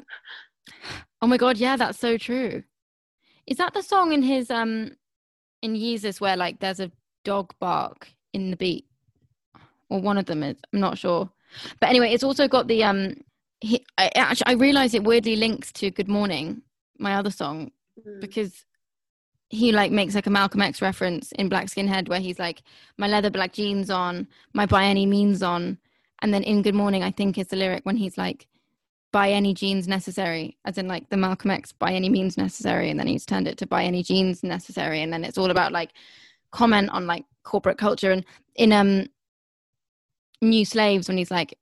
Oh 1.22 1.28
my 1.28 1.38
god, 1.38 1.58
yeah, 1.58 1.76
that's 1.76 2.00
so 2.00 2.18
true. 2.18 2.64
Is 3.46 3.58
that 3.58 3.74
the 3.76 3.84
song 3.84 4.12
in 4.12 4.24
his 4.24 4.50
um 4.50 4.96
in 5.62 5.76
Yeezus 5.76 6.20
where 6.20 6.36
like 6.36 6.60
there's 6.60 6.80
a 6.80 6.92
dog 7.24 7.54
bark 7.60 8.15
in 8.36 8.52
the 8.52 8.58
beat? 8.58 8.86
Or 9.90 10.00
one 10.00 10.18
of 10.18 10.26
them 10.26 10.44
is. 10.44 10.58
I'm 10.74 10.80
not 10.80 10.98
sure. 10.98 11.30
But 11.80 11.90
anyway, 11.90 12.14
it's 12.14 12.24
also 12.24 12.48
got 12.48 12.68
the 12.68 12.84
um 12.84 13.16
he, 13.62 13.84
I 13.98 14.12
actually 14.16 14.48
I 14.48 14.54
realized 14.54 14.94
it 14.94 15.04
weirdly 15.04 15.36
links 15.36 15.72
to 15.74 15.90
Good 15.90 16.10
Morning, 16.10 16.62
my 17.00 17.16
other 17.16 17.32
song, 17.32 17.72
mm, 18.00 18.22
because 18.22 18.66
he 19.50 19.72
like 19.72 19.92
makes 19.92 20.16
like 20.16 20.28
a 20.28 20.32
Malcolm 20.32 20.62
X 20.62 20.82
reference 20.82 21.32
in 21.34 21.50
Black 21.50 21.68
Skinhead 21.68 22.10
where 22.10 22.20
he's 22.20 22.40
like 22.40 22.62
my 22.98 23.08
leather 23.08 23.30
black 23.30 23.54
jeans 23.54 23.90
on, 23.90 24.28
my 24.54 24.66
by 24.66 24.86
any 24.86 25.06
means 25.06 25.42
on, 25.42 25.78
and 26.22 26.34
then 26.34 26.44
in 26.44 26.62
Good 26.62 26.76
Morning 26.76 27.04
I 27.04 27.12
think 27.12 27.38
is 27.38 27.48
the 27.48 27.56
lyric 27.56 27.86
when 27.86 27.98
he's 27.98 28.18
like 28.18 28.48
by 29.12 29.30
any 29.30 29.54
jeans 29.54 29.88
necessary, 29.88 30.58
as 30.66 30.78
in 30.78 30.90
like 30.90 31.10
the 31.10 31.16
Malcolm 31.16 31.52
X 31.52 31.72
by 31.72 31.94
any 31.94 32.10
means 32.10 32.38
necessary, 32.38 32.90
and 32.90 33.00
then 33.00 33.08
he's 33.08 33.26
turned 33.26 33.48
it 33.48 33.58
to 33.60 33.68
by 33.68 33.84
any 33.84 34.04
jeans 34.04 34.44
necessary, 34.44 35.02
and 35.02 35.14
then 35.14 35.24
it's 35.24 35.38
all 35.38 35.52
about 35.52 35.72
like 35.72 35.92
comment 36.56 36.90
on 36.92 37.06
like 37.06 37.26
corporate 37.44 37.78
culture 37.78 38.12
and 38.12 38.26
in 38.56 38.72
um 38.72 39.06
New 40.42 40.66
Slaves 40.66 41.08
when 41.08 41.18
he's 41.18 41.32
like 41.32 41.58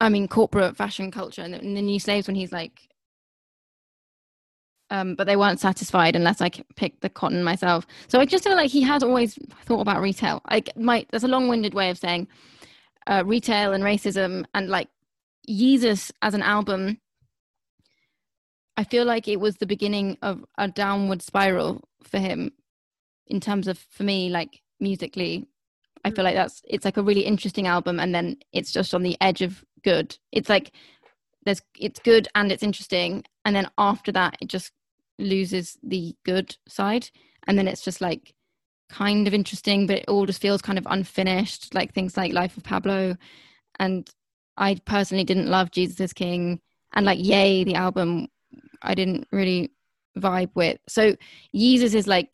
I 0.00 0.08
mean 0.08 0.28
corporate 0.28 0.76
fashion 0.76 1.10
culture 1.10 1.42
and 1.42 1.54
in 1.54 1.74
the 1.74 1.82
New 1.82 2.00
Slaves 2.00 2.26
when 2.26 2.36
he's 2.36 2.52
like 2.52 2.88
um, 4.90 5.14
but 5.14 5.26
they 5.26 5.36
weren't 5.36 5.60
satisfied 5.60 6.16
unless 6.16 6.40
I 6.40 6.50
picked 6.76 7.02
the 7.02 7.10
cotton 7.10 7.44
myself. 7.44 7.86
So 8.06 8.20
I 8.20 8.24
just 8.24 8.44
feel 8.44 8.56
like 8.56 8.70
he 8.70 8.80
has 8.82 9.02
always 9.02 9.38
thought 9.66 9.82
about 9.82 10.00
retail. 10.00 10.40
Like 10.50 10.70
my, 10.76 11.04
that's 11.10 11.24
a 11.24 11.28
long-winded 11.28 11.74
way 11.74 11.90
of 11.90 11.98
saying 11.98 12.26
uh, 13.06 13.22
retail 13.26 13.74
and 13.74 13.84
racism 13.84 14.46
and 14.54 14.70
like 14.70 14.88
Yeezus 15.46 16.10
as 16.22 16.32
an 16.32 16.42
album. 16.42 16.98
I 18.78 18.84
feel 18.84 19.04
like 19.04 19.28
it 19.28 19.40
was 19.40 19.56
the 19.56 19.66
beginning 19.66 20.16
of 20.22 20.42
a 20.56 20.68
downward 20.68 21.20
spiral 21.20 21.82
for 22.02 22.18
him 22.18 22.52
in 23.28 23.40
terms 23.40 23.68
of 23.68 23.78
for 23.78 24.02
me 24.02 24.28
like 24.28 24.60
musically 24.80 25.46
i 26.04 26.10
feel 26.10 26.22
mm. 26.22 26.28
like 26.28 26.34
that's 26.34 26.62
it's 26.68 26.84
like 26.84 26.96
a 26.96 27.02
really 27.02 27.22
interesting 27.22 27.66
album 27.66 27.98
and 28.00 28.14
then 28.14 28.36
it's 28.52 28.72
just 28.72 28.94
on 28.94 29.02
the 29.02 29.16
edge 29.20 29.42
of 29.42 29.64
good 29.84 30.16
it's 30.32 30.48
like 30.48 30.72
there's 31.44 31.62
it's 31.78 32.00
good 32.00 32.28
and 32.34 32.50
it's 32.50 32.62
interesting 32.62 33.24
and 33.44 33.54
then 33.54 33.68
after 33.78 34.12
that 34.12 34.36
it 34.40 34.48
just 34.48 34.72
loses 35.18 35.76
the 35.82 36.14
good 36.24 36.56
side 36.68 37.10
and 37.46 37.58
then 37.58 37.66
it's 37.66 37.82
just 37.82 38.00
like 38.00 38.34
kind 38.88 39.26
of 39.26 39.34
interesting, 39.34 39.86
but 39.86 39.98
it 39.98 40.04
all 40.08 40.26
just 40.26 40.40
feels 40.40 40.62
kind 40.62 40.78
of 40.78 40.86
unfinished, 40.88 41.74
like 41.74 41.92
things 41.92 42.16
like 42.16 42.32
Life 42.32 42.56
of 42.56 42.64
Pablo. 42.64 43.16
And 43.78 44.08
I 44.56 44.76
personally 44.84 45.24
didn't 45.24 45.48
love 45.48 45.70
Jesus 45.70 46.00
is 46.00 46.12
King 46.12 46.60
and 46.94 47.06
like 47.06 47.18
Ye, 47.18 47.64
the 47.64 47.74
album, 47.74 48.28
I 48.82 48.94
didn't 48.94 49.28
really 49.30 49.70
vibe 50.18 50.50
with. 50.54 50.78
So 50.88 51.14
Yeezus 51.54 51.94
is 51.94 52.06
like 52.06 52.30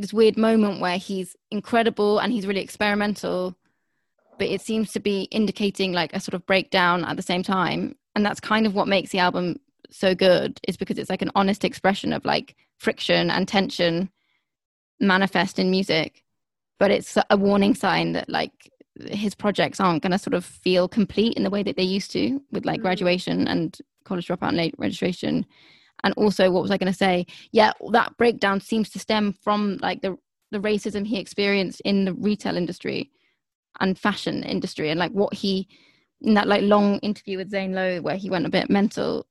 this 0.00 0.12
weird 0.12 0.36
moment 0.36 0.80
where 0.80 0.96
he's 0.98 1.36
incredible 1.50 2.18
and 2.18 2.32
he's 2.32 2.46
really 2.46 2.62
experimental, 2.62 3.56
but 4.38 4.48
it 4.48 4.60
seems 4.60 4.92
to 4.92 5.00
be 5.00 5.22
indicating 5.24 5.92
like 5.92 6.14
a 6.14 6.20
sort 6.20 6.34
of 6.34 6.46
breakdown 6.46 7.04
at 7.04 7.16
the 7.16 7.22
same 7.22 7.42
time. 7.42 7.96
And 8.14 8.24
that's 8.24 8.40
kind 8.40 8.66
of 8.66 8.74
what 8.74 8.88
makes 8.88 9.10
the 9.10 9.18
album 9.18 9.56
so 9.90 10.14
good, 10.14 10.60
is 10.66 10.76
because 10.76 10.98
it's 10.98 11.10
like 11.10 11.22
an 11.22 11.30
honest 11.34 11.64
expression 11.64 12.12
of 12.12 12.24
like 12.24 12.56
friction 12.78 13.30
and 13.30 13.46
tension 13.46 14.10
manifest 15.00 15.58
in 15.58 15.70
music. 15.70 16.24
But 16.78 16.90
it's 16.90 17.18
a 17.28 17.36
warning 17.36 17.74
sign 17.74 18.12
that 18.12 18.28
like 18.28 18.70
his 19.08 19.34
projects 19.34 19.80
aren't 19.80 20.02
going 20.02 20.12
to 20.12 20.18
sort 20.18 20.34
of 20.34 20.44
feel 20.44 20.88
complete 20.88 21.34
in 21.34 21.42
the 21.42 21.50
way 21.50 21.62
that 21.62 21.76
they 21.76 21.82
used 21.82 22.10
to 22.12 22.40
with 22.50 22.64
like 22.64 22.80
Mm. 22.80 22.82
graduation 22.82 23.48
and 23.48 23.78
college 24.04 24.26
dropout 24.26 24.48
and 24.48 24.56
late 24.56 24.74
registration 24.78 25.46
and 26.04 26.14
also 26.16 26.50
what 26.50 26.62
was 26.62 26.70
i 26.70 26.76
going 26.76 26.90
to 26.92 26.96
say 26.96 27.26
yeah 27.52 27.72
that 27.92 28.16
breakdown 28.16 28.60
seems 28.60 28.90
to 28.90 28.98
stem 28.98 29.32
from 29.32 29.78
like 29.80 30.00
the 30.02 30.16
the 30.50 30.58
racism 30.58 31.06
he 31.06 31.18
experienced 31.18 31.80
in 31.82 32.04
the 32.04 32.14
retail 32.14 32.56
industry 32.56 33.10
and 33.80 33.98
fashion 33.98 34.42
industry 34.42 34.90
and 34.90 34.98
like 34.98 35.12
what 35.12 35.32
he 35.32 35.68
in 36.22 36.34
that 36.34 36.48
like 36.48 36.62
long 36.62 36.98
interview 36.98 37.38
with 37.38 37.50
Zane 37.50 37.72
Lowe 37.72 38.00
where 38.00 38.16
he 38.16 38.28
went 38.28 38.46
a 38.46 38.50
bit 38.50 38.68
mental 38.68 39.26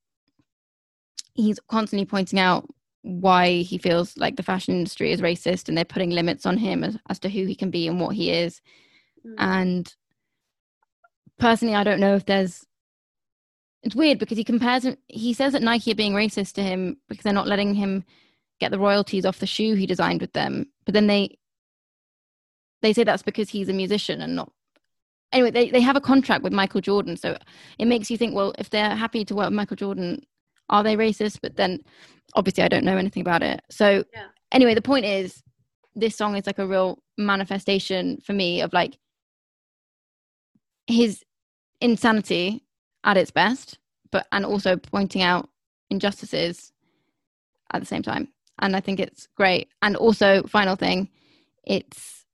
he's 1.34 1.60
constantly 1.70 2.06
pointing 2.06 2.40
out 2.40 2.68
why 3.02 3.62
he 3.62 3.78
feels 3.78 4.18
like 4.18 4.36
the 4.36 4.44
fashion 4.44 4.76
industry 4.76 5.12
is 5.12 5.22
racist 5.22 5.68
and 5.68 5.78
they're 5.78 5.86
putting 5.86 6.10
limits 6.10 6.46
on 6.46 6.58
him 6.58 6.84
as, 6.84 6.98
as 7.10 7.20
to 7.20 7.30
who 7.30 7.46
he 7.46 7.56
can 7.56 7.70
be 7.70 7.88
and 7.88 8.00
what 8.00 8.16
he 8.16 8.32
is 8.32 8.62
Mm. 9.26 9.36
and 9.38 9.96
personally 11.38 11.76
i 11.76 11.84
don't 11.84 12.00
know 12.00 12.16
if 12.16 12.26
there's 12.26 12.66
it's 13.84 13.96
weird 13.96 14.20
because 14.20 14.38
he 14.38 14.44
compares 14.44 14.84
him 14.84 14.98
he 15.08 15.34
says 15.34 15.54
that 15.54 15.62
nike 15.62 15.92
are 15.92 15.96
being 15.96 16.14
racist 16.14 16.54
to 16.54 16.62
him 16.64 16.98
because 17.08 17.24
they're 17.24 17.34
not 17.34 17.48
letting 17.48 17.74
him 17.74 18.04
get 18.60 18.72
the 18.72 18.80
royalties 18.80 19.26
off 19.26 19.40
the 19.40 19.48
shoe 19.48 19.74
he 19.76 19.86
designed 19.86 20.22
with 20.22 20.34
them. 20.34 20.68
But 20.86 20.94
then 20.94 21.08
they 21.08 21.38
they 22.82 22.94
say 22.94 23.04
that's 23.04 23.24
because 23.24 23.50
he's 23.50 23.70
a 23.70 23.74
musician 23.74 24.22
and 24.22 24.36
not 24.36 24.52
anyway 25.34 25.52
they, 25.52 25.70
they 25.70 25.82
have 25.82 25.96
a 25.96 26.02
contract 26.02 26.44
with 26.44 26.54
michael 26.54 26.82
jordan. 26.82 27.18
So 27.18 27.38
it 27.78 27.86
makes 27.86 28.12
you 28.12 28.18
think 28.18 28.36
well 28.36 28.54
if 28.58 28.70
they're 28.70 28.96
happy 28.96 29.26
to 29.26 29.36
work 29.36 29.48
with 29.48 29.56
michael 29.56 29.78
jordan 29.78 30.22
are 30.70 30.84
they 30.84 30.96
racist? 30.96 31.40
But 31.42 31.56
then 31.56 31.80
obviously 32.36 32.64
i 32.64 32.68
don't 32.68 32.86
know 32.86 32.98
anything 32.98 33.22
about 33.22 33.44
it. 33.44 33.62
So 33.72 34.04
Yeah. 34.14 34.28
anyway 34.52 34.76
the 34.76 34.82
point 34.82 35.06
is 35.06 35.42
this 35.96 36.16
song 36.16 36.36
is 36.36 36.46
like 36.46 36.60
a 36.60 36.68
real 36.68 37.00
manifestation 37.18 38.20
for 38.26 38.34
me 38.34 38.62
of 38.62 38.72
like 38.74 38.98
his 40.88 41.24
insanity 41.82 42.64
at 43.04 43.18
its 43.18 43.32
best 43.32 43.78
but 44.12 44.28
and 44.32 44.46
also 44.46 44.76
pointing 44.76 45.22
out 45.22 45.50
injustices 45.90 46.72
at 47.72 47.80
the 47.80 47.86
same 47.86 48.02
time. 48.04 48.28
And 48.60 48.76
i 48.76 48.80
think 48.80 49.00
it's 49.00 49.28
great. 49.36 49.70
And 49.82 49.96
also 49.96 50.44
final 50.44 50.76
thing 50.76 51.10
it's 51.64 52.26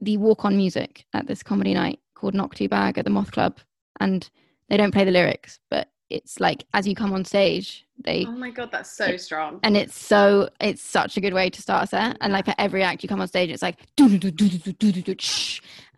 the 0.00 0.16
walk 0.16 0.44
on 0.44 0.56
music 0.56 1.06
at 1.12 1.26
this 1.26 1.42
comedy 1.42 1.74
night 1.74 2.00
called 2.14 2.34
Knock2Bag 2.34 2.98
at 2.98 3.04
the 3.04 3.10
moth 3.10 3.32
club. 3.32 3.58
And 4.00 4.28
they 4.68 4.76
don't 4.76 4.92
play 4.92 5.04
the 5.04 5.10
lyrics 5.10 5.58
but 5.70 5.88
it's 6.10 6.40
like 6.40 6.64
as 6.72 6.88
you 6.88 6.94
come 6.94 7.12
on 7.12 7.24
stage 7.24 7.84
they 8.02 8.24
Oh 8.26 8.32
my 8.32 8.50
god, 8.50 8.70
that's 8.70 8.96
so 8.96 9.16
strong. 9.16 9.60
and 9.62 9.76
it's 9.76 9.98
so 9.98 10.48
it's 10.60 10.82
such 10.82 11.16
a 11.16 11.20
good 11.20 11.34
way 11.34 11.50
to 11.50 11.62
start 11.62 11.84
a 11.84 11.86
set. 11.86 12.16
And 12.20 12.32
like 12.32 12.48
at 12.48 12.56
every 12.58 12.82
act 12.82 13.02
you 13.02 13.08
come 13.08 13.20
on 13.20 13.28
stage 13.28 13.50
it's 13.50 13.62
like 13.62 13.86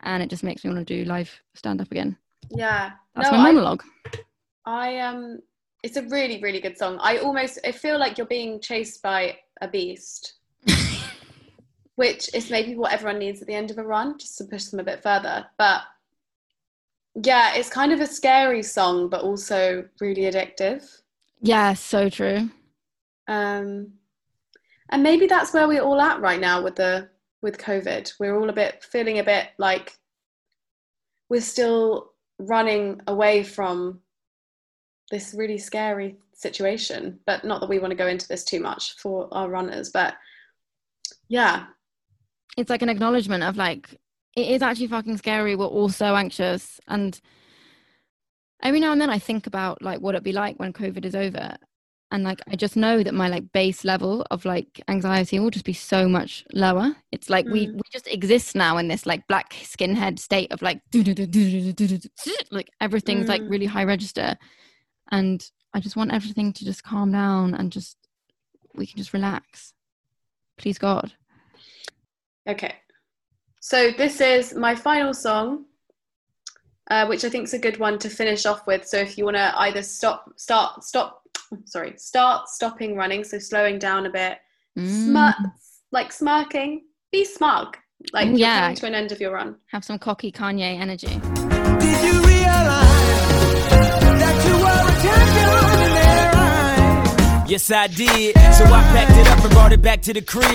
and 0.03 0.23
it 0.23 0.31
just 0.31 0.43
makes 0.43 0.65
me 0.65 0.71
want 0.73 0.87
to 0.87 0.97
do 0.97 1.05
live 1.09 1.31
stand 1.55 1.81
up 1.81 1.91
again 1.91 2.17
Yeah. 2.51 2.93
that's 3.15 3.31
no, 3.31 3.39
my 3.39 3.49
I- 3.49 3.53
monologue 3.53 3.83
I 4.67 4.99
um 4.99 5.41
it's 5.83 5.97
a 5.97 6.03
really 6.03 6.41
really 6.43 6.61
good 6.61 6.77
song. 6.77 6.99
I 7.01 7.17
almost 7.19 7.59
I 7.67 7.73
feel 7.73 7.99
like 7.99 8.19
you're 8.19 8.27
being 8.27 8.61
chased 8.61 9.03
by 9.03 9.39
a 9.63 9.67
beast, 9.69 10.35
which 11.97 12.33
is 12.35 12.51
maybe 12.51 12.77
what 12.77 12.93
everyone 12.93 13.19
needs 13.19 13.41
at 13.41 13.47
the 13.49 13.55
end 13.55 13.71
of 13.71 13.79
a 13.79 13.83
run 13.83 14.19
just 14.19 14.37
to 14.39 14.45
push 14.45 14.65
them 14.65 14.81
a 14.81 14.85
bit 14.85 15.03
further. 15.03 15.47
But 15.59 15.83
yeah, 17.25 17.55
it's 17.55 17.71
kind 17.71 17.93
of 17.93 18.01
a 18.01 18.07
scary 18.07 18.63
song 18.63 19.09
but 19.09 19.23
also 19.23 19.89
really 20.01 20.23
addictive. 20.23 20.83
yeah 21.41 21.73
so 21.75 22.09
true 22.11 22.51
Um 23.27 23.95
and 24.91 25.03
maybe 25.03 25.27
that's 25.27 25.53
where 25.55 25.67
we're 25.69 25.83
all 25.83 26.01
at 26.01 26.21
right 26.21 26.41
now 26.41 26.63
with 26.63 26.77
the 26.77 27.09
with 27.43 27.57
COVID. 27.59 28.13
We're 28.21 28.39
all 28.39 28.51
a 28.51 28.53
bit 28.53 28.85
feeling 28.85 29.19
a 29.19 29.25
bit 29.25 29.49
like 29.57 29.95
we're 31.31 31.41
still 31.41 32.10
running 32.47 33.01
away 33.07 33.43
from 33.43 34.01
this 35.11 35.35
really 35.37 35.59
scary 35.59 36.17
situation. 36.33 37.21
But 37.27 37.45
not 37.45 37.61
that 37.61 37.69
we 37.69 37.79
want 37.79 37.91
to 37.91 37.97
go 37.97 38.07
into 38.07 38.29
this 38.29 38.45
too 38.45 38.61
much 38.61 38.97
for 38.97 39.29
our 39.33 39.49
runners. 39.49 39.91
But 39.91 40.15
yeah, 41.29 41.67
it's 42.57 42.71
like 42.71 42.83
an 42.83 42.89
acknowledgement 42.89 43.43
of 43.43 43.57
like 43.57 43.97
it 44.37 44.49
is 44.49 44.63
actually 44.63 44.87
fucking 44.87 45.17
scary 45.17 45.57
we're 45.57 45.67
all 45.67 45.89
so 45.89 46.15
anxious 46.15 46.81
and 46.89 47.21
every 48.63 48.81
now 48.81 48.93
and 48.93 49.01
then 49.01 49.11
i 49.11 49.19
think 49.19 49.47
about 49.47 49.81
like 49.83 50.01
what 50.01 50.15
it'd 50.15 50.25
be 50.25 50.33
like 50.33 50.59
when 50.59 50.73
covid 50.73 51.05
is 51.05 51.15
over 51.15 51.57
and 52.11 52.25
like 52.25 52.41
i 52.49 52.57
just 52.57 52.77
know 52.77 53.03
that 53.03 53.15
my 53.15 53.29
like 53.29 53.53
base 53.53 53.85
level 53.85 54.27
of 54.31 54.45
like 54.45 54.81
anxiety 54.89 55.39
will 55.39 55.51
just 55.51 55.65
be 55.65 55.73
so 55.73 56.09
much 56.09 56.45
lower 56.53 56.95
it's 57.13 57.31
like 57.31 57.47
we 57.47 57.67
Mm. 57.67 57.75
we 57.75 57.81
just 57.93 58.09
exist 58.09 58.55
now 58.55 58.79
in 58.79 58.89
this 58.89 59.07
like 59.07 59.27
black 59.29 59.53
skinhead 59.53 60.19
state 60.19 60.53
of 60.53 60.63
like 60.63 60.81
like 62.51 62.69
everything's 62.81 63.29
like 63.29 63.43
Mm. 63.43 63.51
really 63.51 63.67
high 63.67 63.85
register 63.85 64.37
and 65.11 65.51
i 65.75 65.81
just 65.81 65.97
want 65.97 66.13
everything 66.13 66.53
to 66.53 66.65
just 66.65 66.83
calm 66.83 67.13
down 67.13 67.55
and 67.55 67.73
just 67.73 67.97
we 68.75 68.87
can 68.87 68.97
just 68.99 69.13
relax 69.13 69.73
please 70.57 70.79
god 70.79 71.13
okay. 72.49 72.75
So 73.61 73.91
this 73.91 74.21
is 74.21 74.55
my 74.55 74.75
final 74.75 75.13
song. 75.13 75.67
Uh, 76.91 77.07
which 77.07 77.25
I 77.25 77.29
think 77.29 77.45
is 77.45 77.55
a 77.55 77.59
good 77.59 77.79
one 77.79 78.01
to 78.01 78.09
finish 78.11 78.47
off 78.47 78.67
with. 78.67 78.85
So 78.85 78.97
if 78.97 79.17
you 79.17 79.25
want 79.25 79.37
to 79.37 79.53
either 79.61 79.81
stop, 79.81 80.33
start, 80.37 80.83
stop, 80.83 81.20
sorry, 81.67 81.95
start 81.97 82.49
stopping 82.49 82.97
running, 82.97 83.25
so 83.25 83.39
slowing 83.39 83.79
down 83.79 84.07
a 84.07 84.11
bit, 84.11 84.39
smirk, 84.79 85.35
like 85.93 86.13
smirking, 86.13 86.83
be 87.13 87.25
smug, 87.25 87.77
like 88.13 88.27
Oh, 88.29 88.31
you're 88.31 88.39
yeah. 88.39 88.61
coming 88.63 88.77
to 88.77 88.87
an 88.87 88.95
end 88.95 89.13
of 89.13 89.21
your 89.21 89.33
run. 89.33 89.57
have 89.71 89.85
some 89.85 89.99
cocky 89.99 90.31
kanye 90.33 90.79
energy 90.81 91.07
Did 91.09 91.21
you 92.07 92.21
realize 92.23 92.91
that 94.23 94.37
you 94.47 94.55
were 94.65 94.83
a 94.91 94.95
champion 95.03 95.87
in 95.87 95.93
their 95.99 96.31
eyes? 96.35 97.51
Yes, 97.51 97.71
I 97.73 97.87
did. 97.89 98.37
So 98.55 98.65
I 98.65 98.83
packed 98.95 99.17
it 99.19 99.27
up 99.29 99.45
and 99.45 99.53
brought 99.53 99.73
it 99.73 99.83
back 99.83 100.03
to 100.03 100.13
the 100.13 100.23
crib. 100.23 100.47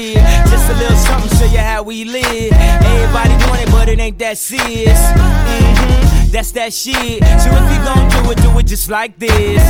Just 0.50 0.70
a 0.70 0.74
little 0.78 0.96
something, 0.98 1.38
show 1.38 1.46
you 1.52 1.58
how 1.60 1.84
we 1.84 2.06
live. 2.06 2.54
Everybody 2.54 3.36
doing 3.46 3.60
it, 3.68 3.72
but 3.72 3.90
it 3.90 4.00
ain't 4.00 4.18
that 4.20 4.38
serious. 4.38 4.98
hmm 5.12 6.32
That's 6.32 6.52
that 6.54 6.72
shit. 6.74 7.22
So 7.42 7.50
if 7.52 7.66
you 7.74 7.80
gon' 7.84 8.10
do 8.24 8.32
it, 8.32 8.38
do 8.42 8.58
it 8.60 8.66
just 8.66 8.90
like 8.90 9.20
this. 9.20 9.62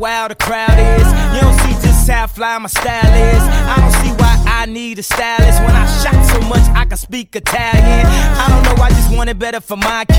Wild 0.00 0.30
the 0.30 0.34
crowd 0.34 0.78
is. 0.78 1.06
You 1.34 1.40
don't 1.42 1.58
see 1.60 1.86
just 1.86 2.08
how 2.08 2.26
fly 2.26 2.56
my 2.58 2.68
style 2.68 3.14
is. 3.34 3.42
I 3.68 3.76
don't 3.78 3.92
see 4.02 4.12
why 4.20 4.42
I 4.46 4.64
need 4.66 4.98
a 4.98 5.02
stylist 5.02 5.60
when 5.60 5.76
I 5.76 5.86
shot 6.02 6.24
so 6.26 6.40
much 6.48 6.66
I 6.74 6.86
can 6.86 6.96
speak 6.96 7.36
Italian. 7.36 8.06
I 8.06 8.46
don't 8.48 8.64
know, 8.78 8.82
I 8.82 8.88
just 8.88 9.14
want 9.14 9.28
it 9.28 9.38
better 9.38 9.60
for 9.60 9.76
my 9.76 10.06
kids. 10.06 10.18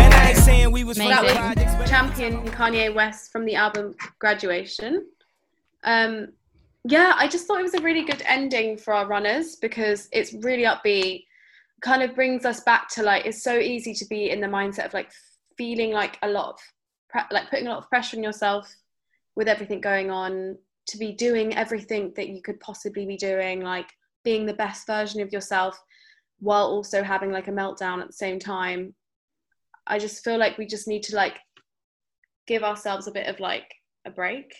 And 0.00 0.14
I 0.14 0.30
ain't 0.30 0.38
saying 0.38 0.72
we 0.72 0.82
was 0.82 0.96
from 0.96 1.06
Amazing. 1.08 1.26
That 1.26 1.54
the 1.56 1.60
was 1.64 1.64
projects, 1.64 1.74
but- 1.76 1.88
Champion 1.88 2.48
Kanye 2.48 2.94
West 2.94 3.30
from 3.30 3.44
the 3.44 3.54
album 3.54 3.94
Graduation. 4.18 5.06
Um, 5.84 6.28
yeah, 6.84 7.12
I 7.16 7.28
just 7.28 7.46
thought 7.46 7.60
it 7.60 7.64
was 7.64 7.74
a 7.74 7.82
really 7.82 8.02
good 8.04 8.22
ending 8.26 8.76
for 8.78 8.94
our 8.94 9.06
runners 9.06 9.56
because 9.56 10.08
it's 10.10 10.32
really 10.32 10.62
upbeat. 10.64 11.26
Kind 11.82 12.02
of 12.02 12.14
brings 12.14 12.44
us 12.46 12.60
back 12.60 12.88
to 12.90 13.02
like 13.02 13.26
it's 13.26 13.42
so 13.42 13.58
easy 13.58 13.92
to 13.94 14.04
be 14.06 14.30
in 14.30 14.40
the 14.40 14.46
mindset 14.46 14.86
of 14.86 14.94
like 14.94 15.10
feeling 15.58 15.92
like 15.92 16.18
a 16.22 16.28
lot 16.28 16.54
of 16.54 16.58
pre- 17.10 17.36
like 17.36 17.50
putting 17.50 17.66
a 17.66 17.70
lot 17.70 17.78
of 17.78 17.88
pressure 17.90 18.16
on 18.16 18.22
yourself 18.22 18.72
with 19.36 19.48
everything 19.48 19.80
going 19.80 20.10
on 20.10 20.56
to 20.86 20.98
be 20.98 21.12
doing 21.12 21.54
everything 21.56 22.12
that 22.16 22.28
you 22.28 22.42
could 22.42 22.58
possibly 22.60 23.06
be 23.06 23.16
doing, 23.16 23.60
like 23.62 23.88
being 24.24 24.46
the 24.46 24.54
best 24.54 24.86
version 24.86 25.20
of 25.20 25.32
yourself 25.32 25.80
while 26.40 26.66
also 26.66 27.02
having 27.02 27.30
like 27.30 27.48
a 27.48 27.52
meltdown 27.52 28.00
at 28.00 28.08
the 28.08 28.12
same 28.12 28.38
time. 28.38 28.94
I 29.86 29.98
just 29.98 30.24
feel 30.24 30.38
like 30.38 30.58
we 30.58 30.66
just 30.66 30.88
need 30.88 31.02
to 31.04 31.16
like 31.16 31.36
give 32.46 32.62
ourselves 32.64 33.06
a 33.06 33.12
bit 33.12 33.28
of 33.28 33.38
like 33.40 33.72
a 34.04 34.10
break. 34.10 34.52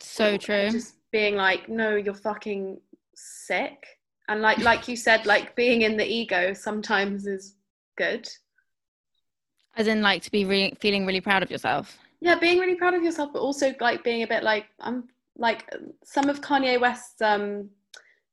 so 0.00 0.36
true 0.36 0.70
Just 0.70 0.94
being 1.12 1.36
like, 1.36 1.68
no, 1.68 1.96
you're 1.96 2.14
fucking 2.14 2.80
sick. 3.14 3.86
And 4.28 4.42
like 4.42 4.58
like 4.58 4.88
you 4.88 4.96
said, 4.96 5.26
like 5.26 5.54
being 5.54 5.82
in 5.82 5.96
the 5.96 6.06
ego 6.06 6.52
sometimes 6.52 7.26
is 7.26 7.54
good. 7.96 8.28
as 9.76 9.86
in 9.86 10.02
like 10.02 10.22
to 10.22 10.30
be 10.30 10.44
re- 10.44 10.74
feeling 10.80 11.06
really 11.06 11.20
proud 11.20 11.42
of 11.42 11.50
yourself 11.50 11.98
Yeah, 12.20 12.38
being 12.38 12.58
really 12.58 12.74
proud 12.74 12.94
of 12.94 13.02
yourself, 13.02 13.32
but 13.32 13.40
also 13.40 13.74
like 13.80 14.02
being 14.02 14.22
a 14.22 14.26
bit 14.26 14.42
like 14.42 14.66
I'm 14.80 15.04
like 15.36 15.70
some 16.04 16.28
of 16.28 16.40
Kanye 16.40 16.80
West's 16.80 17.20
um, 17.20 17.68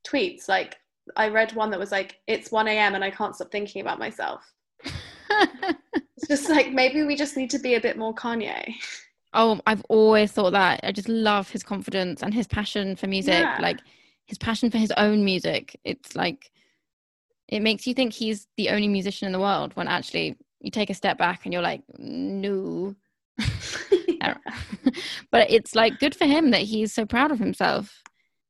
tweets. 0.08 0.48
Like 0.48 0.78
I 1.16 1.30
read 1.30 1.54
one 1.54 1.70
that 1.72 1.80
was 1.80 1.92
like, 1.92 2.20
"It's 2.28 2.52
1 2.52 2.68
a.m. 2.68 2.96
and 2.96 3.04
I 3.04 3.12
can't 3.12 3.36
stop 3.36 3.52
thinking 3.52 3.82
about 3.82 4.00
myself." 4.00 4.44
It's 6.18 6.28
just 6.28 6.50
like 6.50 6.72
maybe 6.72 7.04
we 7.04 7.16
just 7.16 7.36
need 7.36 7.50
to 7.50 7.60
be 7.60 7.76
a 7.76 7.82
bit 7.82 7.98
more 7.98 8.14
Kanye. 8.14 8.76
Oh, 9.34 9.60
I've 9.66 9.84
always 9.90 10.32
thought 10.32 10.52
that. 10.52 10.80
I 10.84 10.92
just 10.92 11.10
love 11.10 11.50
his 11.50 11.64
confidence 11.64 12.22
and 12.22 12.34
his 12.34 12.48
passion 12.48 12.96
for 12.96 13.08
music. 13.08 13.42
Yeah. 13.42 13.58
Like 13.60 13.80
his 14.26 14.38
passion 14.38 14.70
for 14.70 14.78
his 14.78 14.92
own 14.96 15.26
music. 15.26 15.78
It's 15.84 16.16
like 16.16 16.52
it 17.48 17.62
makes 17.62 17.86
you 17.86 17.94
think 17.94 18.14
he's 18.14 18.48
the 18.58 18.70
only 18.70 18.88
musician 18.88 19.26
in 19.26 19.32
the 19.32 19.40
world 19.40 19.76
when 19.76 19.88
actually 19.88 20.38
you 20.60 20.72
take 20.72 20.90
a 20.90 20.94
step 20.94 21.18
back 21.18 21.42
and 21.44 21.54
you're 21.54 21.62
like, 21.62 21.82
no. 21.98 22.96
but 25.32 25.50
it's 25.52 25.76
like 25.76 26.00
good 26.00 26.16
for 26.16 26.26
him 26.26 26.52
that 26.52 26.62
he's 26.62 26.94
so 26.94 27.06
proud 27.06 27.32
of 27.32 27.40
himself. 27.40 28.02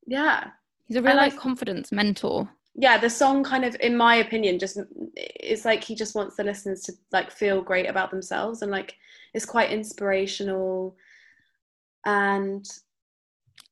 yeah, 0.07 0.49
He's 0.85 0.97
a 0.97 1.01
real 1.01 1.13
I- 1.13 1.27
like 1.27 1.37
confidence 1.37 1.91
mentor. 1.91 2.49
yeah. 2.75 2.97
The 2.97 3.09
song 3.09 3.43
kind 3.43 3.63
of, 3.65 3.75
in 3.79 3.95
my 3.95 4.15
opinion, 4.15 4.59
just 4.59 4.77
it's 5.15 5.65
like 5.65 5.83
he 5.83 5.95
just 5.95 6.15
wants 6.15 6.35
the 6.35 6.43
listeners 6.43 6.81
to 6.83 6.93
like 7.11 7.31
feel 7.31 7.61
great 7.61 7.89
about 7.89 8.11
themselves, 8.11 8.61
and 8.61 8.71
like 8.71 8.95
it's 9.33 9.45
quite 9.45 9.71
inspirational. 9.71 10.95
And 12.05 12.65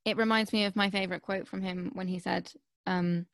it 0.06 0.18
reminds 0.18 0.54
me 0.54 0.66
of 0.66 0.76
my 0.76 0.90
favorite 0.90 1.22
quote 1.22 1.48
from 1.48 1.62
him 1.62 1.92
when 1.94 2.08
he 2.08 2.18
said 2.20 2.52
um 2.88 3.26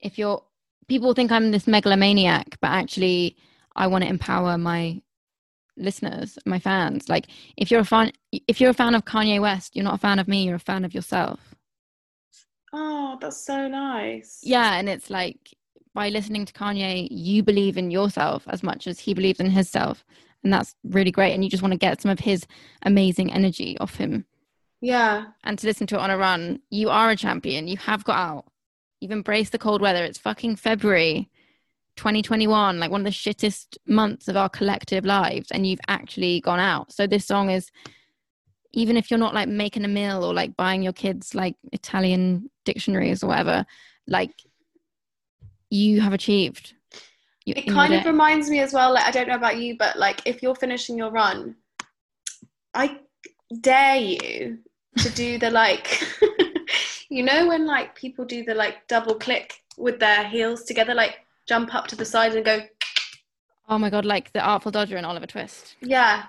if 0.00 0.16
you're 0.18 0.42
people 0.88 1.12
think 1.12 1.30
i'm 1.30 1.50
this 1.50 1.66
megalomaniac 1.66 2.56
but 2.62 2.68
actually 2.70 3.36
i 3.76 3.86
want 3.86 4.02
to 4.02 4.08
empower 4.08 4.56
my 4.56 4.98
listeners 5.76 6.38
my 6.46 6.58
fans 6.58 7.08
like 7.08 7.26
if 7.56 7.70
you're 7.70 7.80
a 7.80 7.84
fan 7.84 8.12
if 8.32 8.60
you're 8.60 8.70
a 8.70 8.74
fan 8.74 8.94
of 8.94 9.04
kanye 9.04 9.40
west 9.40 9.74
you're 9.74 9.84
not 9.84 9.94
a 9.94 9.98
fan 9.98 10.18
of 10.18 10.28
me 10.28 10.44
you're 10.44 10.56
a 10.56 10.58
fan 10.58 10.84
of 10.84 10.94
yourself 10.94 11.54
oh, 12.72 13.18
that's 13.20 13.44
so 13.44 13.66
nice. 13.66 14.40
yeah 14.42 14.74
and 14.74 14.88
it's 14.88 15.10
like 15.10 15.56
by 15.94 16.08
listening 16.08 16.44
to 16.44 16.52
kanye 16.52 17.08
you 17.10 17.42
believe 17.42 17.76
in 17.76 17.90
yourself 17.90 18.44
as 18.48 18.62
much 18.62 18.86
as 18.86 19.00
he 19.00 19.14
believes 19.14 19.40
in 19.40 19.50
himself 19.50 20.04
and 20.42 20.52
that's 20.52 20.74
really 20.84 21.10
great 21.10 21.32
and 21.32 21.44
you 21.44 21.50
just 21.50 21.62
want 21.62 21.72
to 21.72 21.78
get 21.78 22.00
some 22.00 22.10
of 22.10 22.20
his 22.20 22.46
amazing 22.82 23.32
energy 23.32 23.78
off 23.78 23.96
him 23.96 24.24
yeah, 24.80 25.26
and 25.44 25.58
to 25.58 25.66
listen 25.66 25.86
to 25.88 25.96
it 25.96 26.00
on 26.00 26.10
a 26.10 26.16
run, 26.16 26.60
you 26.70 26.88
are 26.88 27.10
a 27.10 27.16
champion. 27.16 27.68
You 27.68 27.76
have 27.78 28.04
got 28.04 28.16
out. 28.16 28.44
You've 29.00 29.12
embraced 29.12 29.52
the 29.52 29.58
cold 29.58 29.82
weather. 29.82 30.04
It's 30.04 30.18
fucking 30.18 30.56
February 30.56 31.30
2021, 32.00 32.80
like 32.80 32.90
one 32.90 33.02
of 33.02 33.04
the 33.04 33.10
shittest 33.10 33.76
months 33.86 34.26
of 34.26 34.34
our 34.34 34.48
collective 34.48 35.04
lives, 35.04 35.50
and 35.50 35.66
you've 35.66 35.80
actually 35.86 36.40
gone 36.40 36.58
out. 36.58 36.90
So 36.90 37.06
this 37.06 37.26
song 37.26 37.50
is 37.50 37.70
even 38.72 38.96
if 38.96 39.10
you're 39.10 39.18
not 39.18 39.34
like 39.34 39.48
making 39.48 39.84
a 39.84 39.88
meal 39.88 40.24
or 40.24 40.32
like 40.32 40.56
buying 40.56 40.82
your 40.82 40.94
kids 40.94 41.34
like 41.34 41.56
Italian 41.72 42.50
dictionaries 42.64 43.22
or 43.22 43.26
whatever, 43.26 43.66
like 44.06 44.30
you 45.68 46.00
have 46.00 46.14
achieved. 46.14 46.72
You, 47.44 47.52
it 47.54 47.68
kind 47.68 47.92
of 47.92 48.06
reminds 48.06 48.48
me 48.48 48.60
as 48.60 48.72
well. 48.72 48.94
Like 48.94 49.04
I 49.04 49.10
don't 49.10 49.28
know 49.28 49.34
about 49.34 49.58
you, 49.58 49.76
but 49.76 49.98
like 49.98 50.22
if 50.24 50.42
you're 50.42 50.54
finishing 50.54 50.96
your 50.96 51.10
run, 51.10 51.54
I 52.72 53.00
dare 53.60 53.96
you 53.96 54.58
to 54.96 55.10
do 55.10 55.38
the 55.38 55.50
like, 55.50 56.02
you 57.10 57.22
know, 57.24 57.46
when 57.46 57.66
like 57.66 57.94
people 57.94 58.24
do 58.24 58.42
the 58.42 58.54
like 58.54 58.88
double 58.88 59.16
click 59.16 59.62
with 59.76 60.00
their 60.00 60.26
heels 60.26 60.64
together, 60.64 60.94
like 60.94 61.18
jump 61.50 61.74
up 61.74 61.88
to 61.88 61.96
the 61.96 62.04
side 62.04 62.32
and 62.36 62.44
go, 62.44 62.62
oh 63.68 63.76
my 63.76 63.90
god, 63.90 64.04
like 64.04 64.32
the 64.32 64.40
Artful 64.40 64.70
Dodger 64.70 64.96
and 64.96 65.04
Oliver 65.04 65.26
Twist. 65.26 65.74
yeah. 65.80 66.26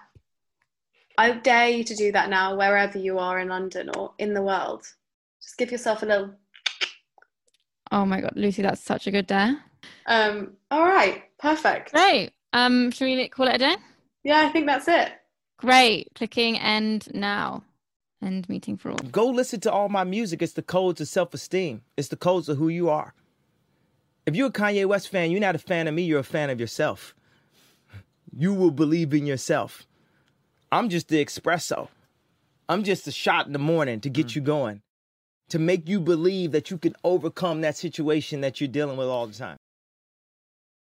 I 1.17 1.31
dare 1.33 1.69
you 1.69 1.83
to 1.83 1.95
do 1.95 2.11
that 2.13 2.29
now, 2.31 2.55
wherever 2.55 2.97
you 2.97 3.19
are 3.19 3.37
in 3.37 3.49
London 3.49 3.91
or 3.95 4.13
in 4.17 4.33
the 4.33 4.41
world. 4.41 4.83
Just 5.39 5.57
give 5.57 5.69
yourself 5.71 6.01
a 6.01 6.05
little. 6.07 6.31
Oh 7.91 8.05
my 8.05 8.21
god, 8.21 8.33
Lucy, 8.35 8.63
that's 8.63 8.81
such 8.81 9.05
a 9.05 9.11
good 9.11 9.27
dare. 9.27 9.61
Um. 10.07 10.53
All 10.71 10.85
right. 10.87 11.23
Perfect. 11.37 11.91
Great. 11.91 12.31
Um, 12.53 12.89
should 12.89 13.05
we 13.05 13.27
call 13.27 13.47
it 13.47 13.55
a 13.55 13.59
day? 13.59 13.75
Yeah, 14.23 14.39
I 14.39 14.49
think 14.49 14.65
that's 14.65 14.87
it. 14.87 15.11
Great. 15.57 16.09
Clicking 16.15 16.57
end 16.57 17.09
now. 17.13 17.63
End 18.23 18.49
meeting 18.49 18.77
for 18.77 18.89
all. 18.89 18.97
Go 19.11 19.27
listen 19.27 19.59
to 19.59 19.71
all 19.71 19.89
my 19.89 20.03
music. 20.03 20.41
It's 20.41 20.53
the 20.53 20.63
codes 20.63 21.01
of 21.01 21.07
self 21.07 21.35
esteem, 21.35 21.83
it's 21.95 22.07
the 22.07 22.15
codes 22.15 22.49
of 22.49 22.57
who 22.57 22.69
you 22.69 22.89
are. 22.89 23.13
If 24.25 24.35
you're 24.35 24.47
a 24.47 24.51
Kanye 24.51 24.85
West 24.85 25.09
fan, 25.09 25.31
you're 25.31 25.39
not 25.39 25.55
a 25.55 25.59
fan 25.59 25.87
of 25.87 25.93
me, 25.93 26.03
you're 26.03 26.19
a 26.19 26.23
fan 26.23 26.49
of 26.49 26.59
yourself. 26.59 27.15
You 28.31 28.53
will 28.53 28.71
believe 28.71 29.13
in 29.13 29.25
yourself. 29.25 29.87
I'm 30.71 30.89
just 30.89 31.07
the 31.07 31.23
espresso. 31.23 31.89
I'm 32.69 32.83
just 32.83 33.07
a 33.07 33.11
shot 33.11 33.47
in 33.47 33.53
the 33.53 33.59
morning 33.59 33.99
to 34.01 34.09
get 34.09 34.27
mm. 34.27 34.35
you 34.35 34.41
going, 34.41 34.81
to 35.49 35.59
make 35.59 35.89
you 35.89 35.99
believe 35.99 36.51
that 36.51 36.71
you 36.71 36.77
can 36.77 36.95
overcome 37.03 37.61
that 37.61 37.75
situation 37.75 38.41
that 38.41 38.61
you're 38.61 38.67
dealing 38.67 38.95
with 38.95 39.07
all 39.07 39.27
the 39.27 39.33
time. 39.33 39.57